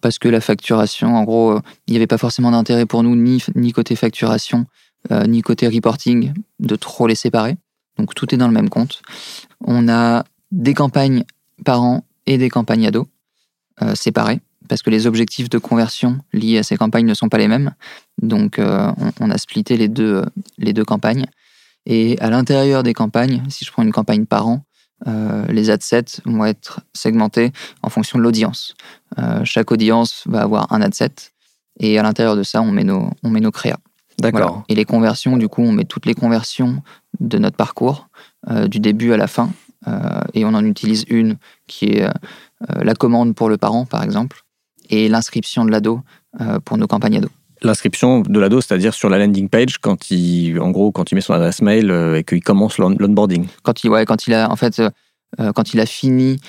parce 0.00 0.18
que 0.18 0.28
la 0.28 0.40
facturation, 0.40 1.14
en 1.14 1.24
gros, 1.24 1.52
euh, 1.52 1.60
il 1.86 1.92
n'y 1.92 1.96
avait 1.98 2.06
pas 2.06 2.18
forcément 2.18 2.50
d'intérêt 2.50 2.86
pour 2.86 3.02
nous, 3.02 3.14
ni, 3.14 3.72
côté 3.72 3.94
facturation, 3.94 4.66
euh, 5.10 5.24
ni 5.26 5.42
côté 5.42 5.68
reporting, 5.68 6.32
de 6.60 6.76
trop 6.76 7.06
les 7.06 7.14
séparer. 7.14 7.56
Donc 7.98 8.14
tout 8.14 8.34
est 8.34 8.38
dans 8.38 8.48
le 8.48 8.54
même 8.54 8.70
compte. 8.70 9.02
On 9.60 9.88
a 9.88 10.24
des 10.50 10.74
campagnes 10.74 11.24
par 11.64 11.82
an 11.82 12.04
et 12.26 12.38
des 12.38 12.48
campagnes 12.48 12.86
ados 12.86 13.06
euh, 13.82 13.94
séparées, 13.94 14.40
parce 14.68 14.82
que 14.82 14.90
les 14.90 15.06
objectifs 15.06 15.50
de 15.50 15.58
conversion 15.58 16.18
liés 16.32 16.58
à 16.58 16.62
ces 16.62 16.76
campagnes 16.76 17.06
ne 17.06 17.14
sont 17.14 17.28
pas 17.28 17.38
les 17.38 17.48
mêmes. 17.48 17.72
Donc 18.20 18.58
euh, 18.58 18.90
on, 18.98 19.26
on 19.26 19.30
a 19.30 19.38
splitté 19.38 19.76
les 19.76 19.88
deux, 19.88 20.16
euh, 20.16 20.24
les 20.58 20.72
deux 20.72 20.84
campagnes. 20.84 21.26
Et 21.84 22.18
à 22.20 22.30
l'intérieur 22.30 22.82
des 22.82 22.94
campagnes, 22.94 23.42
si 23.48 23.64
je 23.64 23.72
prends 23.72 23.82
une 23.82 23.92
campagne 23.92 24.24
par 24.24 24.46
an, 24.46 24.64
euh, 25.08 25.46
les 25.48 25.68
ad 25.70 25.82
sets 25.82 26.20
vont 26.24 26.44
être 26.44 26.80
segmentés 26.92 27.52
en 27.82 27.88
fonction 27.88 28.18
de 28.18 28.22
l'audience. 28.22 28.74
Euh, 29.18 29.44
chaque 29.44 29.72
audience 29.72 30.22
va 30.26 30.42
avoir 30.42 30.72
un 30.72 30.80
ad 30.80 30.94
set 30.94 31.32
et 31.80 31.98
à 31.98 32.02
l'intérieur 32.02 32.36
de 32.36 32.42
ça, 32.42 32.62
on 32.62 32.70
met 32.70 32.84
nos, 32.84 33.10
on 33.22 33.30
met 33.30 33.40
nos 33.40 33.50
créas. 33.50 33.78
D'accord. 34.20 34.40
Voilà. 34.40 34.64
Et 34.68 34.74
les 34.74 34.84
conversions, 34.84 35.36
du 35.36 35.48
coup, 35.48 35.62
on 35.62 35.72
met 35.72 35.84
toutes 35.84 36.06
les 36.06 36.14
conversions 36.14 36.82
de 37.18 37.38
notre 37.38 37.56
parcours, 37.56 38.08
euh, 38.50 38.68
du 38.68 38.78
début 38.78 39.12
à 39.12 39.16
la 39.16 39.26
fin, 39.26 39.50
et 40.34 40.44
on 40.44 40.54
en 40.54 40.64
utilise 40.64 41.04
une 41.08 41.36
qui 41.66 41.86
est 41.86 42.04
euh, 42.04 42.10
euh, 42.70 42.84
la 42.84 42.94
commande 42.94 43.34
pour 43.34 43.48
le 43.48 43.56
parent, 43.56 43.84
par 43.86 44.02
exemple, 44.02 44.42
et 44.90 45.08
l'inscription 45.08 45.64
de 45.64 45.70
l'ado 45.70 46.00
euh, 46.40 46.60
pour 46.60 46.78
nos 46.78 46.86
campagnes 46.86 47.18
ados. 47.18 47.30
L'inscription 47.62 48.20
de 48.20 48.40
l'ado, 48.40 48.60
c'est-à-dire 48.60 48.92
sur 48.92 49.08
la 49.08 49.18
landing 49.18 49.48
page, 49.48 49.78
quand 49.78 50.10
il, 50.10 50.58
en 50.60 50.70
gros, 50.70 50.90
quand 50.90 51.12
il 51.12 51.14
met 51.14 51.20
son 51.20 51.32
adresse 51.34 51.62
mail 51.62 51.90
euh, 51.90 52.18
et 52.18 52.24
qu'il 52.24 52.42
commence 52.42 52.78
l'on- 52.78 52.96
l'onboarding. 52.98 53.46
Quand 53.62 53.84
il, 53.84 53.90
ouais, 53.90 54.04
quand 54.04 54.26
il 54.26 54.34
a, 54.34 54.50
en 54.50 54.56
fait, 54.56 54.80
euh, 54.80 54.90
euh, 55.40 55.52
quand 55.52 55.72
il 55.72 55.80
a 55.80 55.86
fini 55.86 56.40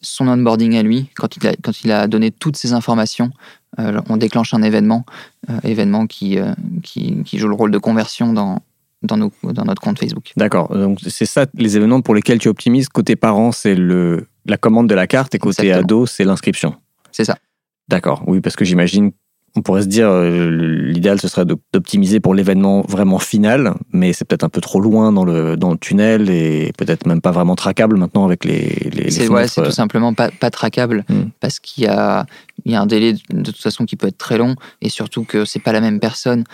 son 0.00 0.28
onboarding 0.28 0.76
à 0.76 0.82
lui, 0.82 1.10
quand 1.16 1.36
il 1.36 1.46
a, 1.46 1.54
quand 1.62 1.82
il 1.84 1.92
a 1.92 2.06
donné 2.06 2.30
toutes 2.30 2.56
ses 2.56 2.72
informations, 2.72 3.30
euh, 3.78 4.00
on 4.08 4.16
déclenche 4.16 4.54
un 4.54 4.62
événement, 4.62 5.04
euh, 5.50 5.58
événement 5.64 6.06
qui, 6.06 6.38
euh, 6.38 6.54
qui, 6.82 7.22
qui 7.24 7.38
joue 7.38 7.48
le 7.48 7.54
rôle 7.54 7.70
de 7.70 7.78
conversion 7.78 8.32
dans, 8.32 8.60
dans, 9.02 9.16
nos, 9.16 9.32
dans 9.42 9.64
notre 9.64 9.80
compte 9.80 9.98
Facebook. 9.98 10.32
D'accord. 10.36 10.68
Donc 10.76 10.98
c'est 11.06 11.26
ça 11.26 11.46
les 11.54 11.76
événements 11.76 12.00
pour 12.00 12.14
lesquels 12.14 12.38
tu 12.38 12.48
optimises. 12.48 12.88
Côté 12.88 13.16
parent, 13.16 13.52
c'est 13.52 13.74
le 13.74 14.26
la 14.46 14.56
commande 14.56 14.88
de 14.88 14.94
la 14.94 15.06
carte 15.06 15.34
et 15.34 15.38
côté 15.38 15.62
Exactement. 15.68 15.84
ado, 15.84 16.06
c'est 16.06 16.24
l'inscription. 16.24 16.74
C'est 17.12 17.24
ça. 17.24 17.36
D'accord. 17.88 18.22
Oui, 18.26 18.40
parce 18.40 18.56
que 18.56 18.64
j'imagine, 18.64 19.12
on 19.56 19.62
pourrait 19.62 19.82
se 19.82 19.88
dire, 19.88 20.08
euh, 20.08 20.48
l'idéal 20.92 21.20
ce 21.20 21.28
serait 21.28 21.44
d'optimiser 21.44 22.20
pour 22.20 22.34
l'événement 22.34 22.82
vraiment 22.82 23.18
final, 23.18 23.74
mais 23.92 24.12
c'est 24.12 24.24
peut-être 24.24 24.44
un 24.44 24.48
peu 24.48 24.60
trop 24.60 24.80
loin 24.80 25.12
dans 25.12 25.24
le 25.24 25.56
dans 25.56 25.72
le 25.72 25.76
tunnel 25.76 26.30
et 26.30 26.72
peut-être 26.78 27.06
même 27.06 27.20
pas 27.20 27.32
vraiment 27.32 27.56
traquable 27.56 27.96
maintenant 27.96 28.24
avec 28.24 28.44
les 28.44 28.90
les, 28.92 29.10
C'est 29.10 29.22
ouais, 29.22 29.26
fenêtres, 29.40 29.52
c'est 29.52 29.62
tout 29.62 29.70
simplement 29.72 30.14
pas, 30.14 30.30
pas 30.30 30.50
traquable 30.50 31.04
Mm. 31.08 31.30
parce 31.40 31.58
qu'il 31.58 31.84
y 31.84 31.86
a, 31.88 32.26
il 32.64 32.72
y 32.72 32.74
a 32.76 32.80
un 32.80 32.86
délai 32.86 33.14
de, 33.14 33.18
de 33.32 33.42
toute 33.50 33.60
façon 33.60 33.84
qui 33.86 33.96
peut 33.96 34.06
être 34.06 34.18
très 34.18 34.38
long 34.38 34.54
et 34.82 34.88
surtout 34.88 35.24
que 35.24 35.44
c'est 35.44 35.58
pas 35.58 35.72
la 35.72 35.80
même 35.80 35.98
personne, 36.00 36.44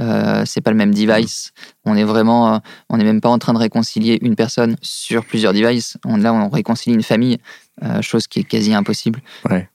euh, 0.00 0.42
c'est 0.44 0.60
pas 0.60 0.70
le 0.70 0.76
même 0.76 0.94
device. 0.94 1.52
On 1.84 1.96
est 1.96 2.04
vraiment, 2.04 2.54
euh, 2.54 2.58
on 2.90 2.98
n'est 2.98 3.04
même 3.04 3.20
pas 3.20 3.28
en 3.28 3.38
train 3.38 3.52
de 3.52 3.58
réconcilier 3.58 4.18
une 4.20 4.36
personne 4.36 4.76
sur 4.82 5.24
plusieurs 5.24 5.52
devices. 5.52 5.96
On, 6.04 6.16
là, 6.16 6.34
on 6.34 6.48
réconcilie 6.48 6.94
une 6.94 7.02
famille, 7.02 7.38
euh, 7.82 8.02
chose 8.02 8.26
qui 8.26 8.40
est 8.40 8.44
quasi 8.44 8.74
impossible. 8.74 9.20
Ouais. 9.48 9.68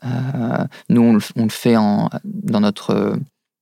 Nous, 0.90 1.02
on 1.02 1.14
le, 1.14 1.22
on 1.36 1.44
le 1.44 1.50
fait 1.50 1.78
en, 1.78 2.10
dans 2.24 2.60
notre 2.60 3.18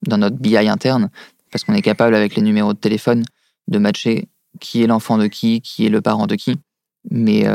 dans 0.07 0.17
notre 0.17 0.37
BI 0.37 0.55
interne 0.57 1.09
parce 1.51 1.65
qu'on 1.65 1.73
est 1.73 1.81
capable 1.81 2.15
avec 2.15 2.35
les 2.35 2.41
numéros 2.41 2.73
de 2.73 2.77
téléphone 2.77 3.25
de 3.67 3.79
matcher 3.79 4.29
qui 4.61 4.81
est 4.81 4.87
l'enfant 4.87 5.17
de 5.17 5.27
qui, 5.27 5.61
qui 5.61 5.85
est 5.85 5.89
le 5.89 6.01
parent 6.01 6.25
de 6.25 6.35
qui. 6.35 6.57
Mais 7.11 7.45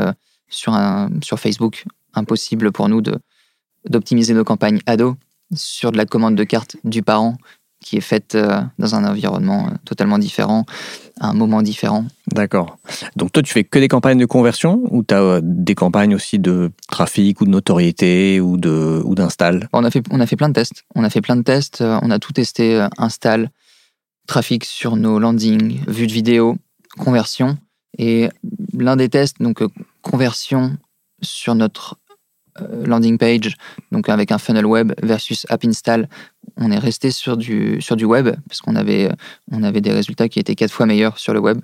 sur, 0.47 0.73
un, 0.73 1.09
sur 1.23 1.39
Facebook, 1.39 1.85
impossible 2.13 2.71
pour 2.71 2.87
nous 2.87 3.01
de, 3.01 3.17
d'optimiser 3.89 4.33
nos 4.33 4.43
campagnes 4.43 4.79
ados 4.85 5.15
sur 5.55 5.91
de 5.91 5.97
la 5.97 6.05
commande 6.05 6.35
de 6.35 6.43
carte 6.43 6.77
du 6.83 7.01
parent 7.01 7.35
qui 7.85 7.97
est 7.97 8.07
faite 8.13 8.33
euh, 8.33 8.61
dans 8.79 8.95
un 8.95 9.05
environnement 9.05 9.67
euh, 9.67 9.75
totalement 9.85 10.17
différent, 10.17 10.65
à 11.19 11.27
un 11.29 11.33
moment 11.33 11.61
différent. 11.61 12.03
D'accord. 12.33 12.77
Donc 13.15 13.31
toi, 13.31 13.43
tu 13.43 13.53
fais 13.53 13.63
que 13.63 13.77
des 13.77 13.87
campagnes 13.87 14.17
de 14.17 14.25
conversion 14.25 14.81
ou 14.89 15.03
tu 15.03 15.13
as 15.13 15.39
des 15.43 15.75
campagnes 15.75 16.15
aussi 16.15 16.39
de 16.39 16.71
trafic 16.89 17.41
ou 17.41 17.45
de 17.45 17.51
notoriété 17.51 18.41
ou 18.41 18.57
de 18.57 19.01
ou 19.05 19.13
d'install? 19.13 19.69
On 19.71 19.83
a, 19.83 19.91
fait, 19.91 20.03
on 20.09 20.19
a 20.19 20.25
fait 20.25 20.35
plein 20.35 20.49
de 20.49 20.55
tests. 20.55 20.83
On 20.95 21.03
a 21.03 21.11
fait 21.11 21.21
plein 21.21 21.35
de 21.35 21.43
tests. 21.43 21.81
euh, 21.81 21.99
On 22.01 22.09
a 22.09 22.17
tout 22.17 22.33
testé. 22.33 22.75
euh, 22.75 22.87
Install, 22.97 23.51
trafic 24.27 24.65
sur 24.65 24.95
nos 24.95 25.19
landings, 25.19 25.79
vue 25.87 26.07
de 26.07 26.13
vidéo, 26.13 26.57
conversion. 26.97 27.57
Et 27.99 28.29
l'un 28.73 28.95
des 28.95 29.09
tests, 29.09 29.37
donc 29.39 29.61
euh, 29.61 29.69
conversion 30.01 30.75
sur 31.21 31.53
notre 31.53 31.85
euh, 31.93 32.04
landing 32.85 33.17
page, 33.17 33.55
donc 33.91 34.09
avec 34.09 34.31
un 34.31 34.37
funnel 34.37 34.65
web 34.65 34.93
versus 35.01 35.45
app 35.49 35.65
install, 35.65 36.07
on 36.57 36.71
est 36.71 36.79
resté 36.79 37.11
sur 37.11 37.37
du, 37.37 37.81
sur 37.81 37.95
du 37.95 38.05
web 38.05 38.35
parce 38.47 38.61
qu'on 38.61 38.75
avait, 38.75 39.11
euh, 39.11 39.15
on 39.51 39.63
avait 39.63 39.81
des 39.81 39.91
résultats 39.91 40.29
qui 40.29 40.39
étaient 40.39 40.55
quatre 40.55 40.71
fois 40.71 40.85
meilleurs 40.85 41.17
sur 41.17 41.33
le 41.33 41.39
web 41.39 41.59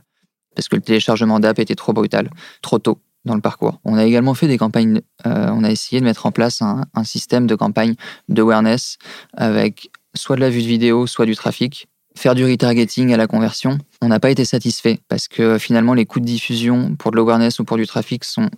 parce 0.56 0.67
que 0.67 0.75
le 0.75 0.82
téléchargement 0.82 1.39
d'app 1.39 1.60
était 1.60 1.75
trop 1.75 1.93
brutal, 1.93 2.30
trop 2.62 2.77
tôt 2.77 2.99
dans 3.23 3.36
le 3.36 3.41
parcours. 3.41 3.80
On 3.86 3.95
a 3.95 4.06
également 4.06 4.34
fait 4.34 4.47
des 4.47 4.58
campagnes, 4.58 5.01
euh, 5.25 5.49
on 5.54 5.63
a 5.63 5.71
essayé 5.71 6.01
de 6.01 6.06
mettre 6.06 6.25
en 6.25 6.32
place 6.32 6.62
un, 6.62 6.86
un 6.93 7.04
système 7.04 7.47
de 7.47 7.56
campagne 7.56 7.95
d'awareness 8.27 8.97
avec 9.34 9.91
soit 10.13 10.36
de 10.36 10.41
la 10.41 10.49
vue 10.49 10.62
de 10.62 10.67
vidéo, 10.67 11.08
soit 11.08 11.25
du 11.25 11.36
trafic. 11.36 11.88
Faire 12.17 12.36
du 12.36 12.43
retargeting 12.43 13.13
à 13.13 13.17
la 13.17 13.27
conversion, 13.27 13.77
on 14.01 14.10
n'a 14.10 14.19
pas 14.19 14.32
été 14.32 14.43
satisfait 14.43 14.99
parce 15.08 15.30
que 15.30 15.58
finalement 15.58 15.93
les 15.93 16.06
coûts 16.06 16.19
de 16.19 16.25
diffusion 16.25 16.95
pour 16.97 17.12
de 17.12 17.15
l'awareness 17.15 17.60
ou 17.60 17.63
pour 17.63 17.77
du 17.77 17.88
trafic 17.88 18.25
sont 18.25 18.49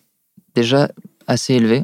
déjà 0.55 0.89
assez 1.27 1.53
élevés 1.53 1.83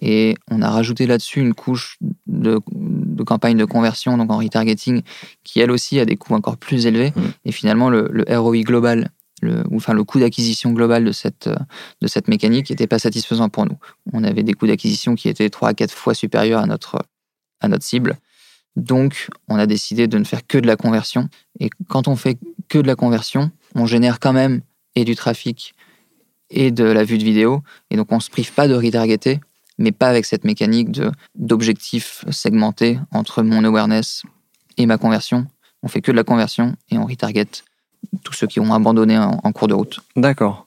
et 0.00 0.34
on 0.50 0.62
a 0.62 0.70
rajouté 0.70 1.06
là-dessus 1.06 1.40
une 1.40 1.54
couche 1.54 1.98
de, 2.26 2.60
de 2.72 3.22
campagne 3.22 3.56
de 3.56 3.64
conversion, 3.64 4.18
donc 4.18 4.30
en 4.30 4.38
retargeting, 4.38 5.02
qui 5.42 5.60
elle 5.60 5.70
aussi 5.70 5.98
a 5.98 6.04
des 6.04 6.16
coûts 6.16 6.34
encore 6.34 6.58
plus 6.58 6.86
élevés. 6.86 7.12
Mm. 7.16 7.22
Et 7.46 7.52
finalement, 7.52 7.88
le, 7.88 8.08
le 8.10 8.24
ROI 8.38 8.60
global, 8.60 9.10
le, 9.42 9.64
ou 9.70 9.76
enfin 9.76 9.94
le 9.94 10.04
coût 10.04 10.18
d'acquisition 10.18 10.72
global 10.72 11.04
de 11.04 11.12
cette, 11.12 11.48
de 12.00 12.06
cette 12.06 12.28
mécanique 12.28 12.70
n'était 12.70 12.86
pas 12.86 12.98
satisfaisant 12.98 13.48
pour 13.48 13.64
nous. 13.64 13.78
On 14.12 14.22
avait 14.22 14.42
des 14.42 14.52
coûts 14.52 14.66
d'acquisition 14.66 15.14
qui 15.14 15.28
étaient 15.28 15.48
3 15.48 15.70
à 15.70 15.74
4 15.74 15.92
fois 15.92 16.14
supérieurs 16.14 16.60
à 16.60 16.66
notre, 16.66 16.98
à 17.60 17.68
notre 17.68 17.84
cible. 17.84 18.18
Donc, 18.76 19.28
on 19.48 19.56
a 19.56 19.66
décidé 19.66 20.06
de 20.06 20.18
ne 20.18 20.24
faire 20.24 20.46
que 20.46 20.58
de 20.58 20.66
la 20.66 20.76
conversion. 20.76 21.30
Et 21.58 21.70
quand 21.88 22.08
on 22.08 22.16
fait 22.16 22.38
que 22.68 22.78
de 22.78 22.86
la 22.86 22.94
conversion, 22.94 23.50
on 23.74 23.86
génère 23.86 24.20
quand 24.20 24.34
même 24.34 24.60
et 24.94 25.04
du 25.04 25.16
trafic 25.16 25.74
et 26.50 26.70
de 26.70 26.84
la 26.84 27.04
vue 27.04 27.18
de 27.18 27.24
vidéo. 27.24 27.62
Et 27.90 27.96
donc, 27.96 28.12
on 28.12 28.16
ne 28.16 28.20
se 28.20 28.30
prive 28.30 28.52
pas 28.52 28.68
de 28.68 28.74
retargeter, 28.74 29.40
mais 29.78 29.92
pas 29.92 30.08
avec 30.08 30.24
cette 30.24 30.44
mécanique 30.44 30.90
de 30.90 31.10
d'objectifs 31.34 32.24
segmentés 32.30 32.98
entre 33.12 33.42
mon 33.42 33.64
awareness 33.64 34.22
et 34.76 34.86
ma 34.86 34.98
conversion. 34.98 35.46
On 35.82 35.88
fait 35.88 36.00
que 36.00 36.10
de 36.10 36.16
la 36.16 36.24
conversion 36.24 36.74
et 36.90 36.98
on 36.98 37.06
retarget 37.06 37.46
tous 38.24 38.32
ceux 38.32 38.46
qui 38.46 38.60
ont 38.60 38.72
abandonné 38.72 39.18
en, 39.18 39.40
en 39.42 39.52
cours 39.52 39.68
de 39.68 39.74
route. 39.74 40.00
D'accord. 40.16 40.66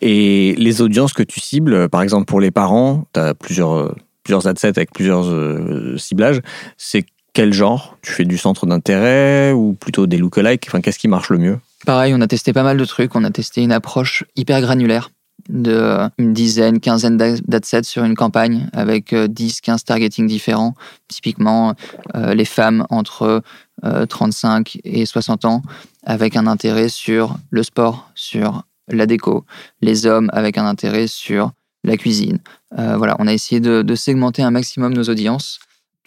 Et 0.00 0.54
les 0.56 0.80
audiences 0.80 1.12
que 1.12 1.22
tu 1.22 1.40
cibles, 1.40 1.88
par 1.88 2.02
exemple 2.02 2.24
pour 2.24 2.40
les 2.40 2.50
parents, 2.50 3.06
tu 3.12 3.20
as 3.20 3.34
plusieurs, 3.34 3.72
euh, 3.72 3.94
plusieurs 4.22 4.46
adsets 4.46 4.68
avec 4.68 4.92
plusieurs 4.92 5.26
euh, 5.26 5.96
ciblages. 5.98 6.40
C'est 6.76 7.04
quel 7.32 7.52
genre? 7.52 7.96
Tu 8.02 8.12
fais 8.12 8.24
du 8.24 8.38
centre 8.38 8.66
d'intérêt 8.66 9.52
ou 9.52 9.74
plutôt 9.74 10.06
des 10.06 10.18
lookalikes? 10.18 10.64
Enfin, 10.66 10.80
Qu'est-ce 10.80 10.98
qui 10.98 11.08
marche 11.08 11.30
le 11.30 11.38
mieux? 11.38 11.58
Pareil, 11.86 12.12
on 12.14 12.20
a 12.20 12.26
testé 12.26 12.52
pas 12.52 12.62
mal 12.62 12.76
de 12.76 12.84
trucs. 12.84 13.14
On 13.14 13.24
a 13.24 13.30
testé 13.30 13.62
une 13.62 13.72
approche 13.72 14.24
hyper 14.36 14.60
granulaire 14.60 15.10
de 15.48 15.72
euh, 15.72 16.08
une 16.18 16.32
dizaine, 16.32 16.80
quinzaine 16.80 17.16
d'ad- 17.16 17.40
d'adsets 17.46 17.84
sur 17.84 18.04
une 18.04 18.14
campagne 18.14 18.68
avec 18.72 19.12
euh, 19.12 19.28
10, 19.28 19.60
15 19.60 19.84
targeting 19.84 20.26
différents. 20.26 20.74
Typiquement, 21.08 21.74
euh, 22.14 22.34
les 22.34 22.44
femmes 22.44 22.86
entre 22.90 23.42
euh, 23.84 24.06
35 24.06 24.78
et 24.84 25.06
60 25.06 25.44
ans 25.44 25.62
avec 26.04 26.36
un 26.36 26.46
intérêt 26.46 26.88
sur 26.88 27.36
le 27.50 27.62
sport, 27.62 28.10
sur 28.14 28.62
la 28.88 29.06
déco. 29.06 29.44
Les 29.80 30.06
hommes 30.06 30.30
avec 30.32 30.58
un 30.58 30.66
intérêt 30.66 31.06
sur 31.06 31.52
la 31.84 31.96
cuisine. 31.96 32.38
Euh, 32.78 32.96
voilà, 32.96 33.16
on 33.18 33.26
a 33.26 33.32
essayé 33.32 33.60
de, 33.60 33.94
segmenter 33.94 34.42
un 34.42 34.50
maximum 34.50 34.92
nos 34.92 35.04
audiences, 35.04 35.58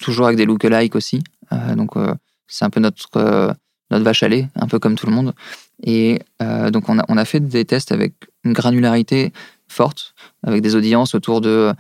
toujours 0.02 0.28
avec 0.28 0.38
des 0.38 0.46
lookalikes 0.46 0.96
aussi. 0.96 1.24
Euh, 1.52 1.76
donc, 1.76 1.98
euh, 1.98 2.14
c'est 2.48 2.66
un 2.66 2.70
peu 2.70 2.80
notre, 2.80 3.10
euh, 3.18 3.54
notre 3.90 4.04
vache 4.04 4.24
à 4.24 4.28
lait, 4.28 4.48
un 4.56 4.68
peu 4.68 4.80
comme 4.80 4.96
tout 4.96 5.08
le 5.08 5.14
monde. 5.14 5.34
Et 5.82 6.20
euh, 6.42 6.70
donc, 6.72 6.90
on 6.90 7.00
a, 7.00 7.06
on 7.10 7.18
a 7.18 7.26
fait 7.26 7.40
des 7.40 7.66
tests 7.66 7.92
avec 7.92 8.14
une 8.44 8.54
granularité 8.54 9.34
forte, 9.68 10.14
avec 10.44 10.62
des 10.62 10.76
audiences 10.76 11.16
autour 11.16 11.42
de 11.42 11.74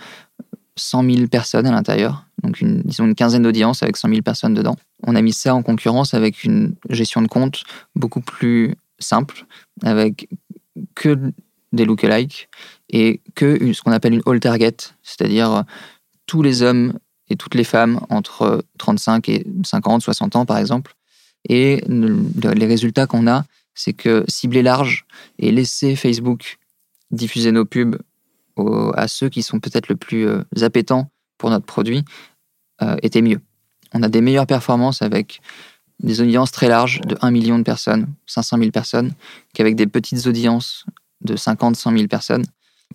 100 0.75 1.03
000 1.03 1.27
personnes 1.27 1.67
à 1.67 1.71
l'intérieur. 1.71 2.25
Donc, 2.41 2.63
disons 2.63 3.05
une 3.05 3.15
quinzaine 3.15 3.43
d'audiences 3.43 3.83
avec 3.83 3.95
100 3.95 4.09
000 4.09 4.21
personnes 4.21 4.53
dedans. 4.53 4.75
On 5.05 5.15
a 5.15 5.21
mis 5.21 5.31
ça 5.33 5.53
en 5.53 5.61
concurrence 5.61 6.13
avec 6.13 6.43
une 6.43 6.75
gestion 6.89 7.21
de 7.21 7.27
compte 7.27 7.63
beaucoup 7.95 8.21
plus 8.21 8.75
simple, 8.99 9.45
avec 9.83 10.27
que 10.95 11.17
des 11.71 11.85
lookalikes 11.85 12.49
et 12.89 13.21
que 13.35 13.73
ce 13.73 13.81
qu'on 13.81 13.91
appelle 13.91 14.13
une 14.13 14.21
all 14.25 14.39
target, 14.39 14.75
c'est-à-dire 15.03 15.51
euh, 15.53 15.61
tous 16.25 16.41
les 16.41 16.61
hommes 16.63 16.93
et 17.29 17.35
toutes 17.35 17.55
les 17.55 17.63
femmes 17.63 17.99
entre 18.09 18.63
35 18.77 19.29
et 19.29 19.45
50, 19.63 20.01
60 20.01 20.35
ans 20.35 20.45
par 20.45 20.57
exemple. 20.57 20.95
Et 21.49 21.83
le- 21.87 22.53
les 22.53 22.65
résultats 22.65 23.07
qu'on 23.07 23.27
a, 23.27 23.45
c'est 23.75 23.93
que 23.93 24.23
cibler 24.27 24.61
large 24.61 25.05
et 25.39 25.51
laisser 25.51 25.95
Facebook 25.95 26.57
diffuser 27.11 27.51
nos 27.51 27.65
pubs 27.65 27.97
à 28.95 29.07
ceux 29.07 29.29
qui 29.29 29.43
sont 29.43 29.59
peut-être 29.59 29.89
le 29.89 29.95
plus 29.95 30.27
euh, 30.27 30.43
appétants 30.61 31.09
pour 31.37 31.49
notre 31.49 31.65
produit 31.65 32.05
euh, 32.81 32.97
était 33.01 33.21
mieux. 33.21 33.39
On 33.93 34.03
a 34.03 34.09
des 34.09 34.21
meilleures 34.21 34.47
performances 34.47 35.01
avec 35.01 35.41
des 35.99 36.21
audiences 36.21 36.51
très 36.51 36.67
larges 36.67 37.01
de 37.01 37.17
1 37.21 37.31
million 37.31 37.57
de 37.57 37.63
personnes, 37.63 38.07
500 38.25 38.57
000 38.57 38.71
personnes, 38.71 39.13
qu'avec 39.53 39.75
des 39.75 39.87
petites 39.87 40.27
audiences 40.27 40.85
de 41.21 41.35
50, 41.35 41.75
100 41.75 41.91
000 41.91 42.07
personnes. 42.07 42.43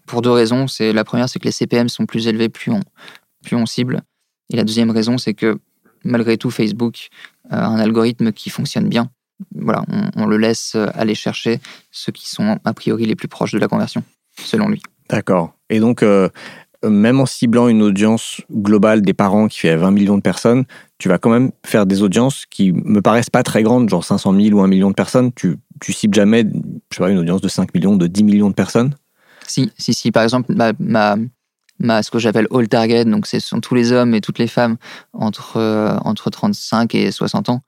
Pour 0.07 0.23
deux 0.23 0.31
raisons. 0.31 0.69
C'est 0.69 0.93
la 0.93 1.05
première, 1.05 1.29
c'est 1.29 1.39
que 1.39 1.45
les 1.45 1.53
CPM 1.53 1.89
sont 1.89 2.07
plus 2.07 2.29
élevés 2.29 2.49
plus 2.49 2.71
on, 2.71 2.81
plus 3.43 3.57
on 3.57 3.67
cible. 3.67 4.03
Et 4.51 4.57
la 4.57 4.65
deuxième 4.65 4.91
raison, 4.91 5.19
c'est 5.19 5.35
que 5.35 5.59
malgré 6.05 6.39
tout, 6.39 6.51
Facebook 6.51 7.09
a 7.51 7.67
un 7.67 7.79
algorithme 7.79 8.33
qui 8.33 8.51
fonctionne 8.51 8.89
bien. 8.89 9.11
Voilà, 9.55 9.85
on, 9.89 10.11
on 10.23 10.27
le 10.27 10.37
laisse 10.37 10.77
aller 10.95 11.15
chercher 11.15 11.61
ceux 11.91 12.13
qui 12.13 12.29
sont 12.29 12.59
a 12.65 12.75
priori 12.75 13.07
les 13.07 13.17
plus 13.17 13.29
proches 13.29 13.53
de 13.53 13.59
la 13.59 13.69
conversion, 13.69 14.03
selon 14.37 14.69
lui. 14.69 14.83
D'accord. 15.09 15.55
Et 15.71 15.81
donc, 15.81 16.03
euh, 16.03 16.29
même 16.85 17.21
en 17.21 17.27
ciblant 17.27 17.69
une 17.69 17.83
audience 17.83 18.41
globale 18.53 19.03
des 19.03 19.15
parents 19.15 19.49
qui 19.49 19.59
fait 19.61 19.77
20 19.77 19.91
millions 19.91 20.17
de 20.17 20.23
personnes, 20.23 20.65
tu 20.99 21.09
vas 21.09 21.19
quand 21.19 21.31
même 21.31 21.51
faire 21.65 21.87
des 21.87 22.03
audiences 22.03 22.47
qui 22.47 22.73
me 22.73 23.01
paraissent 23.01 23.31
pas 23.31 23.43
très 23.43 23.63
grandes, 23.63 23.89
genre 23.89 24.05
500 24.05 24.35
000 24.35 24.59
ou 24.59 24.63
1 24.63 24.69
million 24.69 24.91
de 24.91 24.95
personnes. 24.95 25.33
Tu, 25.33 25.57
tu 25.81 25.93
cibles 25.93 26.15
jamais, 26.15 26.45
je 26.45 26.97
sais 26.97 27.03
pas, 27.03 27.11
une 27.11 27.19
audience 27.19 27.41
de 27.41 27.49
5 27.49 27.75
millions, 27.75 27.97
de 27.97 28.07
10 28.07 28.25
millions 28.25 28.51
de 28.51 28.55
personnes? 28.55 28.95
Si, 29.47 29.73
si, 29.79 29.95
si. 29.95 30.13
Par 30.13 30.23
exemple, 30.23 30.53
ma, 30.55 30.73
ma, 30.79 31.17
ma 31.81 32.03
ce 32.03 32.11
que 32.11 32.19
j'appelle 32.19 32.47
all 32.53 32.69
target, 32.69 33.05
donc 33.05 33.27
ce 33.27 33.41
sont 33.41 33.61
tous 33.61 33.75
les 33.75 33.93
hommes 33.93 34.15
et 34.15 34.21
toutes 34.21 34.39
les 34.39 34.49
femmes 34.49 34.77
entre, 35.13 35.57
euh, 35.57 35.97
entre 36.05 36.31
35 36.31 36.95
et 36.95 37.11
60 37.11 37.49
ans, 37.49 37.63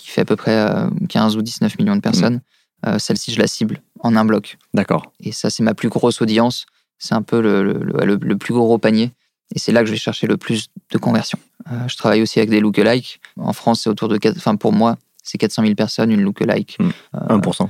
qui 0.00 0.08
fait 0.10 0.22
à 0.22 0.24
peu 0.24 0.36
près 0.36 0.56
euh, 0.56 0.88
15 1.08 1.36
ou 1.36 1.42
19 1.42 1.78
millions 1.78 1.96
de 1.96 2.00
personnes. 2.00 2.40
Euh, 2.86 2.98
Celle-ci, 2.98 3.32
je 3.32 3.38
la 3.38 3.46
cible 3.46 3.82
en 4.00 4.16
un 4.16 4.24
bloc. 4.24 4.56
D'accord. 4.74 5.12
Et 5.20 5.32
ça, 5.32 5.50
c'est 5.50 5.62
ma 5.62 5.74
plus 5.74 5.88
grosse 5.88 6.20
audience. 6.22 6.66
C'est 6.98 7.14
un 7.14 7.22
peu 7.22 7.40
le, 7.40 7.62
le, 7.62 7.72
le- 8.04 8.18
le 8.20 8.36
plus 8.38 8.54
gros 8.54 8.78
panier. 8.78 9.12
Et 9.54 9.58
c'est 9.58 9.72
là 9.72 9.80
que 9.80 9.86
je 9.86 9.92
vais 9.92 9.98
chercher 9.98 10.26
le 10.26 10.36
plus 10.36 10.68
de 10.92 10.98
conversions. 10.98 11.38
Euh, 11.70 11.88
je 11.88 11.96
travaille 11.96 12.22
aussi 12.22 12.38
avec 12.38 12.50
des 12.50 12.60
lookalikes. 12.60 13.20
En 13.38 13.52
France, 13.52 13.80
c'est 13.82 13.90
autour 13.90 14.08
de... 14.08 14.18
Enfin, 14.36 14.56
pour 14.56 14.72
moi, 14.72 14.96
c'est 15.22 15.38
400 15.38 15.62
000 15.62 15.74
personnes, 15.74 16.10
une 16.10 16.22
lookalike. 16.22 16.78
Euh, 16.80 17.38
1%. 17.38 17.68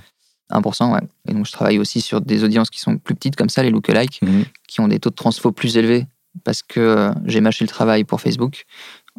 1%, 0.53 0.93
ouais. 0.93 1.01
Et 1.29 1.33
donc, 1.33 1.47
je 1.47 1.53
travaille 1.53 1.79
aussi 1.79 2.01
sur 2.01 2.21
des 2.21 2.45
audiences 2.45 2.71
qui 2.71 2.81
sont 2.81 2.97
plus 2.99 3.15
petites, 3.15 3.37
comme 3.37 3.49
ça, 3.49 3.63
les 3.63 3.71
lookalikes, 3.71 4.21
Mhm. 4.23 4.45
qui 4.69 4.81
ont 4.81 4.89
des 4.89 4.99
taux 5.01 5.11
de 5.11 5.15
transfo 5.15 5.53
plus 5.53 5.77
élevés 5.77 6.07
parce 6.45 6.63
que 6.63 6.79
euh, 6.81 7.11
j'ai 7.25 7.41
mâché 7.41 7.65
le 7.65 7.69
travail 7.69 8.05
pour 8.05 8.21
Facebook 8.21 8.65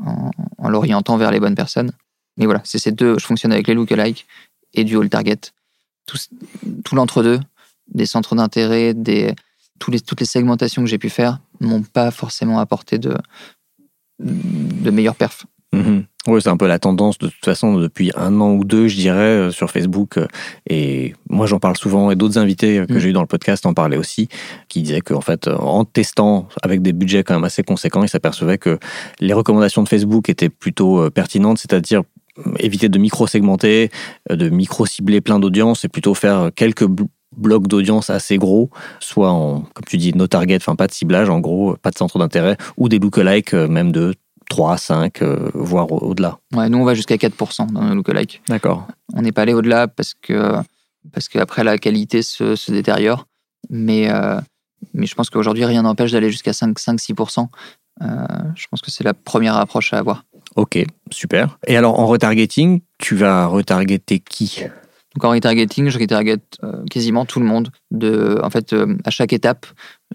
en, 0.06 0.32
en 0.58 0.70
l'orientant 0.70 1.18
vers 1.18 1.32
les 1.32 1.40
bonnes 1.40 1.56
personnes. 1.56 1.92
Mais 2.38 2.46
voilà, 2.46 2.62
c'est 2.64 2.80
ces 2.80 2.92
deux. 2.92 3.18
Je 3.20 3.26
fonctionne 3.26 3.52
avec 3.52 3.68
les 3.68 3.74
lookalikes 3.74 4.26
et 4.74 4.84
du 4.84 4.98
all 4.98 5.10
target. 5.10 5.40
Tout, 6.06 6.18
tout 6.84 6.96
l'entre-deux, 6.96 7.40
des 7.94 8.06
centres 8.06 8.36
d'intérêt, 8.36 8.94
des, 8.94 9.34
tous 9.80 9.92
les, 9.92 10.00
toutes 10.00 10.20
les 10.20 10.26
segmentations 10.26 10.82
que 10.84 10.90
j'ai 10.90 10.98
pu 10.98 11.10
faire 11.10 11.40
m'ont 11.60 11.84
pas 11.84 12.10
forcément 12.12 12.60
apporté 12.60 12.98
de, 12.98 13.16
de 14.20 14.92
meilleures 14.92 15.16
perfs. 15.16 15.46
Mhm. 15.74 16.06
Oui, 16.28 16.40
c'est 16.42 16.50
un 16.50 16.58
peu 16.58 16.68
la 16.68 16.78
tendance 16.80 17.18
de 17.18 17.30
toute 17.30 17.46
façon 17.46 17.78
depuis 17.78 18.12
un 18.16 18.42
an 18.42 18.52
ou 18.52 18.64
deux, 18.66 18.88
je 18.88 18.96
dirais, 18.96 19.18
euh, 19.48 19.52
sur 19.52 19.72
Facebook. 19.72 20.18
euh, 20.18 20.28
Et 20.70 21.16
moi, 21.30 21.48
j'en 21.48 21.60
parle 21.60 21.78
souvent, 21.78 22.12
et 22.12 22.16
d'autres 22.16 22.38
invités 22.38 22.78
euh, 22.80 22.86
que 22.86 22.94
Mhm. 22.94 23.00
j'ai 23.00 23.10
eu 23.10 23.14
dans 23.14 23.22
le 23.22 23.28
podcast 23.28 23.66
en 23.66 23.74
parlaient 23.74 23.98
aussi, 23.98 24.28
qui 24.68 24.82
disaient 24.84 25.02
qu'en 25.02 25.22
fait, 25.22 25.48
en 25.48 25.84
testant 25.86 26.48
avec 26.62 26.82
des 26.82 26.94
budgets 26.94 27.24
quand 27.24 27.34
même 27.34 27.46
assez 27.46 27.64
conséquents, 27.64 28.04
ils 28.04 28.10
s'apercevaient 28.10 28.58
que 28.60 28.78
les 29.20 29.34
recommandations 29.34 29.82
de 29.82 29.88
Facebook 29.90 30.30
étaient 30.30 30.50
plutôt 30.50 31.10
pertinentes, 31.10 31.58
c'est-à-dire 31.58 32.04
éviter 32.60 32.90
de 32.90 32.98
micro-segmenter, 33.00 33.90
euh, 34.32 34.36
de 34.36 34.50
micro-cibler 34.50 35.22
plein 35.22 35.40
d'audiences 35.40 35.86
et 35.86 35.88
plutôt 35.88 36.14
faire 36.14 36.52
quelques 36.56 36.84
bl- 36.84 37.08
blocs 37.38 37.68
d'audience 37.68 38.10
assez 38.10 38.38
gros, 38.38 38.70
soit 39.00 39.32
en, 39.32 39.62
comme 39.62 39.86
tu 39.88 39.98
dis, 39.98 40.14
no 40.14 40.28
target, 40.28 40.58
enfin 40.58 40.76
pas 40.76 40.88
de 40.88 40.92
ciblage, 40.92 41.30
en 41.30 41.40
gros, 41.40 41.76
pas 41.82 41.92
de 41.92 41.98
centre 41.98 42.20
d'intérêt, 42.20 42.58
ou 42.78 42.90
des 42.90 43.00
lookalikes 43.00 43.54
euh, 43.54 43.68
même 43.68 43.92
de 43.92 44.14
3, 44.50 44.78
5, 44.78 45.22
euh, 45.22 45.50
voire 45.54 45.90
au- 45.92 46.00
au-delà. 46.10 46.40
Ouais, 46.54 46.68
nous, 46.68 46.78
on 46.78 46.84
va 46.84 46.94
jusqu'à 46.94 47.16
4% 47.16 47.68
dans 47.72 47.82
nos 47.84 47.96
lookalikes. 47.96 48.42
D'accord. 48.50 48.86
On 49.14 49.22
n'est 49.22 49.32
pas 49.32 49.44
allé 49.44 49.54
au-delà 49.54 49.88
parce 49.88 50.14
que 50.14 50.56
parce 51.14 51.30
qu'après 51.30 51.64
la 51.64 51.78
qualité 51.80 52.22
se, 52.22 52.56
se 52.56 52.72
détériore. 52.72 53.28
Mais, 53.70 54.12
euh, 54.12 54.40
mais 54.94 55.06
je 55.08 55.16
pense 55.16 55.30
qu'aujourd'hui, 55.30 55.66
rien 55.66 55.82
n'empêche 55.84 56.12
d'aller 56.12 56.30
jusqu'à 56.30 56.52
5-6%. 56.52 57.48
Euh, 58.02 58.06
je 58.56 58.68
pense 58.70 58.82
que 58.82 58.92
c'est 58.92 59.04
la 59.04 59.14
première 59.14 59.56
approche 59.56 59.94
à 59.94 59.98
avoir. 60.00 60.26
Ok, 60.56 60.78
super. 61.12 61.58
Et 61.68 61.78
alors 61.78 62.00
en 62.00 62.08
retargeting, 62.08 62.82
tu 62.98 63.16
vas 63.16 63.46
retargeter 63.46 64.20
qui? 64.20 64.64
Donc 65.16 65.24
en 65.24 65.30
retargeting, 65.30 65.90
je 65.90 66.00
retarget 66.00 66.42
euh, 66.64 66.84
quasiment 66.90 67.26
tout 67.26 67.40
le 67.40 67.46
monde. 67.46 67.72
De, 67.90 68.40
en 68.44 68.50
fait, 68.50 68.74
euh, 68.74 68.98
à 69.06 69.10
chaque 69.12 69.34
étape, 69.34 69.66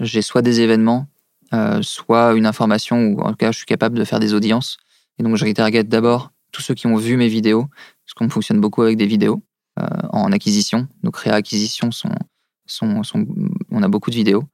j'ai 0.01 0.23
soit 0.23 0.43
des 0.43 0.61
événements, 0.61 1.07
euh, 1.55 1.81
soit 1.83 2.35
une 2.35 2.47
information, 2.47 2.99
ou 2.99 3.21
en 3.21 3.31
tout 3.31 3.37
cas, 3.37 3.53
je 3.53 3.59
suis 3.59 3.67
capable 3.67 3.99
de 3.99 4.05
faire 4.05 4.21
des 4.21 4.35
audiences. 4.35 4.79
Et 5.19 5.23
donc, 5.23 5.37
je 5.37 5.45
retarget 5.45 5.85
d'abord 5.85 6.33
tous 6.53 6.63
ceux 6.63 6.75
qui 6.75 6.87
ont 6.87 6.97
vu 6.97 7.17
mes 7.17 7.29
vidéos, 7.29 7.67
parce 8.05 8.15
qu'on 8.15 8.29
fonctionne 8.29 8.61
beaucoup 8.61 8.83
avec 8.83 8.97
des 8.97 9.07
vidéos 9.07 9.43
en 10.11 10.33
acquisition. 10.33 10.89
Nos 11.03 11.11
créa-acquisitions 11.11 11.91
sont, 11.91 12.15
sont, 12.65 13.03
sont. 13.03 13.27
On 13.71 13.83
a 13.83 13.89
beaucoup 13.89 14.09
de 14.09 14.15
vidéos. 14.15 14.45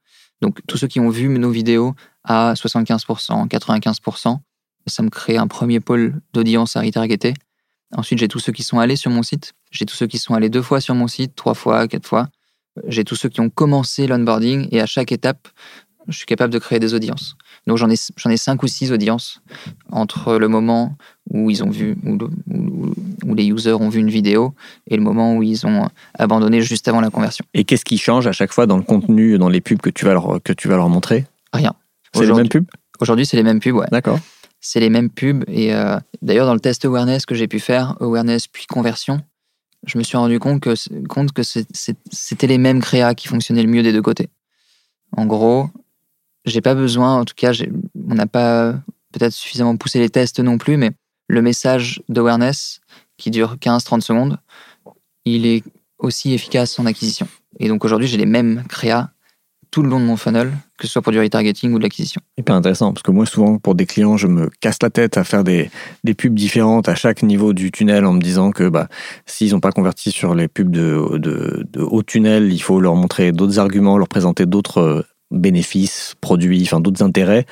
Donc, 0.41 0.59
tous 0.67 0.77
ceux 0.77 0.87
qui 0.87 0.99
ont 0.99 1.09
vu 1.09 1.29
nos 1.29 1.49
vidéos 1.49 1.93
à 2.25 2.53
75%, 2.55 3.47
95%, 3.47 4.39
ça 4.87 5.03
me 5.03 5.09
crée 5.09 5.37
un 5.37 5.47
premier 5.47 5.79
pôle 5.79 6.21
d'audience 6.33 6.75
à 6.75 6.81
retargeter. 6.81 7.33
Ensuite, 7.95 8.19
j'ai 8.19 8.27
tous 8.27 8.39
ceux 8.39 8.51
qui 8.51 8.63
sont 8.63 8.79
allés 8.79 8.95
sur 8.95 9.11
mon 9.11 9.23
site. 9.23 9.53
J'ai 9.71 9.85
tous 9.85 9.95
ceux 9.95 10.07
qui 10.07 10.17
sont 10.17 10.33
allés 10.33 10.49
deux 10.49 10.61
fois 10.63 10.81
sur 10.81 10.95
mon 10.95 11.07
site, 11.07 11.35
trois 11.35 11.53
fois, 11.53 11.87
quatre 11.87 12.07
fois. 12.07 12.27
J'ai 12.87 13.03
tous 13.03 13.15
ceux 13.15 13.29
qui 13.29 13.39
ont 13.39 13.49
commencé 13.49 14.07
l'onboarding 14.07 14.67
et 14.71 14.81
à 14.81 14.87
chaque 14.87 15.11
étape, 15.11 15.47
je 16.07 16.17
suis 16.17 16.25
capable 16.25 16.51
de 16.51 16.59
créer 16.59 16.79
des 16.79 16.93
audiences. 16.95 17.35
Donc 17.67 17.77
j'en 17.77 17.89
ai, 17.89 17.95
j'en 18.17 18.29
ai 18.29 18.35
cinq 18.37 18.63
ou 18.63 18.67
six 18.67 18.91
audiences 18.91 19.41
entre 19.91 20.37
le 20.37 20.47
moment 20.47 20.97
où 21.29 21.49
ils 21.49 21.63
ont 21.63 21.69
vu, 21.69 21.95
où, 22.03 22.17
le- 22.17 22.29
où- 22.51 22.93
où 23.25 23.35
les 23.35 23.45
users 23.45 23.73
ont 23.73 23.89
vu 23.89 23.99
une 23.99 24.09
vidéo 24.09 24.53
et 24.87 24.97
le 24.97 25.03
moment 25.03 25.37
où 25.37 25.43
ils 25.43 25.65
ont 25.65 25.87
abandonné 26.17 26.61
juste 26.61 26.87
avant 26.87 26.99
la 26.99 27.09
conversion. 27.11 27.45
Et 27.53 27.63
qu'est-ce 27.63 27.85
qui 27.85 27.97
change 27.97 28.27
à 28.27 28.31
chaque 28.31 28.51
fois 28.51 28.65
dans 28.65 28.77
le 28.77 28.83
contenu, 28.83 29.37
dans 29.37 29.49
les 29.49 29.61
pubs 29.61 29.79
que 29.79 29.91
tu 29.91 30.03
vas 30.03 30.13
leur, 30.13 30.41
que 30.43 30.51
tu 30.51 30.67
vas 30.67 30.75
leur 30.75 30.89
montrer? 30.89 31.25
Rien. 31.53 31.73
C'est 32.13 32.25
les 32.25 32.33
mêmes 32.33 32.49
pubs? 32.49 32.65
Aujourd'hui, 32.99 33.25
c'est 33.25 33.37
les 33.37 33.43
mêmes 33.43 33.59
pubs, 33.59 33.75
ouais. 33.75 33.87
D'accord. 33.91 34.19
C'est 34.63 34.79
les 34.79 34.89
mêmes 34.89 35.09
pubs. 35.09 35.43
Et 35.47 35.75
euh, 35.75 35.99
d'ailleurs, 36.21 36.47
dans 36.47 36.53
le 36.53 36.59
test 36.59 36.85
awareness 36.85 37.25
que 37.25 37.35
j'ai 37.35 37.47
pu 37.47 37.59
faire, 37.59 37.95
awareness 37.99 38.47
puis 38.47 38.65
conversion, 38.65 39.21
je 39.85 39.97
me 39.97 40.03
suis 40.03 40.17
rendu 40.17 40.39
compte 40.39 40.61
que, 40.61 40.73
compte 41.07 41.33
que 41.33 41.41
c'était 41.43 42.47
les 42.47 42.57
mêmes 42.57 42.81
créas 42.81 43.13
qui 43.13 43.27
fonctionnaient 43.27 43.61
le 43.61 43.69
mieux 43.69 43.83
des 43.83 43.91
deux 43.91 44.01
côtés. 44.01 44.29
En 45.11 45.25
gros, 45.25 45.69
j'ai 46.45 46.61
pas 46.61 46.75
besoin, 46.75 47.19
en 47.19 47.25
tout 47.25 47.35
cas, 47.35 47.51
on 48.09 48.15
n'a 48.15 48.25
pas 48.25 48.73
peut-être 49.11 49.33
suffisamment 49.33 49.75
poussé 49.75 49.99
les 49.99 50.09
tests 50.09 50.39
non 50.39 50.57
plus, 50.57 50.77
mais 50.77 50.91
le 51.27 51.41
message 51.41 52.01
d'awareness 52.07 52.79
qui 53.17 53.31
dure 53.31 53.57
15-30 53.57 54.01
secondes, 54.01 54.39
il 55.25 55.45
est 55.45 55.63
aussi 55.99 56.33
efficace 56.33 56.79
en 56.79 56.85
acquisition. 56.85 57.27
Et 57.59 57.67
donc 57.67 57.83
aujourd'hui, 57.83 58.07
j'ai 58.07 58.17
les 58.17 58.25
mêmes 58.25 58.63
créas 58.69 59.11
tout 59.73 59.81
le 59.81 59.89
long 59.89 59.99
de 59.99 60.05
mon 60.05 60.17
funnel, 60.17 60.51
que 60.77 60.85
ce 60.85 60.93
soit 60.93 61.01
pour 61.01 61.11
du 61.11 61.19
retargeting 61.19 61.73
ou 61.73 61.79
de 61.79 61.83
l'acquisition. 61.83 62.21
Hyper 62.37 62.53
intéressant, 62.53 62.93
parce 62.93 63.01
que 63.01 63.09
moi, 63.09 63.25
souvent, 63.25 63.57
pour 63.57 63.73
des 63.73 63.87
clients, 63.87 64.17
je 64.17 64.27
me 64.27 64.51
casse 64.61 64.77
la 64.83 64.91
tête 64.91 65.17
à 65.17 65.23
faire 65.23 65.43
des, 65.43 65.71
des 66.03 66.13
pubs 66.13 66.35
différentes 66.35 66.87
à 66.89 66.93
chaque 66.93 67.23
niveau 67.23 67.53
du 67.53 67.71
tunnel 67.71 68.05
en 68.05 68.13
me 68.13 68.21
disant 68.21 68.51
que 68.51 68.69
bah, 68.69 68.87
s'ils 69.25 69.53
n'ont 69.53 69.59
pas 69.59 69.71
converti 69.71 70.11
sur 70.11 70.35
les 70.35 70.47
pubs 70.47 70.69
de, 70.69 71.17
de, 71.17 71.65
de 71.67 71.81
haut 71.81 72.03
tunnel, 72.03 72.53
il 72.53 72.61
faut 72.61 72.79
leur 72.79 72.95
montrer 72.95 73.31
d'autres 73.31 73.57
arguments, 73.57 73.97
leur 73.97 74.07
présenter 74.07 74.45
d'autres 74.45 74.77
euh, 74.77 75.01
bénéfices, 75.31 76.13
produits, 76.21 76.61
enfin 76.61 76.79
d'autres 76.79 77.01
intérêts. 77.01 77.47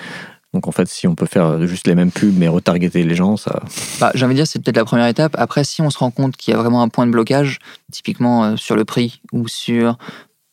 Donc 0.53 0.67
en 0.67 0.71
fait, 0.71 0.87
si 0.87 1.07
on 1.07 1.15
peut 1.15 1.25
faire 1.25 1.65
juste 1.65 1.87
les 1.87 1.95
mêmes 1.95 2.11
pubs 2.11 2.37
mais 2.37 2.49
retargeter 2.49 3.01
les 3.03 3.15
gens, 3.15 3.35
ça. 3.35 3.63
Bah, 3.99 4.11
j'ai 4.13 4.25
envie 4.25 4.35
de 4.35 4.39
dire, 4.39 4.47
c'est 4.47 4.59
peut-être 4.59 4.77
la 4.77 4.85
première 4.85 5.07
étape. 5.07 5.35
Après, 5.39 5.63
si 5.63 5.81
on 5.81 5.89
se 5.89 5.97
rend 5.97 6.11
compte 6.11 6.37
qu'il 6.37 6.53
y 6.53 6.55
a 6.55 6.59
vraiment 6.59 6.83
un 6.83 6.87
point 6.87 7.07
de 7.07 7.11
blocage, 7.11 7.57
typiquement 7.91 8.43
euh, 8.43 8.55
sur 8.57 8.75
le 8.75 8.85
prix 8.85 9.21
ou 9.31 9.47
sur 9.47 9.97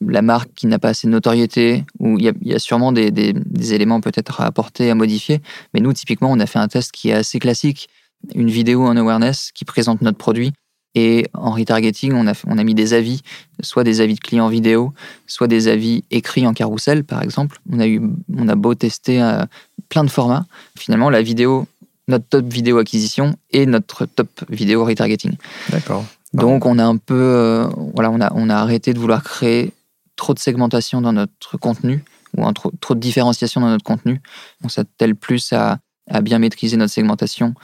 la 0.00 0.22
marque 0.22 0.50
qui 0.54 0.66
n'a 0.66 0.78
pas 0.78 0.90
assez 0.90 1.06
de 1.06 1.12
notoriété, 1.12 1.84
ou 1.98 2.18
il 2.18 2.24
y 2.24 2.28
a, 2.28 2.32
il 2.40 2.48
y 2.48 2.54
a 2.54 2.58
sûrement 2.58 2.92
des, 2.92 3.10
des- 3.10 3.32
des 3.34 3.74
éléments 3.74 4.00
peut-être 4.00 4.40
à 4.40 4.46
apporter, 4.46 4.90
à 4.90 4.94
modifier. 4.94 5.40
Mais 5.74 5.80
nous, 5.80 5.92
typiquement, 5.92 6.30
on 6.30 6.38
a 6.38 6.46
fait 6.46 6.60
un 6.60 6.68
test 6.68 6.92
qui 6.92 7.08
est 7.10 7.14
assez 7.14 7.38
classique, 7.38 7.88
une 8.34 8.50
vidéo 8.50 8.84
en 8.86 8.96
awareness 8.96 9.50
qui 9.52 9.64
présente 9.64 10.02
notre 10.02 10.18
produit. 10.18 10.52
Et 10.94 11.26
en 11.34 11.50
retargeting, 11.50 12.12
on 12.14 12.26
a, 12.26 12.32
on 12.46 12.58
a 12.58 12.64
mis 12.64 12.74
des 12.74 12.94
avis, 12.94 13.22
soit 13.60 13.84
des 13.84 14.00
avis 14.00 14.14
de 14.14 14.20
clients 14.20 14.48
vidéo, 14.48 14.94
soit 15.26 15.46
des 15.46 15.68
avis 15.68 16.02
écrits 16.10 16.46
en 16.46 16.54
carrousel, 16.54 17.04
par 17.04 17.22
exemple. 17.22 17.60
On 17.70 17.78
a, 17.78 17.86
eu, 17.86 18.00
on 18.36 18.48
a 18.48 18.54
beau 18.54 18.74
tester 18.74 19.22
euh, 19.22 19.44
plein 19.88 20.02
de 20.02 20.10
formats. 20.10 20.46
Finalement, 20.76 21.10
la 21.10 21.22
vidéo, 21.22 21.66
notre 22.08 22.24
top 22.26 22.46
vidéo 22.46 22.78
acquisition 22.78 23.36
et 23.50 23.66
notre 23.66 24.06
top 24.06 24.28
vidéo 24.48 24.84
retargeting. 24.84 25.36
D'accord. 25.70 26.04
Donc, 26.32 26.66
on 26.66 26.78
a 26.78 26.84
un 26.84 26.96
peu, 26.96 27.14
euh, 27.14 27.68
voilà, 27.94 28.10
on 28.10 28.20
a, 28.20 28.32
on 28.34 28.48
a 28.48 28.56
arrêté 28.56 28.94
de 28.94 28.98
vouloir 28.98 29.22
créer 29.22 29.72
trop 30.18 30.34
de 30.34 30.38
segmentation 30.38 31.00
dans 31.00 31.14
notre 31.14 31.56
contenu 31.56 32.04
ou 32.36 32.46
un 32.46 32.52
trop, 32.52 32.70
trop 32.80 32.94
de 32.94 33.00
différenciation 33.00 33.62
dans 33.62 33.70
notre 33.70 33.84
contenu. 33.84 34.20
On 34.62 34.68
s'attelle 34.68 35.14
plus 35.14 35.52
à, 35.54 35.78
à 36.10 36.20
bien 36.20 36.38
maîtriser 36.38 36.76
notre 36.76 36.92
segmentation 36.92 37.54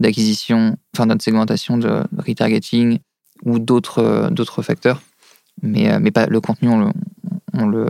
d'acquisition, 0.00 0.76
enfin 0.94 1.06
notre 1.06 1.22
segmentation 1.22 1.78
de 1.78 2.02
retargeting 2.16 2.98
ou 3.44 3.60
d'autres 3.60 4.00
euh, 4.00 4.62
facteurs. 4.62 5.02
Mais, 5.62 5.92
euh, 5.92 5.98
mais 6.00 6.10
pas 6.10 6.26
le 6.26 6.40
contenu, 6.40 6.68
on 6.68 6.78
le, 6.78 6.86
on 7.52 7.66
le, 7.66 7.86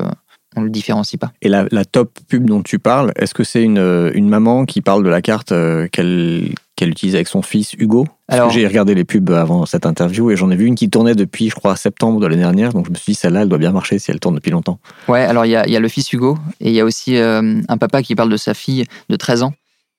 on 0.57 0.63
le 0.63 0.71
différencie 0.71 1.19
pas. 1.19 1.33
Et 1.41 1.49
la, 1.49 1.67
la 1.71 1.85
top 1.85 2.19
pub 2.29 2.45
dont 2.47 2.63
tu 2.63 2.79
parles, 2.79 3.13
est-ce 3.17 3.35
que 3.35 3.45
c'est 3.45 3.63
une, 3.63 3.79
euh, 3.79 4.11
une 4.15 4.29
maman 4.29 4.67
qui 4.67 4.81
parle 4.81 5.05
de 5.05 5.11
la 5.11 5.23
carte 5.23 5.53
qu'elle 5.93 6.55
qu'elle 6.79 6.91
utilise 6.91 7.17
avec 7.17 7.27
son 7.27 7.43
fils 7.43 7.75
Hugo 7.77 8.07
Alors- 8.29 8.51
j'ai 8.51 8.65
regardé 8.65 8.95
les 8.95 9.05
pubs 9.05 9.31
avant 9.31 9.67
cette 9.67 9.85
interview 9.85 10.31
et 10.31 10.37
j'en 10.37 10.49
ai 10.51 10.57
vu 10.57 10.65
une 10.65 10.77
qui 10.77 10.89
tournait 10.89 11.17
depuis, 11.17 11.51
je 11.51 11.57
crois, 11.57 11.75
septembre 11.75 12.21
de 12.21 12.27
l'année 12.29 12.43
dernière. 12.43 12.73
Donc 12.73 12.87
je 12.87 12.91
me 12.93 12.95
suis 12.95 13.13
dit, 13.13 13.19
celle-là, 13.19 13.43
elle 13.43 13.49
doit 13.49 13.59
bien 13.59 13.73
marcher 13.73 13.99
si 13.99 14.13
elle 14.13 14.21
tourne 14.21 14.37
depuis 14.37 14.53
longtemps. 14.53 14.79
Ouais, 15.09 15.23
alors 15.25 15.45
il 15.45 15.51
y 15.51 15.57
a, 15.57 15.67
il 15.67 15.73
y 15.73 15.77
a 15.77 15.81
le 15.81 15.89
fils 15.89 16.13
Hugo 16.13 16.39
et 16.61 16.69
il 16.69 16.75
y 16.75 16.81
a 16.81 16.85
aussi 16.85 17.17
euh, 17.17 17.61
un 17.67 17.79
papa 17.79 18.03
qui 18.03 18.15
parle 18.15 18.31
de 18.31 18.37
sa 18.37 18.55
fille 18.55 18.85
de 19.09 19.17
13 19.17 19.43
ans. 19.43 19.55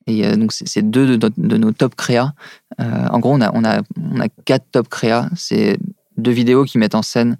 Et 0.08 0.26
euh, 0.26 0.38
donc, 0.38 0.54
c'est 0.54 0.90
deux 0.90 1.18
de, 1.18 1.58
nos 1.58 1.72
top 1.74 1.96
créas. 1.96 2.32
Euh, 2.80 3.08
en 3.12 3.20
gros, 3.20 3.34
on 3.34 3.42
a, 3.42 3.52
on, 3.54 3.66
a, 3.66 3.82
on 4.12 4.22
a 4.22 4.30
quatre 4.46 4.66
top 4.72 4.88
créas. 4.88 5.30
C'est 5.36 5.78
deux 6.18 6.32
vidéos 6.32 6.64
qui 6.64 6.78
mettent 6.78 6.96
en 6.96 7.02
scène 7.02 7.38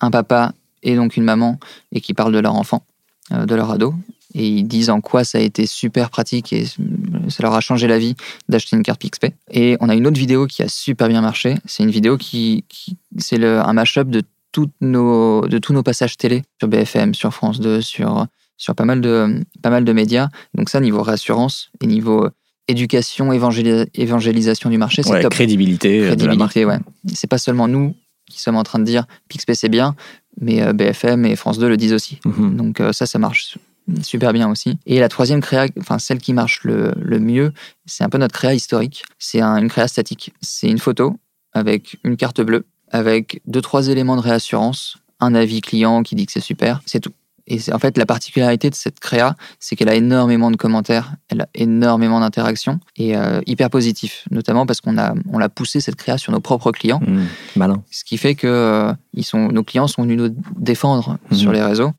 un 0.00 0.10
papa 0.10 0.52
et 0.82 0.96
donc 0.96 1.16
une 1.16 1.24
maman 1.24 1.58
et 1.92 2.02
qui 2.02 2.12
parlent 2.12 2.34
de 2.34 2.38
leur 2.38 2.54
enfant, 2.54 2.84
de 3.30 3.54
leur 3.54 3.70
ado. 3.70 3.94
Et 4.38 4.46
ils 4.46 4.64
disent 4.64 4.90
en 4.90 5.00
quoi 5.00 5.24
ça 5.24 5.38
a 5.38 5.40
été 5.40 5.64
super 5.66 6.10
pratique 6.10 6.52
et 6.52 6.66
ça 6.66 7.42
leur 7.42 7.54
a 7.54 7.60
changé 7.60 7.88
la 7.88 7.98
vie 7.98 8.14
d'acheter 8.50 8.76
une 8.76 8.82
carte 8.82 9.00
PixPay. 9.00 9.32
Et 9.50 9.78
on 9.80 9.88
a 9.88 9.94
une 9.94 10.06
autre 10.06 10.18
vidéo 10.18 10.46
qui 10.46 10.62
a 10.62 10.68
super 10.68 11.08
bien 11.08 11.22
marché. 11.22 11.54
C'est 11.64 11.82
une 11.82 11.90
vidéo 11.90 12.18
qui, 12.18 12.64
qui 12.68 12.98
c'est 13.16 13.42
un 13.42 13.72
mashup 13.72 14.10
de 14.10 14.22
toutes 14.52 14.74
nos, 14.82 15.46
de 15.48 15.56
tous 15.58 15.72
nos 15.72 15.82
passages 15.82 16.16
télé 16.18 16.42
sur 16.58 16.68
BFM, 16.68 17.14
sur 17.14 17.32
France 17.32 17.60
2, 17.60 17.80
sur, 17.80 18.26
sur 18.58 18.74
pas, 18.74 18.84
mal 18.84 19.00
de, 19.00 19.40
pas 19.62 19.70
mal 19.70 19.84
de 19.86 19.92
médias. 19.94 20.28
Donc 20.54 20.68
ça, 20.68 20.80
niveau 20.80 21.02
réassurance 21.02 21.70
et 21.80 21.86
niveau 21.86 22.28
éducation, 22.68 23.32
évangéli- 23.32 23.86
évangélisation 23.94 24.70
du 24.70 24.76
marché, 24.78 25.02
c'est 25.02 25.10
Ouais, 25.12 25.22
top. 25.22 25.32
crédibilité, 25.32 26.00
euh, 26.00 26.14
de 26.16 26.26
la 26.26 26.34
marque. 26.34 26.50
Crédibilité, 26.50 26.64
ouais. 26.64 27.14
C'est 27.14 27.26
pas 27.30 27.38
seulement 27.38 27.68
nous 27.68 27.94
qui 28.28 28.40
sommes 28.40 28.56
en 28.56 28.64
train 28.64 28.80
de 28.80 28.84
dire 28.84 29.04
PixPay 29.28 29.54
c'est 29.54 29.68
bien, 29.68 29.94
mais 30.40 30.60
euh, 30.62 30.72
BFM 30.72 31.24
et 31.26 31.36
France 31.36 31.58
2 31.58 31.68
le 31.68 31.76
disent 31.76 31.92
aussi. 31.92 32.18
Mhm. 32.24 32.56
Donc 32.56 32.80
euh, 32.80 32.92
ça, 32.92 33.06
ça 33.06 33.18
marche 33.18 33.56
super 34.02 34.32
bien 34.32 34.48
aussi. 34.50 34.78
Et 34.86 34.98
la 35.00 35.08
troisième 35.08 35.40
créa, 35.40 35.66
enfin 35.80 35.98
celle 35.98 36.18
qui 36.18 36.32
marche 36.32 36.62
le, 36.64 36.92
le 37.00 37.18
mieux, 37.20 37.52
c'est 37.86 38.04
un 38.04 38.08
peu 38.08 38.18
notre 38.18 38.34
créa 38.34 38.54
historique. 38.54 39.04
C'est 39.18 39.40
un- 39.40 39.56
une 39.58 39.68
créa 39.68 39.88
statique. 39.88 40.32
C'est 40.40 40.68
une 40.68 40.78
photo 40.78 41.16
avec 41.52 41.98
une 42.04 42.16
carte 42.16 42.40
bleue, 42.40 42.66
avec 42.90 43.40
deux 43.46 43.62
trois 43.62 43.88
éléments 43.88 44.16
de 44.16 44.20
réassurance, 44.22 44.98
un 45.20 45.34
avis 45.34 45.60
client 45.60 46.02
qui 46.02 46.14
dit 46.14 46.26
que 46.26 46.32
c'est 46.32 46.40
super, 46.40 46.80
c'est 46.86 47.00
tout. 47.00 47.12
Et 47.48 47.60
en 47.72 47.78
fait 47.78 47.96
la 47.96 48.06
particularité 48.06 48.70
de 48.70 48.74
cette 48.74 48.98
créa, 48.98 49.36
c'est 49.60 49.76
qu'elle 49.76 49.88
a 49.88 49.94
énormément 49.94 50.50
de 50.50 50.56
commentaires, 50.56 51.12
elle 51.28 51.42
a 51.42 51.48
énormément 51.54 52.18
d'interactions 52.18 52.80
et 52.96 53.16
euh, 53.16 53.40
hyper 53.46 53.70
positif, 53.70 54.24
notamment 54.32 54.66
parce 54.66 54.80
qu'on 54.80 54.98
a 54.98 55.14
on 55.32 55.38
l'a 55.38 55.48
poussé 55.48 55.80
cette 55.80 55.94
créa 55.94 56.18
sur 56.18 56.32
nos 56.32 56.40
propres 56.40 56.72
clients 56.72 57.00
Mhm. 57.06 57.26
Malin. 57.54 57.82
ce 57.92 58.02
qui 58.02 58.18
fait 58.18 58.34
que 58.34 58.48
euh, 58.48 58.92
ils 59.14 59.22
sont, 59.24 59.46
nos 59.52 59.62
clients 59.62 59.86
sont 59.86 60.02
venus 60.02 60.18
nous 60.18 60.34
défendre 60.58 61.18
Mhm. 61.30 61.36
sur 61.38 61.52
les 61.52 61.62
réseaux. 61.62 61.92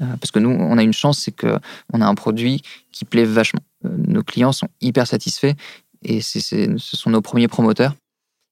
Euh, 0.00 0.04
parce 0.20 0.30
que 0.30 0.38
nous, 0.38 0.50
on 0.50 0.78
a 0.78 0.82
une 0.82 0.92
chance, 0.92 1.20
c'est 1.20 1.32
que 1.32 1.58
on 1.92 2.00
a 2.00 2.06
un 2.06 2.14
produit 2.14 2.62
qui 2.92 3.04
plaît 3.04 3.24
vachement. 3.24 3.60
Euh, 3.84 3.90
nos 4.08 4.22
clients 4.22 4.52
sont 4.52 4.68
hyper 4.80 5.06
satisfaits 5.06 5.54
et 6.02 6.20
ce 6.20 6.76
sont 6.78 7.10
nos 7.10 7.20
premiers 7.20 7.48
promoteurs. 7.48 7.94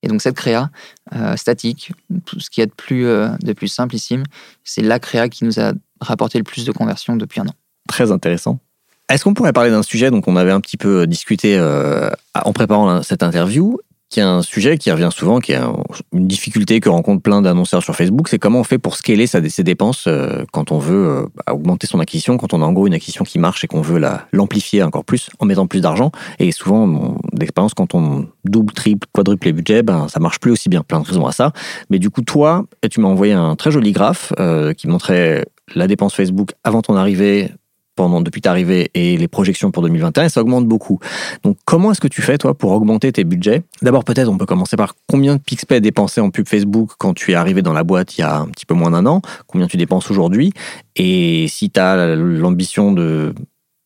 Et 0.02 0.08
donc 0.08 0.20
cette 0.20 0.36
créa 0.36 0.70
euh, 1.14 1.36
statique, 1.36 1.92
tout 2.26 2.38
ce 2.38 2.50
qu'il 2.50 2.60
y 2.60 2.64
a 2.64 2.66
de 2.66 2.72
plus, 2.72 3.06
euh, 3.06 3.28
de 3.40 3.52
plus 3.54 3.68
simplissime, 3.68 4.24
c'est 4.62 4.82
la 4.82 4.98
créa 4.98 5.28
qui 5.28 5.44
nous 5.44 5.58
a 5.58 5.72
rapporté 6.00 6.36
le 6.36 6.44
plus 6.44 6.66
de 6.66 6.72
conversions 6.72 7.16
depuis 7.16 7.40
un 7.40 7.46
an. 7.46 7.54
Très 7.88 8.12
intéressant. 8.12 8.58
Est-ce 9.08 9.24
qu'on 9.24 9.34
pourrait 9.34 9.52
parler 9.52 9.70
d'un 9.70 9.82
sujet 9.82 10.10
dont 10.10 10.22
on 10.26 10.36
avait 10.36 10.50
un 10.50 10.60
petit 10.60 10.76
peu 10.76 11.06
discuté 11.06 11.60
en 12.34 12.52
préparant 12.54 13.02
cette 13.02 13.22
interview, 13.22 13.78
qui 14.14 14.20
est 14.20 14.22
un 14.22 14.42
sujet 14.42 14.78
qui 14.78 14.92
revient 14.92 15.08
souvent, 15.10 15.40
qui 15.40 15.50
est 15.50 15.56
un- 15.56 15.74
une 16.12 16.28
difficulté 16.28 16.78
que 16.78 16.88
rencontrent 16.88 17.20
plein 17.20 17.42
d'annonceurs 17.42 17.82
sur 17.82 17.96
Facebook, 17.96 18.28
c'est 18.28 18.38
comment 18.38 18.60
on 18.60 18.64
fait 18.64 18.78
pour 18.78 18.94
scaler 18.94 19.26
ses 19.26 19.64
dépenses 19.64 20.04
euh, 20.06 20.44
quand 20.52 20.70
on 20.70 20.78
veut 20.78 21.04
euh, 21.48 21.52
augmenter 21.52 21.88
son 21.88 21.98
acquisition, 21.98 22.36
quand 22.36 22.54
on 22.54 22.62
a 22.62 22.64
en 22.64 22.72
gros 22.72 22.86
une 22.86 22.94
acquisition 22.94 23.24
qui 23.24 23.40
marche 23.40 23.64
et 23.64 23.66
qu'on 23.66 23.80
veut 23.80 23.98
la- 23.98 24.26
l'amplifier 24.30 24.84
encore 24.84 25.04
plus 25.04 25.30
en 25.40 25.46
mettant 25.46 25.66
plus 25.66 25.80
d'argent. 25.80 26.12
Et 26.38 26.52
souvent, 26.52 27.16
d'expérience, 27.32 27.74
quand 27.74 27.94
on 27.96 28.28
double, 28.44 28.72
triple, 28.72 29.08
quadruple 29.12 29.46
les 29.48 29.52
budgets, 29.52 29.82
ben, 29.82 30.06
ça 30.06 30.20
marche 30.20 30.38
plus 30.38 30.52
aussi 30.52 30.68
bien. 30.68 30.82
Plein 30.84 31.00
de 31.00 31.06
raisons 31.06 31.26
à 31.26 31.32
ça. 31.32 31.50
Mais 31.90 31.98
du 31.98 32.08
coup, 32.10 32.22
toi, 32.22 32.64
tu 32.88 33.00
m'as 33.00 33.08
envoyé 33.08 33.32
un 33.32 33.56
très 33.56 33.72
joli 33.72 33.90
graphe 33.90 34.32
euh, 34.38 34.74
qui 34.74 34.86
montrait 34.86 35.44
la 35.74 35.88
dépense 35.88 36.14
Facebook 36.14 36.50
avant 36.62 36.82
ton 36.82 36.94
arrivée, 36.94 37.50
pendant 37.96 38.20
depuis 38.20 38.40
ta 38.40 38.50
arrivée 38.50 38.90
et 38.94 39.16
les 39.16 39.28
projections 39.28 39.70
pour 39.70 39.82
2021, 39.82 40.24
et 40.24 40.28
ça 40.28 40.40
augmente 40.40 40.66
beaucoup. 40.66 40.98
Donc, 41.42 41.56
comment 41.64 41.92
est-ce 41.92 42.00
que 42.00 42.08
tu 42.08 42.22
fais, 42.22 42.38
toi, 42.38 42.54
pour 42.54 42.72
augmenter 42.72 43.12
tes 43.12 43.24
budgets? 43.24 43.62
D'abord, 43.82 44.04
peut-être, 44.04 44.28
on 44.28 44.38
peut 44.38 44.46
commencer 44.46 44.76
par 44.76 44.94
combien 45.08 45.36
de 45.36 45.40
Pixpay 45.40 45.80
dépensé 45.80 46.20
en 46.20 46.30
pub 46.30 46.48
Facebook 46.48 46.92
quand 46.98 47.14
tu 47.14 47.32
es 47.32 47.34
arrivé 47.34 47.62
dans 47.62 47.72
la 47.72 47.84
boîte 47.84 48.16
il 48.16 48.20
y 48.22 48.24
a 48.24 48.38
un 48.38 48.46
petit 48.46 48.66
peu 48.66 48.74
moins 48.74 48.90
d'un 48.90 49.06
an? 49.06 49.22
Combien 49.46 49.66
tu 49.66 49.76
dépenses 49.76 50.10
aujourd'hui? 50.10 50.52
Et 50.96 51.46
si 51.48 51.70
tu 51.70 51.80
as 51.80 52.14
l'ambition 52.14 52.92
de 52.92 53.34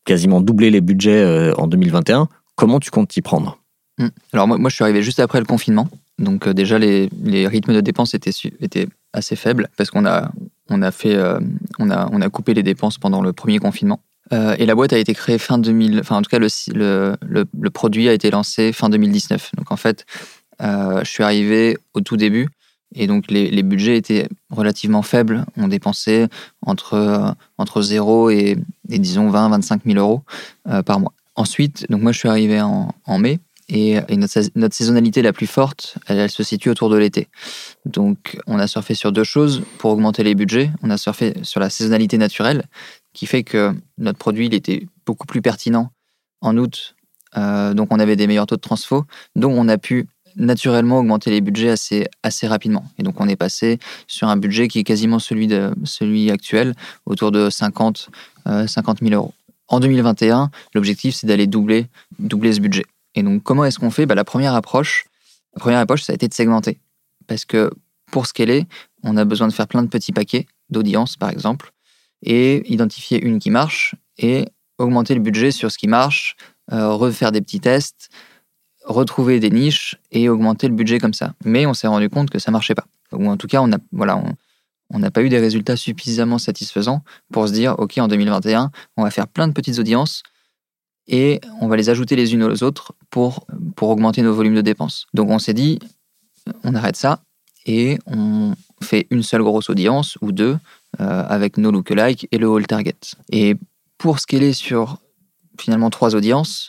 quasiment 0.05 0.41
doubler 0.41 0.71
les 0.71 0.81
budgets 0.81 1.23
euh, 1.23 1.55
en 1.57 1.67
2021, 1.67 2.29
comment 2.57 2.81
tu 2.81 2.91
comptes 2.91 3.09
t'y 3.09 3.23
prendre? 3.23 3.59
Mm. 3.99 4.09
Alors 4.33 4.49
moi, 4.49 4.59
moi, 4.59 4.71
je 4.71 4.75
suis 4.75 4.85
arrivé 4.85 5.03
juste 5.03 5.21
après 5.21 5.39
le 5.39 5.47
confinement. 5.47 5.89
Donc 6.19 6.47
euh, 6.47 6.55
déjà, 6.55 6.79
les, 6.79 7.09
les 7.23 7.47
rythmes 7.47 7.75
de 7.75 7.81
dépenses 7.81 8.15
étaient, 8.15 8.33
étaient 8.61 8.89
assez 9.13 9.37
faibles 9.37 9.69
parce 9.77 9.91
qu'on 9.91 10.07
a, 10.07 10.31
on 10.71 10.83
a, 10.83 10.91
fait, 10.91 11.15
euh, 11.15 11.39
on 11.79 11.91
a, 11.91 12.09
on 12.13 12.21
a 12.21 12.29
coupé 12.29 12.55
les 12.55 12.63
dépenses 12.63 12.99
pendant 12.99 13.23
le 13.23 13.33
premier 13.33 13.59
confinement. 13.59 14.01
Euh, 14.33 14.55
et 14.59 14.67
la 14.67 14.75
boîte 14.75 14.93
a 14.93 14.99
été 14.99 15.15
créée 15.15 15.39
fin 15.39 15.59
2000, 15.59 16.01
enfin 16.01 16.17
en 16.17 16.23
tout 16.23 16.29
cas 16.29 16.39
le, 16.39 16.49
le, 16.75 17.17
le, 17.59 17.71
produit 17.71 18.09
a 18.09 18.13
été 18.13 18.31
lancé 18.31 18.73
fin 18.73 18.91
2019. 18.91 19.53
Donc 19.57 19.73
en 19.73 19.77
fait, 19.77 20.05
euh, 20.61 21.01
je 21.03 21.11
suis 21.11 21.23
arrivé 21.23 21.79
au 21.95 22.03
tout 22.03 22.19
début 22.19 22.49
et 22.95 23.07
donc 23.07 23.31
les, 23.31 23.51
les 23.51 23.63
budgets 23.63 23.97
étaient 23.97 24.29
relativement 24.51 25.03
faibles. 25.03 25.47
On 25.57 25.69
dépensait 25.69 26.29
entre, 26.61 27.35
entre 27.57 27.81
0 27.81 28.31
et, 28.31 28.59
disons 28.87 29.31
20-25 29.31 29.81
000 29.87 29.99
euros 29.99 30.23
par 30.85 31.01
mois. 31.01 31.13
Ensuite, 31.35 31.87
donc 31.89 32.03
moi 32.03 32.13
je 32.13 32.19
suis 32.19 32.29
arrivé 32.29 32.61
en 32.61 33.19
mai 33.19 33.41
et, 33.69 34.01
notre, 34.17 34.33
sais- 34.33 34.51
notre 34.55 34.75
saisonnalité 34.75 35.23
la 35.23 35.33
plus 35.33 35.47
forte, 35.47 35.99
elle, 36.07 36.31
se 36.31 36.43
situe 36.43 36.71
autour 36.71 36.89
de 36.89 36.97
l'été. 36.97 37.29
Donc 37.85 38.39
on 38.47 38.59
a 38.59 38.67
surfé 38.67 38.95
sur 38.95 39.13
deux 39.13 39.25
choses 39.25 39.63
pour 39.79 39.91
augmenter 39.91 40.23
les 40.23 40.35
budgets. 40.35 40.71
On 40.83 40.91
a 40.91 40.97
surfé 40.97 41.35
sur 41.43 41.61
la 41.61 41.71
saisonnalité 41.71 42.19
naturelle 42.19 42.65
qui 43.13 43.27
fait 43.27 43.43
que 43.43 43.75
notre 43.99 44.19
produit 44.19 44.47
était 44.47 44.87
beaucoup 45.05 45.27
plus 45.27 45.43
pertinent 45.43 45.91
en 46.41 46.57
août. 46.57 46.95
Euh, 47.37 47.75
donc 47.75 47.89
on 47.93 47.99
avait 47.99 48.17
des 48.17 48.27
meilleurs 48.27 48.47
taux 48.47 48.57
de 48.57 48.61
transfo. 48.61 49.05
Donc 49.37 49.53
on 49.57 49.69
a 49.69 49.77
pu 49.77 50.07
naturellement 50.37 50.99
augmenter 50.99 51.31
les 51.31 51.41
budgets 51.41 51.71
assez, 51.71 52.07
assez 52.23 52.47
rapidement. 52.47 52.85
Et 52.99 53.03
donc 53.03 53.21
on 53.21 53.29
est 53.29 53.37
passé 53.37 53.79
sur 54.07 54.29
un 54.29 54.37
budget 54.37 54.69
qui 54.69 54.79
est 54.79 54.85
quasiment 54.85 55.19
celui, 55.19 55.47
de, 55.47 55.75
celui 55.85 56.31
actuel, 56.31 56.75
autour 57.07 57.33
de 57.33 57.51
50, 57.51 58.09
euh, 58.47 58.67
50 58.67 59.01
000 59.01 59.15
euros. 59.15 59.35
En 59.67 59.81
2021, 59.81 60.51
l'objectif 60.75 61.15
c'est 61.15 61.27
d'aller 61.27 61.47
doubler, 61.47 61.87
doubler 62.19 62.55
ce 62.55 62.61
budget. 62.61 62.85
Et 63.15 63.23
donc, 63.23 63.43
comment 63.43 63.65
est-ce 63.65 63.79
qu'on 63.79 63.91
fait? 63.91 64.07
Bah, 64.07 64.15
La 64.15 64.25
première 64.25 64.55
approche, 64.55 65.07
première 65.59 65.81
approche, 65.81 66.03
ça 66.03 66.13
a 66.13 66.15
été 66.15 66.29
de 66.29 66.35
segmenter. 66.35 66.81
Parce 67.27 67.45
que 67.45 67.71
pour 68.11 68.27
scaler, 68.27 68.67
on 69.03 69.17
a 69.17 69.25
besoin 69.25 69.49
de 69.49 69.53
faire 69.53 69.69
plein 69.69 69.83
de 69.83 69.89
petits 69.89 70.13
paquets 70.13 70.47
d'audience, 70.71 71.17
par 71.17 71.31
exemple, 71.31 71.73
et 72.23 72.71
identifier 72.73 73.23
une 73.23 73.39
qui 73.39 73.51
marche 73.51 73.95
et 74.19 74.47
augmenter 74.79 75.15
le 75.15 75.21
budget 75.21 75.51
sur 75.51 75.71
ce 75.71 75.79
qui 75.79 75.89
marche, 75.89 76.37
euh, 76.73 76.93
refaire 76.93 77.33
des 77.33 77.41
petits 77.41 77.61
tests, 77.61 78.09
retrouver 78.85 79.41
des 79.41 79.51
niches 79.51 79.97
et 80.11 80.29
augmenter 80.29 80.69
le 80.69 80.75
budget 80.75 80.99
comme 80.99 81.15
ça. 81.15 81.35
Mais 81.45 81.67
on 81.67 81.75
s'est 81.75 81.87
rendu 81.87 82.09
compte 82.09 82.31
que 82.31 82.39
ça 82.39 82.51
marchait 82.51 82.75
pas. 82.75 82.87
Ou 83.13 83.29
en 83.29 83.37
tout 83.37 83.47
cas, 83.47 83.61
on 83.61 83.73
a, 83.73 83.79
voilà, 83.93 84.17
on, 84.17 84.35
on 84.91 84.99
n'a 84.99 85.11
pas 85.11 85.23
eu 85.23 85.29
des 85.29 85.39
résultats 85.39 85.77
suffisamment 85.77 86.39
satisfaisants 86.39 87.03
pour 87.33 87.49
se 87.49 87.53
dire, 87.53 87.75
OK, 87.79 87.99
en 87.99 88.09
2021, 88.09 88.71
on 88.97 89.03
va 89.03 89.11
faire 89.11 89.29
plein 89.29 89.49
de 89.49 89.53
petites 89.53 89.79
audiences 89.79 90.23
et 91.09 91.41
on 91.61 91.69
va 91.69 91.77
les 91.77 91.89
ajouter 91.89 92.15
les 92.15 92.35
unes 92.35 92.45
aux 92.45 92.63
autres 92.63 92.93
pour, 93.11 93.47
pour 93.75 93.89
augmenter 93.89 94.23
nos 94.23 94.35
volumes 94.35 94.55
de 94.55 94.61
dépenses. 94.61 95.07
Donc 95.15 95.31
on 95.31 95.39
s'est 95.39 95.55
dit, 95.55 95.79
on 96.63 96.75
arrête 96.75 96.97
ça 96.97 97.23
et 97.67 97.99
on 98.07 98.55
fait 98.83 99.07
une 99.11 99.23
seule 99.23 99.43
grosse 99.43 99.71
audience 99.71 100.19
ou 100.21 100.33
deux 100.33 100.59
euh, 101.01 101.25
avec 101.29 101.57
nos 101.57 101.71
lookalikes 101.71 102.29
et 102.31 102.39
le 102.39 102.49
whole 102.49 102.67
target. 102.67 102.95
Et 103.33 103.57
pour 103.97 104.21
scaler 104.21 104.53
sur 104.53 104.99
finalement 105.59 105.91
trois 105.91 106.15
audiences, 106.15 106.69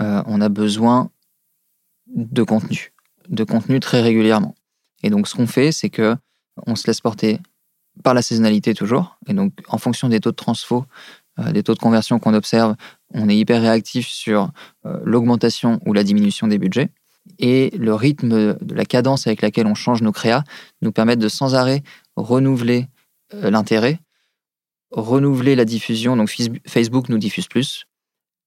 euh, 0.00 0.22
on 0.26 0.40
a 0.40 0.48
besoin 0.48 1.10
de 2.06 2.42
contenu, 2.42 2.92
de 3.28 3.44
contenu 3.44 3.80
très 3.80 4.00
régulièrement. 4.00 4.54
Et 5.02 5.10
donc 5.10 5.26
ce 5.28 5.34
qu'on 5.34 5.46
fait, 5.46 5.72
c'est 5.72 5.90
que 5.90 6.16
on 6.66 6.76
se 6.76 6.86
laisse 6.86 7.00
porter 7.00 7.40
par 8.02 8.14
la 8.14 8.22
saisonnalité 8.22 8.74
toujours. 8.74 9.18
Et 9.26 9.34
donc 9.34 9.52
en 9.68 9.78
fonction 9.78 10.08
des 10.08 10.20
taux 10.20 10.30
de 10.30 10.36
transfo, 10.36 10.84
des 11.38 11.62
taux 11.62 11.74
de 11.74 11.78
conversion 11.78 12.18
qu'on 12.18 12.34
observe, 12.34 12.74
on 13.14 13.28
est 13.28 13.36
hyper 13.36 13.60
réactif 13.62 14.08
sur 14.08 14.50
euh, 14.86 14.98
l'augmentation 15.04 15.80
ou 15.86 15.92
la 15.92 16.04
diminution 16.04 16.46
des 16.46 16.58
budgets. 16.58 16.90
Et 17.38 17.70
le 17.78 17.94
rythme 17.94 18.56
de 18.60 18.74
la 18.74 18.84
cadence 18.84 19.26
avec 19.26 19.42
laquelle 19.42 19.66
on 19.66 19.74
change 19.74 20.02
nos 20.02 20.12
créas 20.12 20.44
nous 20.80 20.92
permettent 20.92 21.20
de 21.20 21.28
sans 21.28 21.54
arrêt 21.54 21.82
renouveler 22.16 22.86
euh, 23.34 23.50
l'intérêt, 23.50 24.00
renouveler 24.90 25.54
la 25.54 25.64
diffusion. 25.64 26.16
Donc 26.16 26.34
Facebook 26.66 27.08
nous 27.08 27.18
diffuse 27.18 27.46
plus, 27.46 27.86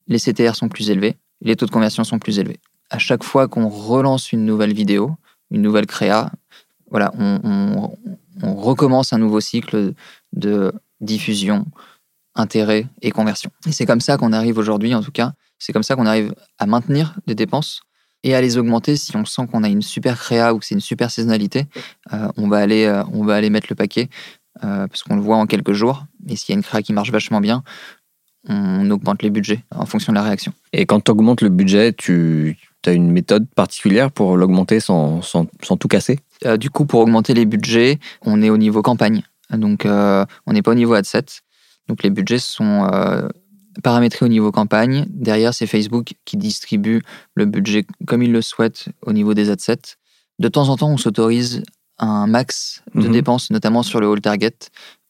les 0.07 0.19
CTR 0.19 0.55
sont 0.55 0.69
plus 0.69 0.89
élevés, 0.89 1.17
les 1.41 1.55
taux 1.55 1.65
de 1.65 1.71
conversion 1.71 2.03
sont 2.03 2.19
plus 2.19 2.39
élevés. 2.39 2.59
À 2.89 2.99
chaque 2.99 3.23
fois 3.23 3.47
qu'on 3.47 3.67
relance 3.69 4.31
une 4.31 4.45
nouvelle 4.45 4.73
vidéo, 4.73 5.15
une 5.49 5.61
nouvelle 5.61 5.87
créa, 5.87 6.31
voilà, 6.91 7.11
on 7.17 7.97
recommence 8.43 9.11
un 9.11 9.17
nouveau 9.17 9.39
cycle 9.39 9.93
de 10.33 10.71
diffusion, 11.01 11.65
intérêt 12.35 12.87
et 13.01 13.11
conversion. 13.11 13.51
Et 13.67 13.71
c'est 13.71 13.85
comme 13.85 14.01
ça 14.01 14.17
qu'on 14.17 14.33
arrive 14.33 14.57
aujourd'hui, 14.57 14.93
en 14.93 15.01
tout 15.01 15.11
cas, 15.11 15.33
c'est 15.59 15.73
comme 15.73 15.83
ça 15.83 15.95
qu'on 15.95 16.05
arrive 16.05 16.33
à 16.59 16.65
maintenir 16.65 17.15
des 17.27 17.35
dépenses 17.35 17.81
et 18.23 18.33
à 18.33 18.41
les 18.41 18.57
augmenter 18.57 18.97
si 18.97 19.15
on 19.15 19.23
sent 19.23 19.43
qu'on 19.51 19.63
a 19.63 19.69
une 19.69 19.83
super 19.83 20.17
créa 20.19 20.53
ou 20.53 20.59
que 20.59 20.65
c'est 20.65 20.75
une 20.75 20.81
super 20.81 21.11
saisonnalité. 21.11 21.67
euh, 22.11 22.27
on, 22.37 22.47
va 22.47 22.57
aller, 22.57 22.85
euh, 22.85 23.03
on 23.13 23.23
va 23.23 23.35
aller 23.35 23.51
mettre 23.51 23.67
le 23.69 23.75
paquet 23.75 24.09
euh, 24.63 24.87
parce 24.87 25.03
qu'on 25.03 25.15
le 25.15 25.21
voit 25.21 25.37
en 25.37 25.45
quelques 25.45 25.73
jours. 25.73 26.05
Et 26.27 26.35
s'il 26.35 26.53
y 26.53 26.55
a 26.55 26.57
une 26.57 26.63
créa 26.63 26.81
qui 26.81 26.91
marche 26.91 27.11
vachement 27.11 27.39
bien, 27.39 27.63
on 28.47 28.89
augmente 28.91 29.21
les 29.21 29.29
budgets 29.29 29.63
en 29.71 29.85
fonction 29.85 30.11
de 30.11 30.17
la 30.17 30.23
réaction. 30.23 30.53
Et 30.73 30.85
quand 30.85 31.03
tu 31.03 31.11
augmentes 31.11 31.41
le 31.41 31.49
budget, 31.49 31.93
tu 31.93 32.57
as 32.85 32.91
une 32.91 33.11
méthode 33.11 33.47
particulière 33.55 34.11
pour 34.11 34.37
l'augmenter 34.37 34.79
sans, 34.79 35.21
sans, 35.21 35.47
sans 35.63 35.77
tout 35.77 35.87
casser? 35.87 36.19
Du 36.59 36.69
coup, 36.69 36.85
pour 36.85 36.99
augmenter 36.99 37.33
les 37.33 37.45
budgets, 37.45 37.99
on 38.21 38.43
est 38.43 38.51
au 38.51 38.57
niveau 38.57 38.83
campagne. 38.83 39.23
Donc, 39.51 39.85
on 39.85 40.53
n'est 40.53 40.61
pas 40.61 40.71
au 40.71 40.75
niveau 40.75 40.93
ad 40.93 41.05
set. 41.05 41.41
Donc, 41.87 42.03
les 42.03 42.09
budgets 42.09 42.39
sont 42.39 42.87
euh, 42.91 43.27
paramétrés 43.83 44.25
au 44.25 44.29
niveau 44.29 44.51
campagne. 44.51 45.05
Derrière, 45.09 45.53
c'est 45.53 45.67
Facebook 45.67 46.13
qui 46.25 46.37
distribue 46.37 47.01
le 47.35 47.45
budget 47.45 47.85
comme 48.07 48.23
il 48.23 48.31
le 48.31 48.41
souhaite 48.41 48.87
au 49.03 49.13
niveau 49.13 49.33
des 49.33 49.49
ad 49.49 49.59
sets. 49.59 49.97
De 50.39 50.47
temps 50.47 50.69
en 50.69 50.77
temps, 50.77 50.89
on 50.89 50.97
s'autorise 50.97 51.63
un 51.97 52.27
max 52.27 52.83
de 52.93 53.07
Mhm. 53.07 53.11
dépenses, 53.11 53.51
notamment 53.51 53.83
sur 53.83 53.99
le 53.99 54.11
all 54.11 54.19
target. 54.21 54.51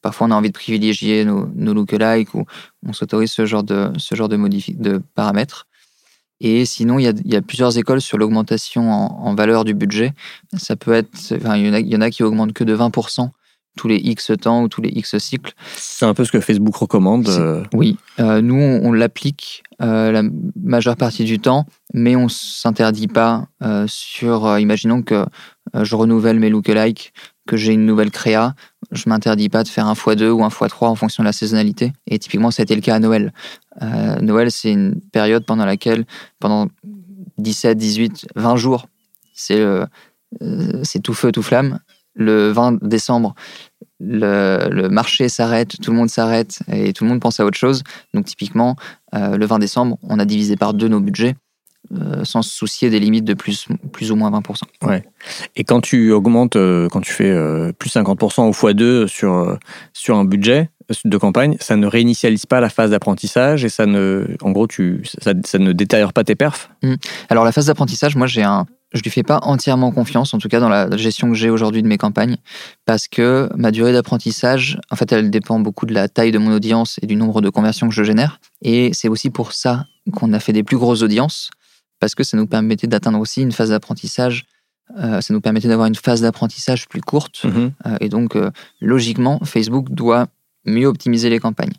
Parfois, 0.01 0.27
on 0.27 0.31
a 0.31 0.35
envie 0.35 0.49
de 0.49 0.53
privilégier 0.53 1.25
nos, 1.25 1.47
nos 1.55 1.73
lookalikes 1.73 2.33
ou 2.35 2.45
on 2.85 2.93
s'autorise 2.93 3.31
ce 3.31 3.45
genre 3.47 3.63
de, 3.63 3.91
ce 3.97 4.13
genre 4.13 4.29
de, 4.29 4.37
modifi- 4.37 4.77
de 4.77 5.01
paramètres. 5.15 5.65
Et 6.41 6.65
sinon, 6.65 6.99
il 6.99 7.03
y 7.03 7.07
a, 7.07 7.13
il 7.23 7.33
y 7.33 7.35
a 7.37 7.41
plusieurs 7.41 7.75
écoles 7.77 8.01
sur 8.01 8.17
l'augmentation 8.17 8.91
en, 8.91 9.05
en 9.25 9.33
valeur 9.35 9.63
du 9.63 9.73
budget. 9.73 10.13
Ça 10.57 10.75
peut 10.75 10.93
être, 10.93 11.09
enfin, 11.33 11.55
il 11.55 11.65
y 11.65 11.69
en 11.69 11.73
a, 11.73 11.79
il 11.79 11.87
y 11.87 11.95
en 11.95 12.01
a 12.01 12.09
qui 12.11 12.21
augmentent 12.23 12.53
que 12.53 12.63
de 12.65 12.75
20% 12.75 13.29
tous 13.75 13.87
les 13.87 13.97
X 13.97 14.31
temps 14.41 14.63
ou 14.63 14.67
tous 14.67 14.81
les 14.81 14.89
X 14.89 15.17
cycles. 15.17 15.53
C'est 15.75 16.05
un 16.05 16.13
peu 16.13 16.25
ce 16.25 16.31
que 16.31 16.39
Facebook 16.39 16.75
recommande. 16.75 17.27
Euh, 17.27 17.63
Oui, 17.73 17.97
euh, 18.19 18.41
nous, 18.41 18.55
on, 18.55 18.85
on 18.85 18.91
l'applique 18.91 19.63
euh, 19.81 20.11
la 20.11 20.23
majeure 20.61 20.95
partie 20.95 21.25
du 21.25 21.39
temps, 21.39 21.65
mais 21.93 22.15
on 22.15 22.29
s'interdit 22.29 23.07
pas 23.07 23.47
euh, 23.63 23.85
sur, 23.87 24.57
imaginons 24.59 25.01
que 25.01 25.25
je 25.73 25.95
renouvelle 25.95 26.39
mes 26.39 26.49
lookalikes, 26.49 27.13
que 27.47 27.57
j'ai 27.57 27.73
une 27.73 27.85
nouvelle 27.85 28.11
créa, 28.11 28.55
je 28.91 29.09
m'interdis 29.09 29.49
pas 29.49 29.63
de 29.63 29.67
faire 29.67 29.87
un 29.87 29.93
x2 29.93 30.29
ou 30.29 30.43
un 30.43 30.47
x3 30.47 30.85
en 30.85 30.95
fonction 30.95 31.23
de 31.23 31.27
la 31.27 31.33
saisonnalité. 31.33 31.91
Et 32.07 32.17
typiquement, 32.17 32.51
ça 32.51 32.61
a 32.61 32.63
été 32.63 32.75
le 32.75 32.81
cas 32.81 32.95
à 32.95 32.99
Noël. 32.99 33.33
Noël, 34.21 34.51
c'est 34.51 34.71
une 34.71 35.01
période 35.11 35.45
pendant 35.45 35.65
laquelle, 35.65 36.05
pendant 36.39 36.67
17, 37.39 37.77
18, 37.77 38.27
20 38.35 38.55
jours, 38.55 38.87
c'est 39.33 39.61
c'est 40.83 41.01
tout 41.01 41.13
feu, 41.13 41.31
tout 41.31 41.43
flamme. 41.43 41.79
Le 42.15 42.51
20 42.51 42.83
décembre, 42.83 43.35
le, 43.99 44.69
le 44.69 44.89
marché 44.89 45.29
s'arrête, 45.29 45.75
tout 45.81 45.91
le 45.91 45.97
monde 45.97 46.09
s'arrête 46.09 46.59
et 46.71 46.93
tout 46.93 47.03
le 47.03 47.09
monde 47.09 47.19
pense 47.19 47.39
à 47.39 47.45
autre 47.45 47.57
chose. 47.57 47.83
Donc 48.13 48.25
typiquement, 48.25 48.75
euh, 49.13 49.37
le 49.37 49.45
20 49.45 49.59
décembre, 49.59 49.97
on 50.03 50.19
a 50.19 50.25
divisé 50.25 50.55
par 50.55 50.73
deux 50.73 50.87
nos 50.87 50.99
budgets 50.99 51.35
euh, 51.93 52.23
sans 52.23 52.41
se 52.41 52.49
soucier 52.49 52.89
des 52.89 52.99
limites 52.99 53.25
de 53.25 53.35
plus, 53.35 53.67
plus 53.91 54.11
ou 54.11 54.15
moins 54.15 54.31
20%. 54.31 54.61
Et 55.55 55.63
quand 55.63 55.81
tu 55.81 56.11
augmentes, 56.11 56.55
euh, 56.55 56.87
quand 56.89 57.01
tu 57.01 57.11
fais 57.11 57.29
euh, 57.29 57.71
plus 57.73 57.93
50% 57.93 58.41
au 58.41 58.51
x2 58.51 59.07
sur, 59.07 59.57
sur 59.93 60.17
un 60.17 60.25
budget 60.25 60.71
de 61.03 61.17
campagne, 61.17 61.57
ça 61.59 61.75
ne 61.75 61.85
réinitialise 61.85 62.47
pas 62.47 62.59
la 62.59 62.69
phase 62.69 62.89
d'apprentissage 62.89 63.65
et 63.65 63.69
ça 63.69 63.85
ne, 63.85 64.35
en 64.41 64.51
gros, 64.51 64.65
tu, 64.65 65.03
ça, 65.21 65.33
ça 65.45 65.59
ne 65.59 65.73
détériore 65.73 66.13
pas 66.13 66.23
tes 66.23 66.35
perfs? 66.35 66.71
Alors 67.29 67.45
la 67.45 67.51
phase 67.51 67.67
d'apprentissage, 67.67 68.15
moi 68.15 68.25
j'ai 68.25 68.43
un, 68.43 68.65
je 68.95 69.01
lui 69.01 69.11
fais 69.11 69.23
pas 69.23 69.39
entièrement 69.43 69.91
confiance, 69.91 70.33
en 70.33 70.37
tout 70.37 70.47
cas 70.47 70.59
dans 70.59 70.69
la 70.69 70.95
gestion 70.95 71.29
que 71.29 71.35
j'ai 71.35 71.49
aujourd'hui 71.49 71.83
de 71.83 71.87
mes 71.87 71.97
campagnes, 71.97 72.37
parce 72.85 73.07
que 73.07 73.49
ma 73.55 73.71
durée 73.71 73.91
d'apprentissage, 73.93 74.79
en 74.89 74.95
fait, 74.95 75.11
elle 75.11 75.29
dépend 75.29 75.59
beaucoup 75.59 75.85
de 75.85 75.93
la 75.93 76.07
taille 76.07 76.31
de 76.31 76.37
mon 76.37 76.53
audience 76.55 76.97
et 77.01 77.05
du 77.05 77.15
nombre 77.15 77.41
de 77.41 77.49
conversions 77.49 77.89
que 77.89 77.93
je 77.93 78.03
génère. 78.03 78.39
Et 78.61 78.91
c'est 78.93 79.09
aussi 79.09 79.29
pour 79.29 79.51
ça 79.51 79.85
qu'on 80.13 80.33
a 80.33 80.39
fait 80.39 80.53
des 80.53 80.63
plus 80.63 80.77
grosses 80.77 81.01
audiences, 81.01 81.51
parce 81.99 82.15
que 82.15 82.23
ça 82.23 82.37
nous 82.37 82.47
permettait 82.47 82.87
d'atteindre 82.87 83.19
aussi 83.19 83.41
une 83.41 83.51
phase 83.51 83.69
d'apprentissage. 83.69 84.45
euh, 84.99 85.19
ça 85.19 85.33
nous 85.33 85.41
permettait 85.41 85.67
d'avoir 85.67 85.87
une 85.87 85.95
phase 85.95 86.21
d'apprentissage 86.21 86.87
plus 86.87 87.01
courte. 87.01 87.43
Mhm. 87.43 87.71
Euh, 87.87 87.97
et 88.01 88.07
donc, 88.07 88.35
euh, 88.35 88.51
logiquement, 88.79 89.39
Facebook 89.43 89.89
doit 89.89 90.27
mieux 90.65 90.85
optimiser 90.85 91.29
les 91.29 91.39
campagnes. 91.39 91.73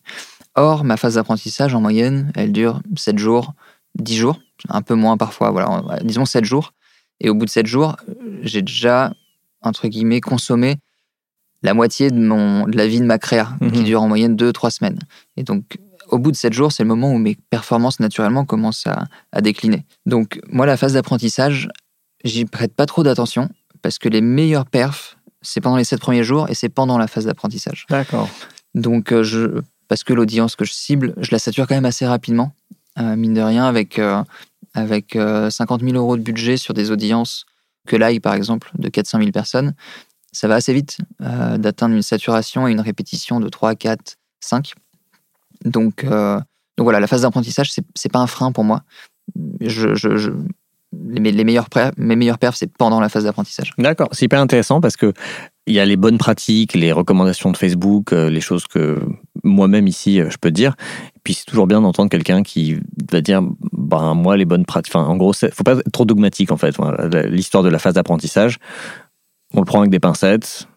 Or, 0.57 0.85
ma 0.85 0.97
phase 0.97 1.15
d'apprentissage, 1.15 1.75
en 1.75 1.81
moyenne, 1.81 2.33
elle 2.35 2.51
dure 2.51 2.81
7 2.97 3.19
jours, 3.19 3.55
10 3.95 4.17
jours, 4.17 4.41
un 4.69 4.83
peu 4.83 4.95
moins 4.95 5.17
parfois, 5.17 5.51
voilà, 5.51 6.01
disons 6.03 6.25
7 6.25 6.45
jours. 6.45 6.73
Et 7.21 7.31
au 7.31 7.35
bout 7.35 7.45
de 7.47 7.51
7 7.51 7.67
jours, 7.67 7.97
j'ai 8.43 8.63
déjà, 8.63 9.13
entre 9.63 9.89
guillemets, 9.89 10.21
consommé 10.21 10.77
la 11.63 11.75
moitié 11.75 12.11
de, 12.11 12.19
mon, 12.19 12.67
de 12.69 12.77
la 12.77 12.87
vie 12.87 13.01
de 13.01 13.07
ma 13.07 13.19
créa, 13.19 13.57
Mhm. 13.61 13.73
qui 13.73 13.83
dure 13.85 14.03
en 14.03 14.09
moyenne 14.09 14.37
2-3 14.37 14.71
semaines. 14.71 14.99
Et 15.37 15.43
donc, 15.43 15.79
au 16.09 16.19
bout 16.19 16.31
de 16.31 16.37
7 16.37 16.53
jours, 16.53 16.71
c'est 16.73 16.83
le 16.83 16.89
moment 16.89 17.13
où 17.13 17.19
mes 17.19 17.37
performances 17.51 17.99
naturellement 17.99 18.45
commencent 18.45 18.87
à, 18.87 19.05
à 19.33 19.41
décliner. 19.41 19.85
Donc, 20.05 20.39
moi, 20.51 20.67
la 20.67 20.77
phase 20.77 20.93
d'apprentissage, 20.93 21.69
j'y 22.25 22.45
prête 22.45 22.75
pas 22.75 22.87
trop 22.87 23.03
d'attention, 23.03 23.49
parce 23.83 23.99
que 23.99 24.09
les 24.09 24.21
meilleurs 24.21 24.67
perfs, 24.67 25.17
c'est 25.43 25.61
pendant 25.61 25.77
les 25.77 25.85
7 25.85 26.01
premiers 26.01 26.25
jours 26.25 26.49
et 26.51 26.55
c'est 26.55 26.69
pendant 26.69 26.99
la 26.99 27.07
phase 27.09 27.25
d'apprentissage. 27.25 27.87
D'accord. 27.89 28.29
Donc, 28.75 29.13
euh, 29.13 29.23
je, 29.23 29.61
parce 29.89 30.05
que 30.05 30.13
l'audience 30.13 30.55
que 30.57 30.65
je 30.65 30.73
cible, 30.73 31.15
je 31.19 31.31
la 31.33 31.39
sature 31.39 31.67
quand 31.67 31.75
même 31.75 31.85
assez 31.85 32.07
rapidement, 32.07 32.53
euh, 32.99 33.17
mine 33.17 33.35
de 33.35 33.41
rien, 33.41 33.65
avec, 33.65 33.99
euh, 33.99 34.23
avec 34.77 35.17
euh, 35.17 35.51
50 35.51 35.83
000 35.83 35.97
euros 35.97 36.17
de 36.17 36.23
budget 36.23 36.57
sur 36.57 36.75
des 36.75 36.91
audiences 36.91 37.47
que 37.87 37.97
like, 37.97 38.23
par 38.23 38.35
exemple, 38.35 38.71
de 38.79 38.89
400 38.89 39.19
000 39.19 39.31
personnes. 39.31 39.75
Ça 40.33 40.49
va 40.49 40.57
assez 40.57 40.75
vite 40.75 40.99
euh, 41.23 41.57
d'atteindre 41.57 41.95
une 41.95 42.03
saturation 42.03 42.69
et 42.69 42.73
une 42.73 42.81
répétition 42.81 43.41
de 43.41 43.49
3, 43.49 43.75
4, 43.75 44.17
5. 44.41 44.75
Donc, 45.65 46.05
euh, 46.05 46.37
donc 46.77 46.85
voilà, 46.85 47.01
la 47.01 47.07
phase 47.07 47.23
d'apprentissage, 47.23 47.73
c'est 47.73 47.85
c'est 47.95 48.13
pas 48.13 48.19
un 48.19 48.27
frein 48.27 48.53
pour 48.53 48.65
moi. 48.65 48.83
Meilleurs 50.93 51.69
mes 51.97 52.17
meilleurs 52.17 52.39
perfs, 52.39 52.57
c'est 52.57 52.73
pendant 52.73 53.01
la 53.01 53.09
phase 53.09 53.25
d'apprentissage. 53.25 53.73
D'accord, 53.79 54.09
c'est 54.13 54.27
hyper 54.27 54.41
intéressant 54.41 54.81
parce 54.81 54.97
que 54.97 55.13
il 55.67 55.75
y 55.75 55.81
a 55.81 55.85
les 55.85 55.97
bonnes 55.97 56.19
pratiques, 56.19 56.75
les 56.75 56.93
recommandations 56.93 57.51
de 57.51 57.57
Facebook, 57.57 58.13
euh, 58.13 58.31
les 58.31 58.41
choses 58.41 58.67
que 58.67 59.01
moi-même 59.43 59.87
ici 59.89 60.21
euh, 60.21 60.31
je 60.31 60.37
peux 60.39 60.51
dire. 60.51 60.77
Puis 61.27 61.35
c'est 61.35 61.45
toujours 61.45 61.67
bien 61.67 61.81
d'entendre 61.81 62.09
quelqu'un 62.09 62.45
qui 62.45 62.77
va 63.11 63.21
dire, 63.21 63.43
ben 63.73 64.15
moi 64.15 64.37
les 64.37 64.45
bonnes 64.45 64.65
pratiques. 64.65 64.95
En 64.95 65.17
gros, 65.17 65.33
c'est- 65.33 65.53
faut 65.53 65.65
pas 65.65 65.73
être 65.73 65.91
trop 65.91 66.05
dogmatique 66.05 66.53
en 66.53 66.57
fait. 66.57 66.77
L'histoire 67.29 67.65
de 67.65 67.69
la 67.69 67.81
phase 67.81 67.95
d'apprentissage, 67.95 68.59
on 69.53 69.59
le 69.59 69.65
prend 69.65 69.81
avec 69.81 69.91
des 69.91 69.99
pincettes. 69.99 70.69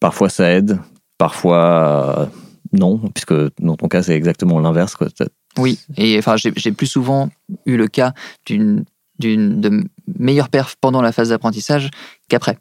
Parfois 0.00 0.28
ça 0.28 0.50
aide, 0.50 0.78
parfois 1.16 2.18
euh, 2.18 2.26
non, 2.74 2.98
puisque 3.14 3.32
dans 3.62 3.76
ton 3.76 3.88
cas 3.88 4.02
c'est 4.02 4.14
exactement 4.14 4.60
l'inverse. 4.60 4.94
Oui, 5.56 5.80
et 5.96 6.18
enfin, 6.18 6.36
j'ai 6.36 6.72
plus 6.72 6.86
souvent 6.86 7.30
eu 7.64 7.78
le 7.78 7.88
cas 7.88 8.12
d'une 8.44 8.84
de 9.20 9.84
meilleure 10.18 10.50
perf 10.50 10.76
pendant 10.82 11.00
la 11.00 11.12
phase 11.12 11.30
d'apprentissage 11.30 11.88
qu'après. 12.28 12.58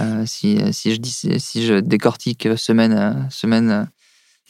Euh, 0.00 0.24
si, 0.26 0.58
si 0.72 0.92
je 0.92 0.96
dis 1.00 1.12
si 1.38 1.64
je 1.64 1.74
décortique 1.74 2.48
semaine 2.56 2.92
euh, 2.94 3.30
semaine 3.30 3.88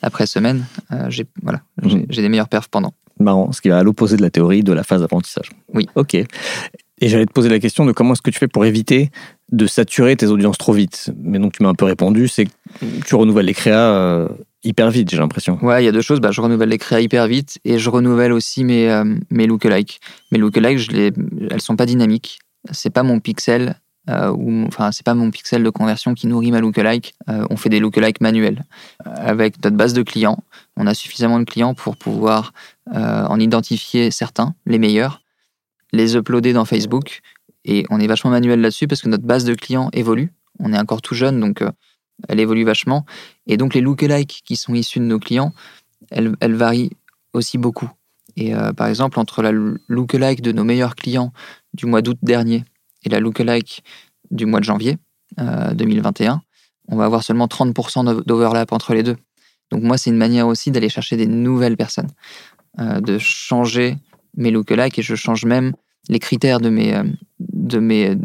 après 0.05 0.26
semaine, 0.26 0.66
euh, 0.92 1.07
j'ai 1.09 1.26
voilà, 1.42 1.62
j'ai 1.82 2.22
des 2.22 2.28
meilleures 2.28 2.48
perfs 2.48 2.68
pendant. 2.68 2.92
Marrant, 3.18 3.52
ce 3.52 3.61
qui 3.61 3.68
va 3.68 3.78
à 3.78 3.82
l'opposé 3.82 4.16
de 4.16 4.22
la 4.22 4.30
théorie 4.30 4.62
de 4.62 4.72
la 4.72 4.82
phase 4.82 5.00
d'apprentissage. 5.00 5.50
Oui. 5.72 5.88
Ok. 5.94 6.14
Et 6.14 7.09
j'allais 7.09 7.26
te 7.26 7.32
poser 7.32 7.48
la 7.48 7.59
question 7.59 7.84
de 7.84 7.92
comment 7.92 8.12
est-ce 8.12 8.22
que 8.22 8.30
tu 8.30 8.38
fais 8.38 8.48
pour 8.48 8.64
éviter 8.64 9.11
de 9.52 9.66
saturer 9.66 10.16
tes 10.16 10.26
audiences 10.26 10.59
trop 10.59 10.72
vite? 10.72 11.11
Mais 11.22 11.38
donc 11.38 11.52
tu 11.52 11.62
m'as 11.62 11.68
un 11.68 11.74
peu 11.74 11.84
répondu, 11.84 12.28
c'est 12.28 12.46
que 12.46 12.50
tu 13.05 13.14
renouvelles 13.14 13.46
les 13.46 13.55
créas 13.55 13.94
euh, 13.94 14.28
hyper 14.62 14.90
vite, 14.90 15.11
j'ai 15.11 15.18
l'impression. 15.18 15.59
Ouais, 15.62 15.82
il 15.82 15.86
y 15.86 15.88
a 15.88 15.92
deux 15.92 16.02
choses. 16.02 16.20
Bah, 16.20 16.30
je 16.30 16.40
renouvelle 16.40 16.68
les 16.68 16.78
créas 16.78 17.00
hyper 17.00 17.26
vite 17.26 17.59
et 17.64 17.78
je 17.78 17.90
renouvelle 17.90 18.32
aussi 18.32 18.64
mes, 18.64 18.90
euh, 18.90 19.05
mes 19.30 19.46
lookalikes. 19.46 20.00
Mes 20.32 20.38
lookalikes, 20.38 20.78
je 20.78 20.90
les, 20.92 21.12
elles 21.50 21.61
sont 21.61 21.76
pas 21.76 21.86
dynamiques. 21.86 22.38
C'est 22.72 22.90
pas 22.90 23.02
mon 23.02 23.20
pixel. 23.20 23.76
Euh, 24.11 24.66
enfin, 24.66 24.92
c'est 24.92 25.05
pas 25.05 25.14
mon 25.14 25.30
pixel 25.30 25.62
de 25.62 25.70
conversion 25.70 26.14
qui 26.14 26.26
nourrit 26.26 26.50
ma 26.50 26.61
lookalike. 26.61 27.14
Euh, 27.28 27.46
on 27.50 27.57
fait 27.57 27.68
des 27.68 27.80
lookalikes 27.80 28.20
manuels. 28.20 28.64
Euh, 29.07 29.11
avec 29.16 29.62
notre 29.64 29.76
base 29.76 29.94
de 29.94 30.02
clients, 30.02 30.42
on 30.76 30.86
a 30.86 30.94
suffisamment 30.94 31.38
de 31.38 31.44
clients 31.44 31.74
pour 31.74 31.96
pouvoir 31.96 32.52
euh, 32.94 33.24
en 33.24 33.38
identifier 33.40 34.11
certains, 34.11 34.55
les 34.66 34.78
meilleurs, 34.78 35.22
les 35.92 36.16
uploader 36.16 36.52
dans 36.52 36.64
Facebook. 36.64 37.20
Et 37.64 37.86
on 37.88 37.98
est 37.98 38.07
vachement 38.07 38.30
manuel 38.30 38.61
là-dessus 38.61 38.86
parce 38.86 39.00
que 39.00 39.09
notre 39.09 39.24
base 39.24 39.44
de 39.44 39.55
clients 39.55 39.88
évolue. 39.92 40.32
On 40.61 40.72
est 40.72 40.78
encore 40.78 41.00
tout 41.00 41.14
jeune, 41.14 41.40
donc 41.40 41.62
euh, 41.62 41.70
elle 42.28 42.40
évolue 42.40 42.64
vachement. 42.64 43.07
Et 43.46 43.57
donc 43.57 43.74
les 43.74 43.80
lookalikes 43.80 44.42
qui 44.44 44.57
sont 44.57 44.74
issus 44.74 45.00
de 45.00 45.05
nos 45.05 45.18
clients, 45.18 45.55
elles, 46.11 46.55
varient 46.55 46.90
aussi 47.32 47.57
beaucoup. 47.59 47.90
Et 48.36 48.52
par 48.76 48.88
exemple, 48.88 49.18
entre 49.18 49.42
la 49.42 49.52
lookalike 49.88 50.42
de 50.42 50.52
nos 50.52 50.64
meilleurs 50.64 50.94
clients 50.94 51.32
du 51.72 51.86
mois 51.86 52.02
d'août 52.02 52.18
dernier 52.22 52.64
et 53.05 53.09
la 53.09 53.20
lookalike 53.20 53.82
du 54.30 54.46
mois 54.46 54.61
de 54.61 54.64
janvier 54.64 54.96
euh, 55.40 55.72
2021, 55.74 56.40
on 56.88 56.96
va 56.96 57.05
avoir 57.05 57.22
seulement 57.22 57.46
30% 57.46 58.05
d'o- 58.05 58.22
d'overlap 58.22 58.72
entre 58.72 58.94
les 58.94 59.02
deux. 59.02 59.16
Donc 59.70 59.82
moi, 59.82 59.96
c'est 59.98 60.11
une 60.11 60.16
manière 60.16 60.46
aussi 60.46 60.70
d'aller 60.70 60.88
chercher 60.88 61.16
des 61.16 61.26
nouvelles 61.26 61.76
personnes, 61.76 62.09
euh, 62.78 63.00
de 63.00 63.18
changer 63.18 63.96
mes 64.36 64.50
lookalikes 64.50 64.98
et 64.98 65.02
je 65.02 65.14
change 65.14 65.44
même 65.44 65.72
les 66.09 66.18
critères 66.18 66.61
de 66.61 66.68
mes, 66.68 66.94
euh, 66.94 67.05
de 67.40 67.78
mes, 67.78 68.16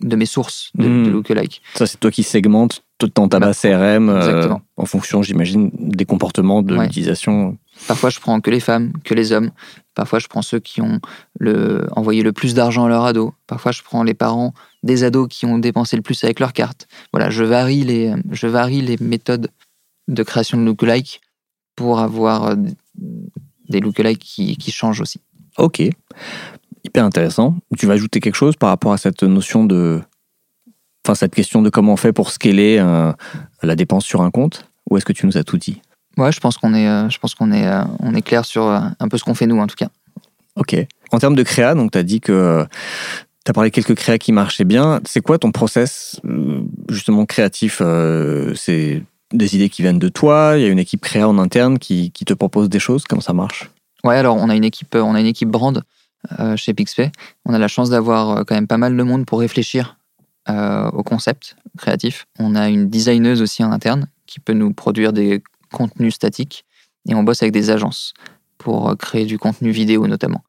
de 0.00 0.16
mes 0.16 0.26
sources 0.26 0.70
de, 0.74 0.88
Mm. 0.88 1.04
de 1.04 1.10
lookalike. 1.10 1.62
Ça, 1.74 1.86
c'est 1.86 1.98
toi 1.98 2.10
qui 2.10 2.22
segmentes 2.22 2.82
dans 3.14 3.28
ta 3.28 3.38
base 3.38 3.60
CRM 3.60 4.08
euh, 4.08 4.48
en 4.76 4.86
fonction, 4.86 5.22
j'imagine, 5.22 5.70
des 5.78 6.04
comportements 6.06 6.62
de 6.62 6.76
Ouais. 6.76 6.84
l'utilisation. 6.84 7.58
Parfois, 7.88 8.08
je 8.10 8.20
prends 8.20 8.40
que 8.40 8.50
les 8.50 8.60
femmes, 8.60 8.92
que 9.04 9.12
les 9.14 9.32
hommes. 9.32 9.50
Parfois, 9.94 10.18
je 10.18 10.28
prends 10.28 10.42
ceux 10.42 10.60
qui 10.60 10.80
ont 10.80 11.00
le, 11.38 11.86
envoyé 11.92 12.22
le 12.22 12.32
plus 12.32 12.54
d'argent 12.54 12.86
à 12.86 12.88
leur 12.88 13.04
ado. 13.04 13.34
Parfois, 13.46 13.72
je 13.72 13.82
prends 13.82 14.02
les 14.02 14.14
parents 14.14 14.54
des 14.82 15.04
ados 15.04 15.28
qui 15.28 15.44
ont 15.46 15.58
dépensé 15.58 15.96
le 15.96 16.02
plus 16.02 16.22
avec 16.24 16.40
leur 16.40 16.52
carte. 16.54 16.88
Voilà, 17.12 17.28
je 17.30 17.44
varie 17.44 17.84
les, 17.84 18.14
je 18.30 18.46
varie 18.46 18.80
les 18.80 18.96
méthodes 19.00 19.48
de 20.08 20.22
création 20.22 20.56
de 20.58 20.64
lookalike 20.64 21.20
pour 21.74 21.98
avoir 22.00 22.44
euh, 22.46 22.54
des 23.68 23.80
lookalikes 23.80 24.20
qui, 24.20 24.56
qui 24.56 24.70
changent 24.72 25.00
aussi. 25.02 25.20
Ok, 25.58 25.82
hyper 26.84 27.04
intéressant. 27.04 27.56
Tu 27.78 27.86
vas 27.86 27.94
ajouter 27.94 28.20
quelque 28.20 28.36
chose 28.36 28.56
par 28.56 28.68
rapport 28.70 28.92
à 28.92 28.98
cette 28.98 29.22
notion 29.22 29.64
de... 29.64 30.00
Enfin, 31.06 31.14
cette 31.14 31.36
question 31.36 31.62
de 31.62 31.70
comment 31.70 31.92
on 31.92 31.96
fait 31.96 32.12
pour 32.12 32.32
scaler 32.32 32.78
euh, 32.80 33.12
la 33.62 33.76
dépense 33.76 34.04
sur 34.04 34.22
un 34.22 34.32
compte 34.32 34.68
Ou 34.90 34.96
est-ce 34.96 35.04
que 35.04 35.12
tu 35.12 35.24
nous 35.24 35.38
as 35.38 35.44
tout 35.44 35.56
dit? 35.56 35.80
Ouais, 36.16 36.32
je 36.32 36.40
pense 36.40 36.58
qu'on 36.58 36.74
est, 36.74 36.88
euh, 36.88 37.08
je 37.08 37.20
pense 37.20 37.36
qu'on 37.36 37.52
est, 37.52 37.64
euh, 37.64 37.84
on 38.00 38.12
est 38.12 38.22
clair 38.22 38.44
sur 38.44 38.64
un 38.64 39.08
peu 39.08 39.16
ce 39.16 39.22
qu'on 39.22 39.36
fait 39.36 39.46
nous 39.46 39.60
en 39.60 39.68
tout 39.68 39.76
cas. 39.76 39.86
Ok. 40.56 40.74
En 41.12 41.20
termes 41.20 41.36
de 41.36 41.44
créa, 41.44 41.76
donc 41.76 41.92
tu 41.92 41.98
as 41.98 42.02
dit 42.02 42.20
que 42.20 42.66
tu 43.44 43.50
as 43.50 43.52
parlé 43.52 43.70
de 43.70 43.74
quelques 43.76 43.94
créas 43.94 44.18
qui 44.18 44.32
marchaient 44.32 44.64
bien. 44.64 45.00
C'est 45.06 45.20
quoi 45.20 45.38
ton 45.38 45.52
process 45.52 46.20
justement 46.88 47.24
créatif 47.24 47.80
C'est 48.56 49.04
des 49.32 49.54
idées 49.54 49.68
qui 49.68 49.82
viennent 49.82 50.00
de 50.00 50.08
toi 50.08 50.54
Il 50.56 50.62
y 50.62 50.64
a 50.64 50.68
une 50.68 50.80
équipe 50.80 51.02
créa 51.02 51.28
en 51.28 51.38
interne 51.38 51.78
qui, 51.78 52.10
qui 52.10 52.24
te 52.24 52.34
propose 52.34 52.68
des 52.68 52.80
choses 52.80 53.04
Comment 53.04 53.22
ça 53.22 53.32
marche? 53.32 53.70
Ouais, 54.02 54.16
alors 54.16 54.34
on 54.38 54.48
a 54.48 54.56
une 54.56 54.64
équipe, 54.64 54.96
on 54.96 55.14
a 55.14 55.20
une 55.20 55.26
équipe 55.26 55.50
brand 55.50 55.84
chez 56.56 56.74
Pixpay. 56.74 57.12
On 57.44 57.54
a 57.54 57.60
la 57.60 57.68
chance 57.68 57.90
d'avoir 57.90 58.44
quand 58.44 58.56
même 58.56 58.66
pas 58.66 58.78
mal 58.78 58.96
de 58.96 59.02
monde 59.04 59.24
pour 59.24 59.38
réfléchir 59.38 59.95
euh, 60.48 60.88
au 60.90 61.02
concept 61.02 61.56
créatif. 61.76 62.26
On 62.38 62.54
a 62.54 62.68
une 62.68 62.88
designeuse 62.88 63.42
aussi 63.42 63.64
en 63.64 63.72
interne 63.72 64.08
qui 64.26 64.38
peut 64.38 64.52
nous 64.52 64.72
produire 64.72 65.12
des 65.12 65.42
contenus 65.72 66.14
statiques 66.14 66.64
et 67.08 67.16
on 67.16 67.24
bosse 67.24 67.42
avec 67.42 67.52
des 67.52 67.70
agences 67.70 68.14
pour 68.56 68.90
euh, 68.90 68.94
créer 68.94 69.24
du 69.24 69.38
contenu 69.38 69.70
vidéo 69.70 70.06
notamment. 70.06 70.44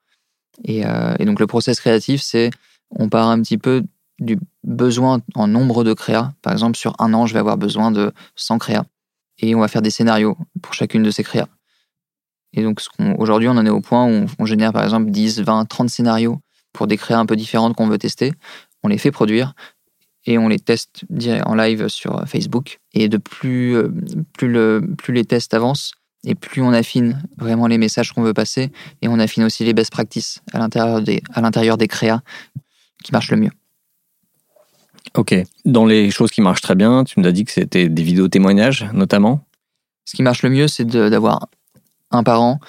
Et, 0.63 0.85
euh, 0.85 1.15
et 1.17 1.25
donc 1.25 1.39
le 1.39 1.47
process 1.47 1.79
créatif, 1.79 2.21
c'est 2.21 2.51
on 2.91 3.09
part 3.09 3.27
un 3.29 3.41
petit 3.41 3.57
peu 3.57 3.83
du 4.19 4.37
besoin 4.63 5.21
en 5.33 5.47
nombre 5.47 5.83
de 5.83 5.93
créas. 5.93 6.31
Par 6.41 6.53
exemple, 6.53 6.77
sur 6.77 6.93
un 6.99 7.13
an, 7.15 7.25
je 7.25 7.33
vais 7.33 7.39
avoir 7.39 7.57
besoin 7.57 7.89
de 7.89 8.11
100 8.35 8.59
créas 8.59 8.85
et 9.39 9.55
on 9.55 9.61
va 9.61 9.67
faire 9.67 9.81
des 9.81 9.89
scénarios 9.89 10.37
pour 10.61 10.73
chacune 10.73 11.01
de 11.01 11.11
ces 11.11 11.23
créas. 11.23 11.47
Et 12.53 12.63
donc, 12.63 12.81
aujourd'hui, 13.17 13.49
on 13.49 13.57
en 13.57 13.65
est 13.65 13.71
au 13.71 13.81
point 13.81 14.05
où 14.05 14.09
on, 14.09 14.25
on 14.39 14.45
génère 14.45 14.73
par 14.73 14.83
exemple 14.83 15.09
10, 15.09 15.41
20, 15.41 15.65
30 15.65 15.89
scénarios 15.89 16.39
pour 16.71 16.85
des 16.85 16.97
créas 16.97 17.17
un 17.17 17.25
peu 17.25 17.35
différentes 17.35 17.75
qu'on 17.75 17.87
veut 17.87 17.97
tester. 17.97 18.33
On 18.83 18.87
les 18.87 18.97
fait 18.97 19.11
produire 19.11 19.53
et 20.27 20.37
on 20.37 20.49
les 20.49 20.59
teste 20.59 21.05
en 21.45 21.55
live 21.55 21.87
sur 21.87 22.19
euh, 22.19 22.25
Facebook. 22.25 22.79
Et 22.93 23.09
de 23.09 23.17
plus, 23.17 23.75
euh, 23.75 23.89
plus, 24.33 24.51
le, 24.51 24.87
plus 24.97 25.13
les 25.13 25.23
tests 25.23 25.53
avancent 25.53 25.93
et 26.23 26.35
plus 26.35 26.61
on 26.61 26.73
affine 26.73 27.23
vraiment 27.37 27.67
les 27.67 27.77
messages 27.77 28.11
qu'on 28.11 28.21
veut 28.21 28.33
passer 28.33 28.71
et 29.01 29.07
on 29.07 29.17
affine 29.17 29.43
aussi 29.45 29.63
les 29.63 29.73
best 29.73 29.91
practices 29.91 30.41
à 30.51 30.59
l'intérieur 30.59 31.01
des, 31.01 31.23
à 31.33 31.41
l'intérieur 31.41 31.77
des 31.77 31.87
créas 31.87 32.21
qui 33.03 33.11
marchent 33.13 33.31
le 33.31 33.37
mieux. 33.37 33.51
Ok. 35.15 35.33
Dans 35.63 35.85
les 35.85 36.11
choses 36.11 36.31
qui 36.31 36.41
marchent 36.41 36.61
très 36.61 36.75
bien, 36.75 37.05
tu 37.05 37.19
nous 37.19 37.27
as 37.27 37.31
dit 37.31 37.45
que 37.45 37.51
c'était 37.51 37.87
des 37.87 38.03
vidéos 38.03 38.27
témoignages 38.27 38.85
notamment. 38.93 39.45
Ce 40.05 40.15
qui 40.15 40.23
marche 40.23 40.43
le 40.43 40.49
mieux, 40.49 40.67
c'est 40.67 40.85
d'avoir 40.85 41.47
un 42.11 42.23
parent 42.23 42.59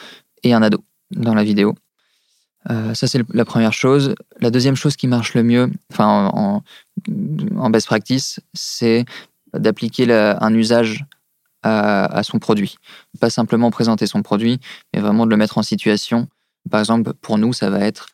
et 0.45 0.53
un 0.53 0.63
ado 0.63 0.79
dans 1.11 1.35
la 1.35 1.45
vidéo. 1.45 1.75
Euh, 2.71 2.95
ça, 2.95 3.07
c'est 3.07 3.21
la 3.33 3.45
première 3.45 3.73
chose. 3.73 4.15
La 4.41 4.51
deuxième 4.51 4.77
chose 4.77 4.97
qui 4.97 5.07
marche 5.07 5.35
le 5.35 5.43
mieux, 5.43 5.71
enfin, 5.93 6.31
en, 6.35 7.71
best 7.71 7.87
practice, 7.87 8.41
c'est 8.55 9.05
d'appliquer 9.55 10.13
un 10.13 10.55
usage 10.55 11.05
à, 11.63 12.05
à 12.05 12.23
son 12.23 12.39
produit. 12.39 12.77
Pas 13.21 13.31
simplement 13.31 13.71
présenter 13.71 14.07
son 14.07 14.23
produit, 14.23 14.61
mais 14.93 15.01
vraiment 15.01 15.25
de 15.25 15.31
le 15.31 15.37
mettre 15.37 15.59
en 15.59 15.63
situation. 15.63 16.29
Par 16.71 16.81
exemple, 16.81 17.15
pour 17.15 17.39
nous, 17.39 17.53
ça 17.53 17.71
va 17.71 17.81
être 17.81 18.09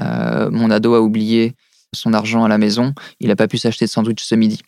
euh, 0.00 0.50
mon 0.50 0.70
ado 0.70 0.94
a 0.94 1.00
oublié 1.00 1.54
son 1.94 2.14
argent 2.14 2.44
à 2.44 2.48
la 2.48 2.58
maison, 2.58 2.94
il 3.18 3.28
n'a 3.28 3.36
pas 3.36 3.48
pu 3.48 3.58
s'acheter 3.58 3.84
de 3.84 3.90
sandwich 3.90 4.22
ce 4.22 4.34
midi. 4.34 4.62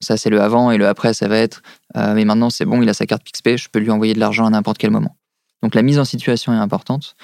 Ça, 0.00 0.16
c'est 0.16 0.30
le 0.30 0.40
avant, 0.40 0.70
et 0.70 0.78
le 0.78 0.88
après, 0.88 1.14
ça 1.14 1.28
va 1.28 1.36
être 1.36 1.62
euh, 1.96 2.14
mais 2.14 2.24
maintenant, 2.24 2.50
c'est 2.50 2.64
bon, 2.64 2.82
il 2.82 2.88
a 2.88 2.94
sa 2.94 3.06
carte 3.06 3.22
PixPay, 3.22 3.56
je 3.56 3.68
peux 3.68 3.78
lui 3.78 3.90
envoyer 3.90 4.14
de 4.14 4.20
l'argent 4.20 4.46
à 4.46 4.50
n'importe 4.50 4.78
quel 4.78 4.90
moment. 4.90 5.16
Donc 5.62 5.74
la 5.74 5.82
mise 5.82 5.98
en 5.98 6.04
situation 6.04 6.52
est 6.52 6.56
importante. 6.56 7.14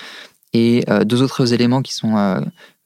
Et 0.52 0.84
euh, 0.88 1.04
deux 1.04 1.22
autres 1.22 1.52
éléments 1.52 1.82
qui 1.82 1.92
sont, 1.92 2.16
euh, 2.16 2.40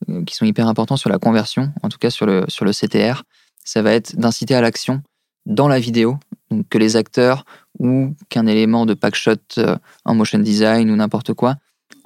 euh, 0.09 0.25
qui 0.25 0.35
sont 0.35 0.45
hyper 0.45 0.67
importants 0.67 0.97
sur 0.97 1.11
la 1.11 1.19
conversion, 1.19 1.73
en 1.83 1.89
tout 1.89 1.99
cas 1.99 2.11
sur 2.11 2.27
le, 2.27 2.45
sur 2.49 2.65
le 2.65 2.73
CTR, 2.73 3.23
ça 3.65 3.83
va 3.83 3.93
être 3.93 4.17
d'inciter 4.17 4.55
à 4.55 4.61
l'action 4.61 5.03
dans 5.47 5.69
la 5.69 5.79
vidéo, 5.79 6.19
donc 6.51 6.69
que 6.69 6.79
les 6.79 6.97
acteurs 6.97 7.45
ou 7.79 8.15
qu'un 8.29 8.47
élément 8.47 8.87
de 8.87 8.95
packshot 8.95 9.37
euh, 9.59 9.77
en 10.05 10.15
motion 10.15 10.39
design 10.39 10.91
ou 10.91 10.97
n'importe 10.97 11.35
quoi 11.35 11.57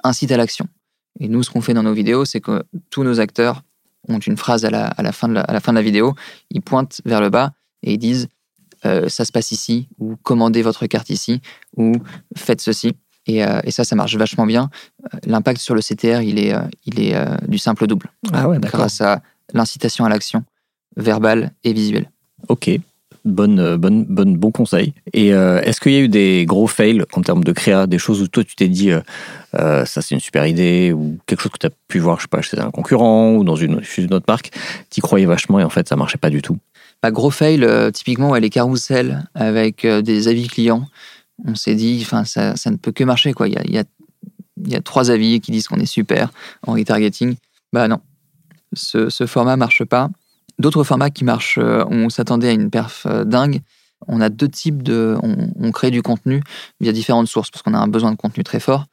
incite 0.03 0.31
à 0.31 0.37
l'action. 0.37 0.67
Et 1.19 1.27
nous, 1.27 1.41
ce 1.41 1.49
qu'on 1.49 1.61
fait 1.61 1.73
dans 1.73 1.83
nos 1.83 1.93
vidéos, 1.93 2.25
c'est 2.25 2.41
que 2.41 2.63
tous 2.91 3.03
nos 3.03 3.19
acteurs 3.19 3.63
ont 4.07 4.19
une 4.19 4.37
phrase 4.37 4.63
à 4.63 4.69
la, 4.69 4.85
à 4.85 5.01
la, 5.01 5.11
fin, 5.11 5.27
de 5.27 5.33
la, 5.33 5.41
à 5.41 5.53
la 5.53 5.59
fin 5.59 5.73
de 5.73 5.77
la 5.77 5.81
vidéo, 5.83 6.13
ils 6.51 6.61
pointent 6.61 7.01
vers 7.05 7.19
le 7.19 7.29
bas 7.29 7.53
et 7.83 7.93
ils 7.93 7.97
disent 7.97 8.27
ça 8.83 9.25
se 9.25 9.33
passe 9.33 9.51
ici, 9.51 9.89
ou 9.99 10.15
commandez 10.23 10.61
votre 10.61 10.85
carte 10.87 11.09
ici, 11.09 11.41
ou 11.75 11.91
faites 12.37 12.61
ceci. 12.61 12.93
Et, 13.27 13.43
euh, 13.43 13.59
et 13.63 13.71
ça, 13.71 13.83
ça 13.83 13.95
marche 13.95 14.15
vachement 14.15 14.45
bien. 14.45 14.69
Euh, 15.13 15.17
L'impact 15.25 15.59
sur 15.59 15.75
le 15.75 15.81
CTR, 15.81 16.21
il 16.21 16.39
est, 16.39 16.53
euh, 16.53 16.61
il 16.85 16.99
est 16.99 17.15
euh, 17.15 17.25
du 17.47 17.57
simple 17.57 17.83
au 17.83 17.87
double, 17.87 18.09
Ah 18.33 18.47
ouais, 18.47 18.57
grâce 18.59 19.01
à 19.01 19.21
l'incitation 19.53 20.05
à 20.05 20.09
l'action 20.09 20.43
verbale 20.95 21.51
et 21.63 21.73
visuelle. 21.73 22.09
Ok. 22.47 22.69
Bonne, 23.25 23.75
bonne, 23.75 24.05
bonne, 24.05 24.37
bon 24.37 24.51
conseil. 24.51 24.93
Et 25.11 25.33
euh, 25.33 25.59
est-ce 25.61 25.81
qu'il 25.81 25.91
y 25.91 25.97
a 25.97 25.99
eu 25.99 26.07
des 26.07 26.45
gros 26.45 26.67
fails 26.67 27.03
en 27.13 27.21
termes 27.21 27.43
de 27.43 27.51
créa, 27.51 27.85
des 27.85 27.97
choses 27.97 28.21
où 28.21 28.27
toi 28.29 28.41
tu 28.45 28.55
t'es 28.55 28.69
dit 28.69 28.91
ça 29.51 29.85
c'est 29.85 30.15
une 30.15 30.21
super 30.21 30.45
idée 30.47 30.93
ou 30.93 31.17
quelque 31.25 31.41
chose 31.41 31.51
que 31.51 31.57
tu 31.57 31.67
as 31.67 31.71
pu 31.89 31.99
voir, 31.99 32.17
je 32.17 32.21
sais 32.21 32.27
pas, 32.29 32.41
chez 32.41 32.57
un 32.57 32.71
concurrent 32.71 33.33
ou 33.33 33.43
dans 33.43 33.57
une, 33.57 33.83
chez 33.83 34.03
une 34.03 34.13
autre 34.13 34.25
marque, 34.29 34.51
t'y 34.89 35.01
croyais 35.01 35.25
vachement 35.25 35.59
et 35.59 35.63
en 35.65 35.69
fait 35.69 35.89
ça 35.89 35.97
marchait 35.97 36.17
pas 36.17 36.29
du 36.29 36.41
tout? 36.41 36.57
Bah, 37.03 37.11
gros 37.11 37.29
fail, 37.29 37.67
typiquement, 37.91 38.29
ouais, 38.29 38.39
les 38.39 38.49
carousels 38.49 39.27
avec 39.35 39.85
des 39.85 40.27
avis 40.29 40.47
clients. 40.47 40.87
On 41.45 41.55
s'est 41.55 41.75
dit, 41.75 41.99
enfin, 42.01 42.25
ça, 42.25 42.53
ne 42.65 42.77
peut 42.77 42.91
que 42.91 43.03
marcher. 43.03 43.33
Quoi. 43.33 43.47
Il, 43.47 43.53
y 43.53 43.77
a, 43.77 43.83
y 44.65 44.75
a, 44.75 44.81
trois 44.81 45.11
avis 45.11 45.39
qui 45.39 45.51
disent 45.51 45.67
qu'on 45.67 45.79
est 45.79 45.85
super 45.85 46.31
en 46.65 46.73
retargeting. 46.73 47.35
Bah 47.73 47.87
non, 47.87 47.99
ce, 48.73 49.09
ce 49.09 49.25
format 49.25 49.55
marche 49.55 49.83
pas. 49.83 50.09
D'autres 50.59 50.83
formats 50.83 51.11
qui 51.11 51.23
marchent, 51.23 51.59
euh, 51.59 51.85
on 51.89 52.09
s'attendait 52.09 52.49
à 52.49 52.51
une 52.51 52.71
perf 52.71 53.05
euh, 53.05 53.23
dingue. 53.23 53.61
On 54.07 54.21
a 54.21 54.29
deux 54.29 54.47
types 54.47 54.81
de. 54.81 55.17
On, 55.21 55.71
crée 55.71 55.91
du 55.91 56.01
contenu 56.01 56.41
via 56.79 56.91
différentes 56.91 57.27
sources 57.27 57.51
parce 57.51 57.61
qu'on 57.61 57.73
a 57.73 57.79
un 57.79 57.87
besoin 57.87 58.11
de 58.11 58.15
contenu 58.15 58.43
très 58.43 58.59
fort. 58.59 58.85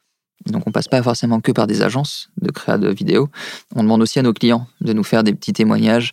Donc 0.47 0.63
on 0.67 0.71
passe 0.71 0.87
pas 0.87 1.01
forcément 1.01 1.39
que 1.41 1.51
par 1.51 1.65
des 1.65 1.81
agences 1.81 2.29
de 2.41 2.51
créa 2.51 2.77
de 2.77 2.89
vidéos. 2.89 3.29
On 3.75 3.83
demande 3.83 4.01
aussi 4.01 4.19
à 4.19 4.21
nos 4.21 4.33
clients 4.33 4.67
de 4.81 4.93
nous 4.93 5.03
faire 5.03 5.23
des 5.23 5.33
petits 5.33 5.53
témoignages, 5.53 6.11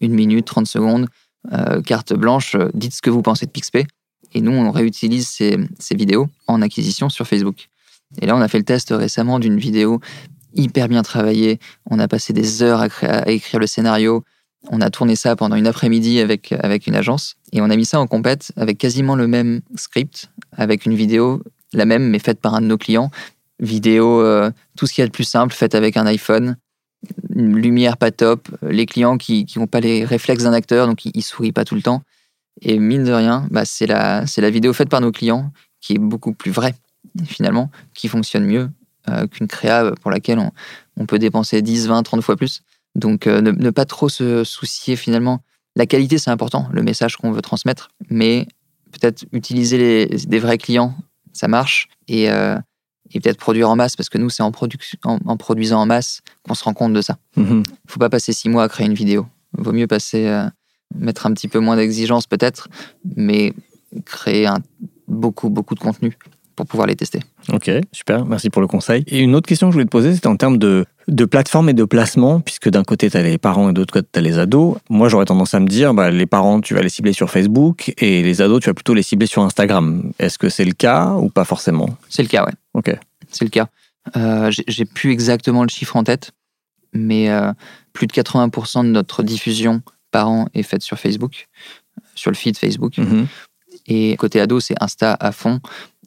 une 0.00 0.12
minute, 0.12 0.46
30 0.46 0.66
secondes, 0.66 1.06
euh, 1.52 1.80
carte 1.82 2.12
blanche, 2.14 2.56
dites 2.74 2.94
ce 2.94 3.02
que 3.02 3.10
vous 3.10 3.22
pensez 3.22 3.46
de 3.46 3.50
Pixpay. 3.50 3.86
Et 4.34 4.40
nous, 4.40 4.52
on 4.52 4.70
réutilise 4.70 5.28
ces, 5.28 5.58
vidéos 5.94 6.28
en 6.46 6.62
acquisition 6.62 7.08
sur 7.08 7.26
Facebook. 7.26 7.68
Et 8.20 8.26
là, 8.26 8.36
on 8.36 8.40
a 8.40 8.48
fait 8.48 8.58
le 8.58 8.64
test 8.64 8.90
récemment 8.90 9.38
d'une 9.38 9.58
vidéo 9.58 10.00
hyper 10.54 10.88
bien 10.88 11.02
travaillée. 11.02 11.58
On 11.90 11.98
a 11.98 12.08
passé 12.08 12.32
des 12.32 12.62
heures 12.62 12.80
à 12.80 13.30
écrire 13.30 13.60
le 13.60 13.66
scénario. 13.66 14.24
On 14.68 14.80
a 14.80 14.90
tourné 14.90 15.16
ça 15.16 15.34
pendant 15.34 15.56
une 15.56 15.66
après-midi 15.66 16.20
avec, 16.20 16.52
avec 16.52 16.86
une 16.86 16.94
agence. 16.94 17.36
Et 17.52 17.60
on 17.60 17.70
a 17.70 17.76
mis 17.76 17.84
ça 17.84 18.00
en 18.00 18.06
compète 18.06 18.52
avec 18.56 18.78
quasiment 18.78 19.16
le 19.16 19.26
même 19.26 19.60
script, 19.76 20.30
avec 20.56 20.86
une 20.86 20.94
vidéo, 20.94 21.42
la 21.72 21.84
même, 21.84 22.08
mais 22.08 22.18
faite 22.18 22.40
par 22.40 22.54
un 22.54 22.60
de 22.60 22.66
nos 22.66 22.78
clients. 22.78 23.10
Vidéo, 23.58 24.20
euh, 24.20 24.50
tout 24.76 24.86
ce 24.86 24.92
qu'il 24.92 25.02
y 25.02 25.04
a 25.04 25.06
de 25.06 25.12
plus 25.12 25.24
simple, 25.24 25.54
faite 25.54 25.74
avec 25.74 25.96
un 25.96 26.06
iPhone. 26.06 26.56
Une 27.34 27.56
lumière 27.56 27.96
pas 27.96 28.10
top. 28.10 28.48
Les 28.62 28.86
clients 28.86 29.18
qui 29.18 29.46
n'ont 29.56 29.66
pas 29.66 29.80
les 29.80 30.04
réflexes 30.04 30.44
d'un 30.44 30.52
acteur, 30.52 30.86
donc 30.86 31.04
ils, 31.04 31.12
ils 31.14 31.22
sourient 31.22 31.52
pas 31.52 31.64
tout 31.64 31.74
le 31.74 31.82
temps. 31.82 32.02
Et 32.60 32.78
mine 32.78 33.04
de 33.04 33.12
rien, 33.12 33.46
bah, 33.50 33.64
c'est 33.64 33.86
la, 33.86 34.24
vidéo 34.50 34.72
faite 34.72 34.88
par 34.88 35.00
nos 35.00 35.12
clients 35.12 35.52
qui 35.80 35.94
est 35.94 35.98
beaucoup 35.98 36.32
plus 36.32 36.50
vraie, 36.50 36.74
finalement, 37.24 37.70
qui 37.94 38.08
fonctionne 38.08 38.44
mieux 38.44 38.70
euh, 39.08 39.26
qu'une 39.26 39.48
créa 39.48 39.92
pour 40.00 40.10
laquelle 40.10 40.38
on, 40.38 40.52
on 40.96 41.06
peut 41.06 41.18
dépenser 41.18 41.62
10, 41.62 41.88
20, 41.88 42.02
30 42.02 42.20
fois 42.20 42.36
plus. 42.36 42.62
Donc, 42.94 43.26
euh, 43.26 43.40
ne, 43.40 43.50
ne 43.50 43.70
pas 43.70 43.84
trop 43.84 44.08
se 44.08 44.44
soucier 44.44 44.96
finalement. 44.96 45.42
La 45.74 45.86
qualité, 45.86 46.18
c'est 46.18 46.30
important, 46.30 46.68
le 46.72 46.82
message 46.82 47.16
qu'on 47.16 47.32
veut 47.32 47.42
transmettre, 47.42 47.88
mais 48.10 48.46
peut-être 48.92 49.24
utiliser 49.32 49.78
les, 49.78 50.06
des 50.06 50.38
vrais 50.38 50.58
clients, 50.58 50.94
ça 51.32 51.48
marche, 51.48 51.88
et, 52.08 52.30
euh, 52.30 52.58
et 53.12 53.20
peut-être 53.20 53.38
produire 53.38 53.70
en 53.70 53.76
masse, 53.76 53.96
parce 53.96 54.10
que 54.10 54.18
nous, 54.18 54.28
c'est 54.28 54.42
en, 54.42 54.50
produc- 54.50 54.96
en, 55.04 55.18
en 55.24 55.36
produisant 55.38 55.80
en 55.80 55.86
masse 55.86 56.20
qu'on 56.42 56.54
se 56.54 56.62
rend 56.62 56.74
compte 56.74 56.92
de 56.92 57.00
ça. 57.00 57.16
Mhm. 57.36 57.62
faut 57.88 57.98
pas 57.98 58.10
passer 58.10 58.32
six 58.34 58.50
mois 58.50 58.64
à 58.64 58.68
créer 58.68 58.86
une 58.86 58.94
vidéo. 58.94 59.26
Vaut 59.56 59.72
mieux 59.72 59.86
passer, 59.86 60.26
mettre 60.94 61.26
un 61.26 61.32
petit 61.34 61.48
peu 61.48 61.58
moins 61.58 61.76
d'exigence 61.76 62.26
peut-être, 62.26 62.68
mais 63.16 63.52
créer 64.04 64.46
un, 64.46 64.58
beaucoup, 65.08 65.50
beaucoup 65.50 65.74
de 65.74 65.80
contenu 65.80 66.16
pour 66.56 66.66
pouvoir 66.66 66.86
les 66.86 66.96
tester. 66.96 67.20
Ok, 67.50 67.70
super, 67.92 68.26
merci 68.26 68.50
pour 68.50 68.60
le 68.60 68.68
conseil. 68.68 69.04
Et 69.06 69.20
une 69.20 69.34
autre 69.34 69.48
question 69.48 69.68
que 69.68 69.72
je 69.72 69.76
voulais 69.76 69.86
te 69.86 69.90
poser, 69.90 70.14
c'était 70.14 70.26
en 70.26 70.36
termes 70.36 70.58
de, 70.58 70.84
de 71.08 71.24
plateforme 71.24 71.70
et 71.70 71.72
de 71.72 71.84
placement, 71.84 72.40
puisque 72.40 72.68
d'un 72.68 72.84
côté, 72.84 73.08
tu 73.10 73.16
as 73.16 73.22
les 73.22 73.38
parents 73.38 73.70
et 73.70 73.72
de 73.72 73.78
l'autre 73.80 73.92
côté, 73.94 74.06
tu 74.12 74.18
as 74.18 74.22
les 74.22 74.38
ados. 74.38 74.76
Moi, 74.90 75.08
j'aurais 75.08 75.24
tendance 75.24 75.54
à 75.54 75.60
me 75.60 75.66
dire, 75.66 75.94
bah, 75.94 76.10
les 76.10 76.26
parents, 76.26 76.60
tu 76.60 76.74
vas 76.74 76.82
les 76.82 76.90
cibler 76.90 77.14
sur 77.14 77.30
Facebook, 77.30 77.92
et 77.98 78.22
les 78.22 78.42
ados, 78.42 78.60
tu 78.60 78.68
vas 78.68 78.74
plutôt 78.74 78.92
les 78.92 79.02
cibler 79.02 79.26
sur 79.26 79.42
Instagram. 79.42 80.12
Est-ce 80.18 80.38
que 80.38 80.50
c'est 80.50 80.66
le 80.66 80.72
cas 80.72 81.14
ou 81.14 81.30
pas 81.30 81.44
forcément? 81.46 81.88
C'est 82.10 82.22
le 82.22 82.28
cas, 82.28 82.44
ouais. 82.44 82.52
Ok. 82.74 82.94
C'est 83.30 83.44
le 83.46 83.50
cas. 83.50 83.68
Euh, 84.16 84.50
j'ai- 84.50 84.64
J'ai 84.68 84.84
plus 84.84 85.10
exactement 85.10 85.62
le 85.62 85.70
chiffre 85.70 85.96
en 85.96 86.04
tête, 86.04 86.32
mais 86.92 87.30
euh, 87.30 87.50
plus 87.94 88.06
de 88.06 88.12
80% 88.12 88.84
de 88.84 88.88
notre 88.90 89.22
diffusion 89.22 89.80
par 90.12 90.28
an 90.28 90.46
est 90.54 90.62
faite 90.62 90.82
sur 90.82 90.98
Facebook, 90.98 91.48
sur 92.14 92.30
le 92.30 92.36
feed 92.36 92.56
Facebook. 92.56 92.96
Mhm, 92.98 93.26
Et 93.88 94.16
côté 94.16 94.40
ado, 94.40 94.60
c'est 94.60 94.74
Insta 94.80 95.16
à 95.18 95.32
fond 95.32 95.60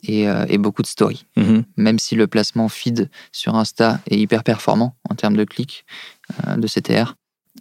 et, 0.08 0.30
euh, 0.30 0.46
et 0.48 0.58
beaucoup 0.58 0.82
de 0.84 0.88
stories. 0.88 1.26
mhm. 1.36 1.64
Même 1.76 2.00
si 2.00 2.16
le 2.16 2.28
placement 2.28 2.70
feed 2.70 3.10
sur 3.34 3.56
Insta 3.56 4.00
est 4.10 4.18
hyper 4.18 4.44
performant 4.44 4.96
en 5.10 5.16
termes 5.16 5.36
de 5.36 5.44
clics, 5.44 5.84
euh, 6.48 6.56
de 6.56 6.68
CTR, 6.68 7.16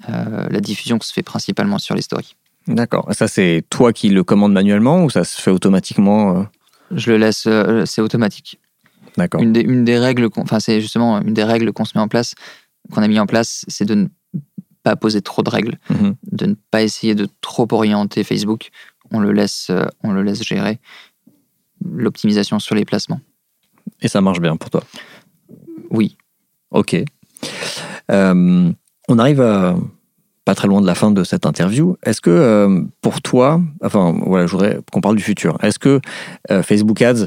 euh, 0.09 0.47
la 0.51 0.61
diffusion 0.61 0.99
se 1.01 1.13
fait 1.13 1.23
principalement 1.23 1.79
sur 1.79 1.95
les 1.97 2.03
stories. 2.03 2.37
D'accord. 2.69 3.07
Ça, 3.13 3.29
c'est 3.29 3.65
toi 3.71 3.93
qui 3.93 4.09
le 4.09 4.23
commandes 4.25 4.53
manuellement 4.53 5.05
ou 5.05 5.11
ça 5.11 5.25
se 5.25 5.41
fait 5.41 5.51
automatiquement 5.51 6.39
euh? 6.39 6.45
Je 6.93 7.11
le 7.11 7.17
laisse, 7.19 7.45
euh, 7.47 7.85
c'est 7.87 8.01
automatique. 8.03 8.59
D'accord. 9.17 9.41
Une 9.43 9.53
des, 9.53 9.61
une 9.61 9.85
des 9.85 9.99
règles, 9.99 10.29
qu'on- 10.31 10.43
enfin 10.43 10.61
c'est 10.61 10.81
justement 10.81 11.21
une 11.21 11.35
des 11.35 11.45
règles 11.45 11.73
qu'on 11.73 11.85
se 11.85 11.93
met 11.97 12.03
en 12.03 12.09
place, 12.09 12.35
qu'on 12.93 13.03
a 13.03 13.09
mis 13.09 13.19
en 13.19 13.27
place, 13.27 13.65
c'est 13.69 13.85
de 13.85 13.95
ne 13.95 14.07
pas 14.85 14.95
poser 14.95 15.21
trop 15.23 15.43
de 15.43 15.51
règles, 15.51 15.79
Mhm. 15.91 16.15
de 16.31 16.47
ne 16.47 16.55
pas 16.71 16.83
essayer 16.83 17.17
de 17.17 17.27
trop 17.41 17.67
orienter 17.73 18.23
Facebook. 18.23 18.69
On 19.11 19.19
le 19.19 19.33
laisse, 19.33 19.67
euh, 19.71 19.87
on 20.05 20.13
le 20.13 20.23
laisse 20.23 20.43
gérer 20.45 20.79
l'optimisation 21.85 22.59
sur 22.61 22.75
les 22.77 22.85
placements. 22.85 23.21
Et 24.01 24.09
ça 24.09 24.21
marche 24.21 24.41
bien 24.41 24.57
pour 24.57 24.71
toi? 24.71 24.83
Oui, 25.91 26.17
Ok. 26.71 26.97
Euh, 28.11 28.73
on 29.09 29.19
arrive 29.19 29.41
à 29.41 29.77
pas 30.45 30.55
très 30.55 30.67
loin 30.69 30.81
de 30.81 30.87
la 30.87 30.95
fin 30.95 31.11
de 31.11 31.25
cette 31.25 31.47
interview. 31.47 31.97
Est-ce 32.05 32.21
que 32.21 32.31
euh, 32.31 32.83
pour 33.01 33.23
toi, 33.23 33.61
enfin 33.83 34.15
voilà, 34.27 34.47
je 34.47 34.53
voudrais 34.53 34.81
qu'on 34.93 35.01
parle 35.01 35.17
du 35.17 35.23
futur. 35.23 35.57
Est-ce 35.63 35.79
que 35.79 36.01
euh, 36.51 36.63
Facebook 36.63 37.01
Ads, 37.01 37.27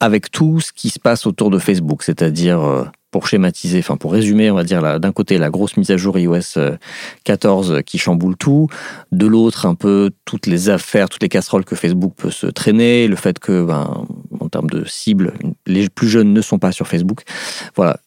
avec 0.00 0.30
tout 0.30 0.60
ce 0.60 0.72
qui 0.72 0.90
se 0.90 0.98
passe 0.98 1.26
autour 1.26 1.50
de 1.50 1.58
Facebook, 1.58 2.02
c'est-à-dire 2.02 2.90
pour 3.14 3.28
schématiser, 3.28 3.78
enfin 3.78 3.96
pour 3.96 4.10
résumer, 4.12 4.50
on 4.50 4.56
va 4.56 4.64
dire 4.64 4.98
d'un 4.98 5.12
côté 5.12 5.38
la 5.38 5.48
grosse 5.48 5.76
mise 5.76 5.92
à 5.92 5.96
jour 5.96 6.18
iOS 6.18 6.56
euh, 6.56 6.76
14 7.22 7.82
qui 7.86 7.96
chamboule 7.96 8.36
tout, 8.36 8.66
de 9.12 9.24
l'autre 9.24 9.66
un 9.66 9.76
peu 9.76 10.10
toutes 10.24 10.48
les 10.48 10.68
affaires, 10.68 11.08
toutes 11.08 11.22
les 11.22 11.28
casseroles 11.28 11.64
que 11.64 11.76
Facebook 11.76 12.12
peut 12.16 12.32
se 12.32 12.48
traîner, 12.48 13.06
le 13.06 13.14
fait 13.14 13.38
que 13.38 13.62
ben, 13.64 14.04
en 14.40 14.48
termes 14.48 14.68
de 14.68 14.84
cible, 14.84 15.34
les 15.68 15.88
plus 15.88 16.08
jeunes 16.08 16.32
ne 16.32 16.40
sont 16.40 16.58
pas 16.58 16.72
sur 16.72 16.88
Facebook. 16.88 17.20
Voilà, 17.76 18.00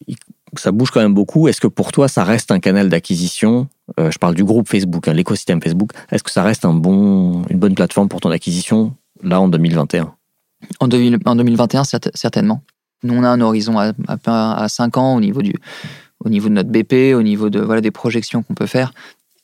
ça 0.58 0.74
bouge 0.74 0.92
quand 0.92 1.00
même 1.00 1.14
beaucoup. 1.14 1.48
Est-ce 1.48 1.62
que 1.62 1.68
pour 1.68 1.94
toi, 1.94 2.10
ça 2.10 2.26
reste 2.26 2.52
un 2.52 2.60
canal 2.60 2.90
d'acquisition? 2.90 3.70
Euh, 4.02 4.12
Je 4.12 4.18
parle 4.18 4.36
du 4.36 4.44
groupe 4.44 4.68
Facebook, 4.68 5.08
hein, 5.08 5.14
l'écosystème 5.14 5.62
Facebook. 5.62 5.92
Est-ce 6.12 6.24
que 6.24 6.32
ça 6.32 6.44
reste 6.44 6.66
un 6.66 6.74
bon, 6.74 7.44
une 7.50 7.60
bonne 7.60 7.76
plateforme 7.76 8.10
pour 8.10 8.20
ton 8.20 8.32
acquisition 8.32 8.94
là 9.24 9.40
en 9.40 9.48
2021 9.48 10.14
en, 10.82 10.88
2000 10.90 11.20
en 11.24 11.36
2021 11.38 11.86
certes- 11.86 12.10
certainement. 12.14 12.62
Nous 13.04 13.14
on 13.14 13.24
a 13.24 13.30
un 13.30 13.42
horizon 13.42 13.78
à, 13.78 13.94
à, 14.08 14.64
à 14.64 14.70
5 14.70 14.98
ans 14.98 15.16
au 15.16 15.20
niveau 15.20 15.42
du, 15.42 15.54
au 16.24 16.30
niveau 16.30 16.50
de 16.50 16.54
notre 16.54 16.70
BP, 16.70 17.16
au 17.16 17.24
niveau 17.24 17.50
de 17.50 17.60
voilà 17.60 17.82
des 17.82 17.92
projections 17.92 18.44
qu'on 18.44 18.54
peut 18.54 18.66
faire. 18.66 18.94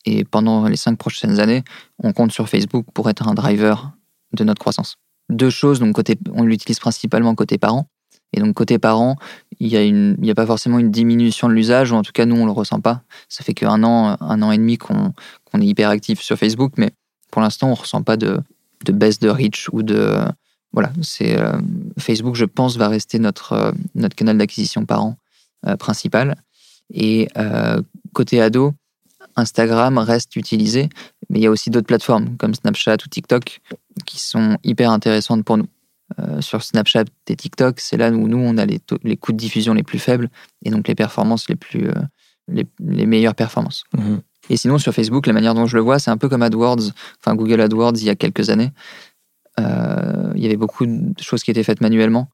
Et 0.06 0.26
pendant 0.26 0.68
les 0.68 0.76
5 0.76 0.98
prochaines 0.98 1.40
années, 1.40 1.64
on 2.00 2.12
compte 2.12 2.32
sur 2.32 2.50
Facebook 2.50 2.86
pour 2.94 3.10
être 3.10 3.28
un 3.28 3.34
driver 3.34 3.92
de 4.34 4.44
notre 4.44 4.60
croissance. 4.60 4.98
Deux 5.30 5.50
choses, 5.50 5.80
donc 5.80 5.96
côté, 5.96 6.18
on 6.34 6.44
l'utilise 6.44 6.80
principalement 6.80 7.36
côté 7.36 7.58
parents. 7.58 7.88
Et 8.34 8.40
donc 8.40 8.56
côté 8.56 8.80
parents, 8.80 9.16
il 9.60 9.68
y 9.68 9.78
a 9.78 10.32
a 10.32 10.36
pas 10.36 10.46
forcément 10.46 10.80
une 10.80 10.90
diminution 10.90 11.48
de 11.48 11.54
l'usage, 11.54 11.92
ou 11.92 11.96
en 11.96 12.02
tout 12.02 12.12
cas 12.12 12.26
nous 12.26 12.36
on 12.36 12.46
le 12.46 12.52
ressent 12.52 12.82
pas. 12.82 13.04
Ça 13.30 13.44
fait 13.44 13.54
qu'un 13.54 13.84
an, 13.84 14.18
un 14.20 14.42
an 14.42 14.52
et 14.52 14.58
demi 14.58 14.78
qu'on 14.78 15.14
est 15.54 15.66
hyper 15.66 15.90
actif 15.90 16.20
sur 16.20 16.38
Facebook, 16.38 16.74
mais 16.78 16.92
pour 17.32 17.42
l'instant 17.42 17.70
on 17.70 17.76
ressent 17.76 18.02
pas 18.02 18.18
de, 18.18 18.40
de 18.86 18.92
baisse 18.92 19.20
de 19.20 19.30
reach 19.30 19.70
ou 19.72 19.84
de 19.84 20.18
voilà. 20.74 20.92
C'est 21.02 21.40
euh, 21.40 21.54
Facebook, 22.00 22.36
je 22.36 22.46
pense, 22.46 22.78
va 22.78 22.88
rester 22.88 23.20
notre 23.20 23.54
euh, 23.54 23.72
notre 23.96 24.16
canal 24.16 24.38
d'acquisition 24.38 24.86
parent 24.86 25.18
euh, 25.68 25.78
principal. 25.78 26.36
Et 26.94 27.30
euh, 27.38 27.82
côté 28.14 28.42
ado, 28.42 28.74
Instagram 29.36 29.98
reste 29.98 30.36
utilisé, 30.36 30.90
mais 31.30 31.40
il 31.40 31.44
y 31.44 31.48
a 31.48 31.52
aussi 31.52 31.70
d'autres 31.70 31.88
plateformes 31.88 32.36
comme 32.38 32.54
Snapchat 32.54 32.98
ou 33.06 33.10
TikTok 33.10 33.62
qui 34.06 34.20
sont 34.20 34.58
hyper 34.64 34.92
intéressantes 34.92 35.46
pour 35.46 35.58
nous. 35.58 35.68
Sur 36.42 36.62
Snapchat 36.62 37.06
et 37.28 37.36
TikTok, 37.36 37.80
c'est 37.80 37.98
là 37.98 38.12
où 38.12 38.28
nous, 38.28 38.38
on 38.38 38.60
a 38.60 38.66
les, 38.68 38.78
taux- 38.78 39.00
les 39.04 39.18
coûts 39.18 39.32
de 39.32 39.38
diffusion 39.38 39.74
les 39.74 39.82
plus 39.82 39.98
faibles 39.98 40.30
et 40.64 40.70
donc 40.70 40.88
les 40.88 40.94
performances 40.94 41.50
les 41.50 41.56
plus 41.56 41.90
les, 42.48 42.68
les 42.80 43.06
meilleures 43.08 43.34
performances. 43.34 43.86
Et 44.50 44.58
sinon, 44.58 44.78
sur 44.78 44.94
Facebook, 44.94 45.26
la 45.26 45.34
manière 45.34 45.56
dont 45.56 45.66
je 45.66 45.76
le 45.76 45.82
vois, 45.82 45.98
c'est 45.98 46.12
un 46.12 46.18
peu 46.18 46.30
comme 46.30 46.44
AdWords, 46.44 46.92
enfin 47.20 47.34
Google 47.34 47.62
AdWords 47.62 47.94
il 47.96 48.04
y 48.04 48.10
a 48.10 48.16
quelques 48.16 48.50
années. 48.52 48.72
Euh, 49.60 50.32
il 50.36 50.42
y 50.42 50.46
avait 50.46 50.58
beaucoup 50.58 50.86
de 50.86 51.22
choses 51.22 51.44
qui 51.44 51.52
étaient 51.52 51.64
faites 51.64 51.82
manuellement, 51.82 52.30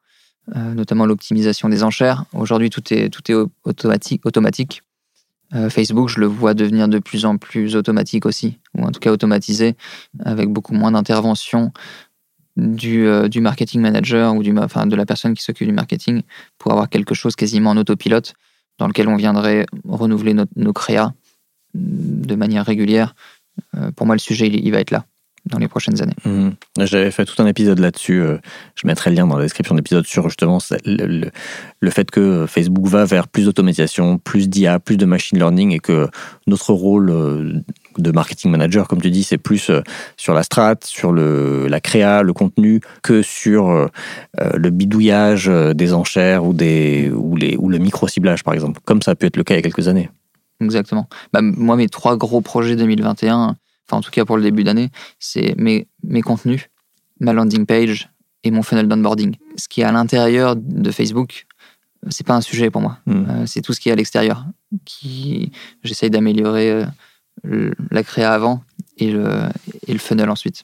euh, 0.55 0.73
notamment 0.73 1.05
l'optimisation 1.05 1.69
des 1.69 1.83
enchères. 1.83 2.25
Aujourd'hui, 2.33 2.69
tout 2.69 2.93
est, 2.93 3.09
tout 3.09 3.29
est 3.31 3.35
au- 3.35 3.51
automatique. 3.65 4.83
Euh, 5.53 5.69
Facebook, 5.69 6.09
je 6.09 6.19
le 6.19 6.27
vois 6.27 6.53
devenir 6.53 6.87
de 6.87 6.99
plus 6.99 7.25
en 7.25 7.37
plus 7.37 7.75
automatique 7.75 8.25
aussi, 8.25 8.59
ou 8.77 8.83
en 8.83 8.91
tout 8.91 8.99
cas 8.99 9.11
automatisé, 9.11 9.75
avec 10.23 10.49
beaucoup 10.49 10.73
moins 10.73 10.91
d'intervention 10.91 11.71
du, 12.55 13.07
du 13.29 13.41
marketing 13.41 13.81
manager 13.81 14.35
ou 14.35 14.43
du, 14.43 14.57
enfin, 14.57 14.85
de 14.85 14.95
la 14.95 15.05
personne 15.05 15.33
qui 15.33 15.43
s'occupe 15.43 15.67
du 15.67 15.73
marketing 15.73 16.21
pour 16.57 16.71
avoir 16.71 16.89
quelque 16.89 17.15
chose 17.15 17.35
quasiment 17.35 17.71
en 17.71 17.77
autopilote 17.77 18.33
dans 18.77 18.87
lequel 18.87 19.07
on 19.07 19.15
viendrait 19.15 19.65
renouveler 19.87 20.33
nos, 20.33 20.45
nos 20.55 20.73
créas 20.73 21.13
mm, 21.73 22.25
de 22.25 22.35
manière 22.35 22.65
régulière. 22.65 23.15
Pour 23.95 24.05
moi, 24.05 24.15
le 24.15 24.19
sujet, 24.19 24.47
il, 24.47 24.55
il 24.65 24.71
va 24.71 24.79
être 24.79 24.91
là 24.91 25.05
dans 25.45 25.57
les 25.57 25.67
prochaines 25.67 26.01
années. 26.01 26.15
Mhm. 26.25 26.53
J'avais 26.79 27.11
fait 27.11 27.25
tout 27.25 27.41
un 27.41 27.45
épisode 27.47 27.79
là-dessus. 27.79 28.21
euh, 28.21 28.37
Je 28.75 28.87
mettrai 28.87 29.09
le 29.09 29.15
lien 29.17 29.27
dans 29.27 29.37
la 29.37 29.43
description 29.43 29.75
de 29.75 29.79
l'épisode 29.79 30.05
sur 30.05 30.23
justement 30.29 30.59
le, 30.85 31.05
le- 31.05 31.31
le 31.81 31.89
fait 31.91 32.11
que 32.11 32.45
Facebook 32.47 32.85
va 32.87 33.05
vers 33.05 33.27
plus 33.27 33.45
d'automatisation, 33.45 34.17
plus 34.17 34.49
d'IA, 34.49 34.79
plus 34.79 34.97
de 34.97 35.05
machine 35.05 35.37
learning 35.37 35.71
et 35.71 35.79
que 35.79 36.07
notre 36.47 36.73
rôle 36.73 37.09
euh, 37.09 37.53
de 37.97 38.11
marketing 38.11 38.51
manager, 38.51 38.87
comme 38.87 39.01
tu 39.01 39.09
dis, 39.11 39.23
c'est 39.23 39.37
plus 39.37 39.69
euh, 39.69 39.81
sur 40.17 40.33
la 40.33 40.43
strat, 40.43 40.75
sur 40.83 41.11
le, 41.11 41.67
la 41.67 41.79
créa, 41.81 42.21
le 42.23 42.33
contenu, 42.33 42.81
que 43.03 43.21
sur 43.21 43.89
le 44.37 44.69
bidouillage 44.69 45.47
des 45.47 45.93
enchères 45.93 46.45
ou, 46.45 46.53
des, 46.53 47.11
ou, 47.13 47.35
les, 47.35 47.55
ou 47.57 47.69
le 47.69 47.77
micro-ciblage, 47.77 48.43
par 48.43 48.53
exemple, 48.53 48.79
comme 48.85 49.01
ça 49.01 49.11
a 49.11 49.15
pu 49.15 49.25
être 49.25 49.37
le 49.37 49.43
cas 49.43 49.53
il 49.55 49.57
y 49.57 49.59
a 49.59 49.63
quelques 49.63 49.87
années. 49.87 50.09
Exactement. 50.61 51.07
Bah, 51.33 51.39
moi, 51.41 51.75
mes 51.75 51.87
trois 51.87 52.17
gros 52.17 52.41
projets 52.41 52.75
2021, 52.75 53.55
enfin 53.89 53.97
en 53.97 54.01
tout 54.01 54.11
cas 54.11 54.23
pour 54.25 54.37
le 54.37 54.43
début 54.43 54.63
d'année, 54.63 54.89
c'est 55.19 55.55
mes, 55.57 55.87
mes 56.03 56.21
contenus, 56.21 56.67
ma 57.19 57.33
landing 57.33 57.65
page 57.65 58.09
et 58.43 58.51
mon 58.51 58.61
funnel 58.61 58.87
d'onboarding. 58.87 59.35
Ce 59.57 59.67
qui 59.67 59.81
est 59.81 59.83
à 59.83 59.91
l'intérieur 59.91 60.55
de 60.55 60.91
Facebook, 60.91 61.45
c'est 62.09 62.25
pas 62.25 62.35
un 62.35 62.41
sujet 62.41 62.69
pour 62.69 62.81
moi. 62.81 62.99
Mhm. 63.07 63.25
Euh, 63.29 63.45
c'est 63.45 63.61
tout 63.61 63.73
ce 63.73 63.79
qui 63.79 63.89
est 63.89 63.91
à 63.91 63.95
l'extérieur. 63.95 64.45
Qui 64.85 65.51
j'essaye 65.83 66.09
d'améliorer 66.09 66.71
euh, 66.71 66.85
le- 67.43 67.73
la 67.91 68.03
créa 68.03 68.31
avant 68.33 68.61
et 68.97 69.11
le, 69.11 69.27
et 69.87 69.93
le 69.93 69.99
funnel 69.99 70.29
ensuite. 70.29 70.63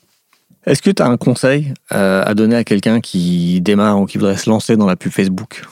Est-ce 0.65 0.82
que 0.82 0.89
tu 0.91 1.01
as 1.01 1.07
un 1.07 1.17
conseil 1.17 1.73
euh, 1.91 2.23
à 2.26 2.34
donner 2.34 2.55
à 2.55 2.63
quelqu'un 2.63 2.99
qui 3.01 3.61
démarre 3.61 3.99
ou 3.99 4.05
qui 4.05 4.17
voudrait 4.17 4.38
se 4.38 4.49
lancer 4.49 4.78
dans 4.78 4.86
la 4.88 4.95
pub 4.95 5.11
Facebook? 5.11 5.63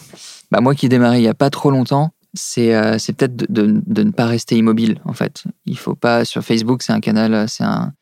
Bah, 0.52 0.62
moi 0.62 0.76
qui 0.76 0.86
ai 0.88 0.90
démarré 0.90 1.20
il 1.20 1.24
y 1.24 1.28
a 1.28 1.34
pas 1.34 1.50
trop 1.50 1.72
longtemps, 1.72 2.12
c'est 2.34 2.76
euh, 2.76 2.98
peut-être 3.16 3.36
de, 3.36 3.46
de- 3.50 3.82
de 3.86 4.04
ne 4.04 4.12
pas 4.12 4.26
rester 4.26 4.58
immobile 4.58 5.00
en 5.06 5.14
fait. 5.14 5.44
Il 5.66 5.78
faut 5.78 5.96
pas 5.96 6.26
sur 6.26 6.44
Facebook, 6.44 6.82
c'est 6.84 6.94
un 6.94 7.00
canal, 7.00 7.34
euh, 7.34 7.46
c'est 7.48 7.64
un 7.64 7.94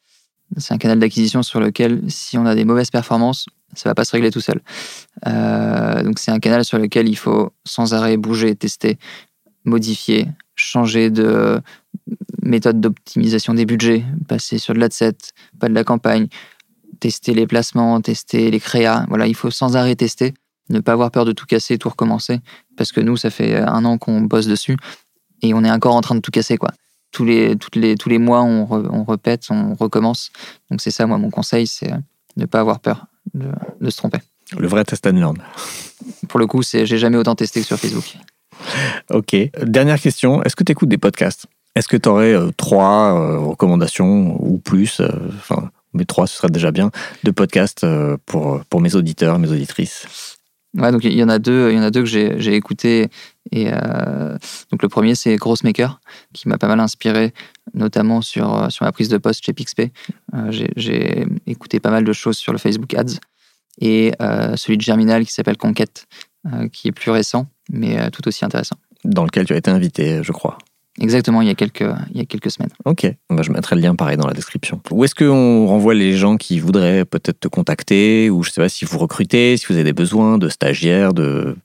un 0.69 0.77
canal 0.77 0.99
d'acquisition 0.99 1.43
sur 1.43 1.61
lequel 1.61 2.03
si 2.09 2.37
on 2.37 2.45
a 2.45 2.55
des 2.55 2.65
mauvaises 2.65 2.89
performances, 2.91 3.45
ça 3.73 3.87
va 3.89 3.95
pas 3.95 4.03
se 4.03 4.11
régler 4.11 4.31
tout 4.31 4.41
seul. 4.41 4.59
Euh, 5.25 6.03
donc 6.03 6.19
c'est 6.19 6.31
un 6.31 6.39
canal 6.39 6.65
sur 6.65 6.77
lequel 6.77 7.07
il 7.07 7.15
faut 7.15 7.53
sans 7.63 7.93
arrêt 7.93 8.17
bouger, 8.17 8.53
tester, 8.55 8.97
modifier, 9.63 10.27
changer 10.55 11.09
de 11.09 11.61
méthode 12.41 12.81
d'optimisation 12.81 13.53
des 13.53 13.65
budgets, 13.65 14.03
passer 14.27 14.57
sur 14.57 14.73
de 14.73 14.79
l'adset, 14.79 15.15
pas 15.59 15.69
de 15.69 15.73
la 15.73 15.85
campagne, 15.85 16.27
tester 16.99 17.33
les 17.33 17.47
placements, 17.47 18.01
tester 18.01 18.51
les 18.51 18.59
créas. 18.59 19.05
Voilà, 19.07 19.27
il 19.27 19.35
faut 19.35 19.51
sans 19.51 19.77
arrêt 19.77 19.95
tester, 19.95 20.33
ne 20.71 20.79
pas 20.79 20.93
avoir 20.93 21.11
peur 21.11 21.25
de 21.25 21.31
tout 21.31 21.45
casser, 21.45 21.77
tout 21.77 21.89
recommencer, 21.89 22.39
parce 22.77 22.91
que 22.91 23.01
nous, 23.01 23.17
ça 23.17 23.29
fait 23.29 23.57
un 23.57 23.85
an 23.85 23.97
qu'on 23.97 24.21
bosse 24.21 24.47
dessus 24.47 24.77
et 25.41 25.53
on 25.53 25.63
est 25.63 25.71
encore 25.71 25.95
en 25.95 26.01
train 26.01 26.15
de 26.15 26.21
tout 26.21 26.31
casser, 26.31 26.57
quoi. 26.57 26.71
Tous 27.11 27.25
les, 27.25 27.57
toutes 27.57 27.75
les, 27.75 27.95
tous 27.95 28.07
les 28.07 28.19
mois, 28.19 28.41
on, 28.41 28.63
re- 28.65 28.87
on 28.89 29.03
répète, 29.03 29.47
on 29.49 29.73
recommence. 29.75 30.31
Donc 30.69 30.81
c'est 30.81 30.91
ça, 30.91 31.05
moi, 31.07 31.17
mon 31.17 31.29
conseil, 31.29 31.67
c'est 31.67 31.91
ne 32.37 32.45
pas 32.45 32.61
avoir 32.61 32.79
peur 32.79 33.07
de, 33.33 33.47
de 33.81 33.89
se 33.89 33.97
tromper. 33.97 34.19
Le 34.57 34.67
vrai 34.67 34.85
test 34.85 35.05
and 35.07 35.11
learn. 35.11 35.37
Pour 36.29 36.39
le 36.39 36.47
coup, 36.47 36.61
j'ai 36.63 36.85
jamais 36.85 37.17
autant 37.17 37.35
testé 37.35 37.59
que 37.61 37.67
sur 37.67 37.77
Facebook. 37.77 38.17
Ok. 39.09 39.35
Dernière 39.63 39.99
question. 39.99 40.41
Est-ce 40.43 40.55
que 40.55 40.63
tu 40.63 40.71
écoutes 40.71 40.89
des 40.89 40.97
podcasts? 40.97 41.47
Est-ce 41.75 41.87
que 41.87 41.97
tu 41.97 42.09
aurais 42.09 42.35
trois 42.57 43.13
euh, 43.13 43.39
recommandations 43.39 44.37
ou 44.41 44.57
plus 44.57 44.99
euh, 44.99 45.09
Enfin, 45.35 45.69
mais 45.93 46.05
trois, 46.05 46.27
ce 46.27 46.37
serait 46.37 46.49
déjà 46.49 46.71
bien, 46.71 46.91
de 47.23 47.31
podcasts 47.31 47.83
euh, 47.83 48.17
pour, 48.25 48.63
pour 48.65 48.81
mes 48.81 48.95
auditeurs, 48.95 49.39
mes 49.39 49.49
auditrices? 49.51 50.37
Ouais, 50.77 50.91
donc 50.91 51.03
il 51.03 51.13
y 51.13 51.23
en 51.23 51.27
a 51.29 51.37
deux, 51.37 51.69
il 51.71 51.75
y 51.75 51.79
en 51.79 51.83
a 51.83 51.91
deux 51.91 52.01
que 52.03 52.07
j'ai 52.07 52.55
écouté. 52.55 53.09
Et 53.51 53.67
euh, 53.73 54.37
donc 54.71 54.81
le 54.81 54.87
premier, 54.87 55.15
c'est 55.15 55.35
Grossmaker, 55.35 55.99
qui 56.33 56.47
m'a 56.47 56.57
pas 56.57 56.67
mal 56.67 56.79
inspiré, 56.79 57.33
notamment 57.73 58.21
sur, 58.21 58.55
euh, 58.55 58.69
sur 58.69 58.85
ma 58.85 58.91
prise 58.93 59.09
de 59.09 59.17
poste 59.17 59.43
chez 59.45 59.51
Pixpay. 59.51 59.91
Euh, 60.33 60.51
j'ai- 60.77 61.25
écouté 61.45 61.79
pas 61.81 61.91
mal 61.91 62.05
de 62.05 62.13
choses 62.13 62.37
sur 62.37 62.53
le 62.53 62.57
Facebook 62.57 62.93
Ads. 62.93 63.19
Et 63.81 64.13
euh, 64.21 64.55
celui 64.55 64.77
de 64.77 64.81
Germinal 64.81 65.25
qui 65.25 65.33
s'appelle 65.33 65.57
Conquête, 65.57 66.07
qui 66.73 66.87
est 66.87 66.91
plus 66.91 67.11
récent, 67.11 67.47
mais 67.69 68.09
tout 68.11 68.27
aussi 68.27 68.43
intéressant. 68.45 68.75
Dans 69.03 69.25
lequel 69.25 69.45
tu 69.45 69.53
as 69.53 69.57
été 69.57 69.69
invité, 69.69 70.23
je 70.23 70.31
crois. 70.31 70.57
Exactement, 70.99 71.41
il 71.41 71.47
y 71.47 71.51
a 71.51 71.55
quelques, 71.55 71.85
il 72.11 72.17
y 72.17 72.21
a 72.21 72.25
quelques 72.25 72.51
semaines. 72.51 72.69
Ok, 72.85 73.07
Bah, 73.29 73.41
je 73.43 73.51
mettrai 73.51 73.75
le 73.77 73.81
lien 73.81 73.95
pareil 73.95 74.17
dans 74.17 74.27
la 74.27 74.33
description. 74.33 74.81
Où 74.91 75.03
est-ce 75.05 75.15
qu'on 75.15 75.65
renvoie 75.65 75.93
les 75.93 76.13
gens 76.17 76.35
qui 76.37 76.59
voudraient 76.59 77.05
peut-être 77.05 77.39
te 77.39 77.47
contacter 77.47 78.29
ou 78.29 78.43
je 78.43 78.51
sais 78.51 78.61
pas 78.61 78.69
si 78.69 78.83
vous 78.85 78.97
recrutez, 78.97 79.55
si 79.57 79.65
vous 79.67 79.75
avez 79.75 79.85
des 79.85 79.93
besoins 79.93 80.37
de 80.37 80.49
stagiaires, 80.49 81.13
de 81.13 81.55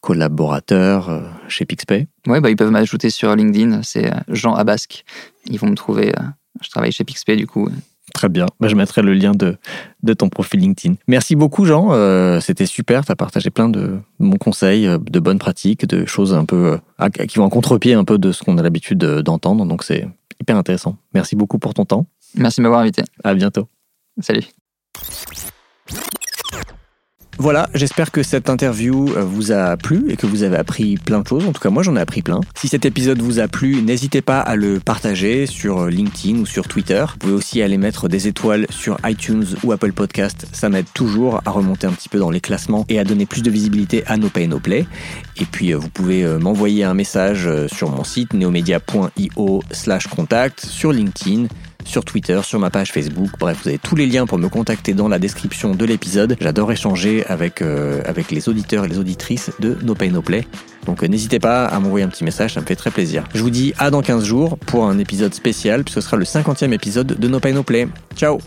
collaborateurs 0.00 1.10
euh, 1.10 1.20
chez 1.48 1.66
Pixpay? 1.66 2.08
Ouais, 2.26 2.40
bah, 2.40 2.50
ils 2.50 2.56
peuvent 2.56 2.70
m'ajouter 2.70 3.10
sur 3.10 3.34
LinkedIn, 3.36 3.82
c'est 3.82 4.06
euh, 4.06 4.18
Jean 4.28 4.54
Abasque. 4.54 5.04
Ils 5.46 5.58
vont 5.58 5.68
me 5.68 5.76
trouver. 5.76 6.08
euh, 6.18 6.22
je 6.62 6.68
travaille 6.70 6.92
chez 6.92 7.04
Pixpay, 7.04 7.36
du 7.36 7.46
coup. 7.46 7.68
Très 8.14 8.28
bien, 8.28 8.46
Bah, 8.60 8.68
je 8.68 8.74
mettrai 8.76 9.02
le 9.02 9.14
lien 9.14 9.32
de, 9.32 9.56
de 10.02 10.12
ton 10.14 10.28
profil 10.28 10.60
LinkedIn. 10.60 10.96
Merci 11.08 11.36
beaucoup 11.36 11.64
Jean, 11.64 11.92
Euh, 11.92 12.40
c'était 12.40 12.66
super, 12.66 13.04
tu 13.04 13.12
as 13.12 13.16
partagé 13.16 13.50
plein 13.50 13.68
de 13.68 13.98
bons 14.18 14.36
conseils, 14.38 14.86
euh, 14.86 14.98
de 14.98 15.20
bonnes 15.20 15.38
pratiques, 15.38 15.86
de 15.86 16.04
choses 16.06 16.34
un 16.34 16.44
peu 16.44 16.72
euh, 16.72 16.78
à- 16.98 17.08
qui 17.10 17.38
vont 17.38 17.44
en 17.44 17.50
contre-pied 17.50 17.94
un 17.94 18.04
peu 18.04 18.18
de 18.18 18.32
ce 18.32 18.42
qu'on 18.42 18.58
a 18.58 18.62
l'habitude 18.62 18.98
d'entendre, 18.98 19.64
donc 19.64 19.84
c'est 19.84 20.06
hyper 20.40 20.56
intéressant. 20.56 20.96
Merci 21.14 21.36
beaucoup 21.36 21.58
pour 21.58 21.72
ton 21.74 21.84
temps, 21.84 22.06
Merci 22.34 22.60
de 22.60 22.62
m'avoir 22.64 22.80
invité. 22.80 23.02
à 23.24 23.34
bientôt. 23.34 23.68
Salut. 24.20 24.44
Voilà, 27.40 27.70
j'espère 27.72 28.10
que 28.10 28.22
cette 28.22 28.50
interview 28.50 29.14
euh, 29.16 29.24
vous 29.24 29.50
a 29.50 29.78
plu 29.78 30.10
et 30.10 30.16
que 30.18 30.26
vous 30.26 30.42
avez 30.42 30.58
appris 30.58 30.98
plein 30.98 31.20
de 31.20 31.26
choses. 31.26 31.46
En 31.46 31.52
tout 31.52 31.60
cas, 31.62 31.70
moi, 31.70 31.82
j'en 31.82 31.96
ai 31.96 32.00
appris 32.00 32.20
plein. 32.20 32.42
Si 32.54 32.68
cet 32.68 32.84
épisode 32.84 33.22
vous 33.22 33.38
a 33.38 33.48
plu, 33.48 33.80
n'hésitez 33.80 34.20
pas 34.20 34.40
à 34.40 34.56
le 34.56 34.78
partager 34.78 35.46
sur 35.46 35.78
euh, 35.78 35.88
LinkedIn 35.88 36.40
ou 36.40 36.44
sur 36.44 36.68
Twitter. 36.68 37.02
Vous 37.12 37.16
pouvez 37.16 37.32
aussi 37.32 37.62
aller 37.62 37.78
mettre 37.78 38.08
des 38.08 38.28
étoiles 38.28 38.66
sur 38.68 38.98
iTunes 39.06 39.46
ou 39.64 39.72
Apple 39.72 39.94
Podcast. 39.94 40.48
Ça 40.52 40.68
m'aide 40.68 40.84
toujours 40.92 41.40
à 41.46 41.50
remonter 41.50 41.86
un 41.86 41.92
petit 41.92 42.10
peu 42.10 42.18
dans 42.18 42.30
les 42.30 42.42
classements 42.42 42.84
et 42.90 42.98
à 42.98 43.04
donner 43.04 43.24
plus 43.24 43.40
de 43.40 43.50
visibilité 43.50 44.04
à 44.06 44.18
No 44.18 44.28
Pay 44.28 44.46
No 44.46 44.58
Play. 44.58 44.84
Et 45.38 45.46
puis, 45.46 45.72
euh, 45.72 45.78
vous 45.78 45.88
pouvez 45.88 46.22
m'envoyer 46.38 46.84
un 46.84 46.92
message 46.92 47.48
sur 47.68 47.88
mon 47.88 48.04
site 48.04 48.34
neomedia.io 48.34 49.62
slash 49.70 50.08
contact, 50.08 50.66
sur 50.66 50.92
LinkedIn, 50.92 51.46
sur 51.84 52.04
Twitter, 52.04 52.40
sur 52.44 52.58
ma 52.58 52.70
page 52.70 52.92
Facebook. 52.92 53.30
Bref, 53.38 53.60
vous 53.62 53.68
avez 53.68 53.78
tous 53.78 53.96
les 53.96 54.06
liens 54.06 54.26
pour 54.26 54.38
me 54.38 54.48
contacter 54.48 54.94
dans 54.94 55.08
la 55.08 55.18
description 55.18 55.74
de 55.74 55.84
l'épisode. 55.84 56.36
J'adore 56.40 56.72
échanger 56.72 57.24
avec, 57.26 57.62
euh, 57.62 58.02
avec 58.04 58.30
les 58.30 58.48
auditeurs 58.48 58.84
et 58.84 58.88
les 58.88 58.98
auditrices 58.98 59.50
de 59.60 59.76
No 59.82 59.94
Pay 59.94 60.10
No 60.10 60.22
Play. 60.22 60.46
Donc 60.86 61.02
euh, 61.02 61.08
n'hésitez 61.08 61.38
pas 61.38 61.66
à 61.66 61.78
m'envoyer 61.80 62.04
un 62.04 62.08
petit 62.08 62.24
message, 62.24 62.54
ça 62.54 62.60
me 62.60 62.66
fait 62.66 62.76
très 62.76 62.90
plaisir. 62.90 63.24
Je 63.34 63.42
vous 63.42 63.50
dis 63.50 63.74
à 63.78 63.90
dans 63.90 64.02
15 64.02 64.24
jours 64.24 64.58
pour 64.58 64.86
un 64.86 64.98
épisode 64.98 65.34
spécial, 65.34 65.84
puisque 65.84 66.00
ce 66.02 66.06
sera 66.06 66.16
le 66.16 66.24
50e 66.24 66.72
épisode 66.72 67.06
de 67.18 67.28
No 67.28 67.40
Pay 67.40 67.52
No 67.52 67.62
Play. 67.62 67.88
Ciao 68.16 68.38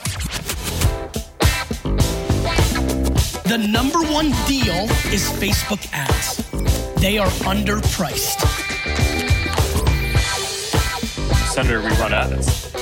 The 3.46 3.58
number 3.58 4.00
one 4.12 4.32
deal 4.48 4.88
is 5.12 5.30
Facebook 5.40 5.80
ads. 5.94 6.42
They 7.02 7.20
are 7.20 7.30
underpriced. 7.46 8.40
Senator, 11.54 11.82
we 11.82 11.90
run 12.00 12.14
ads. 12.14 12.74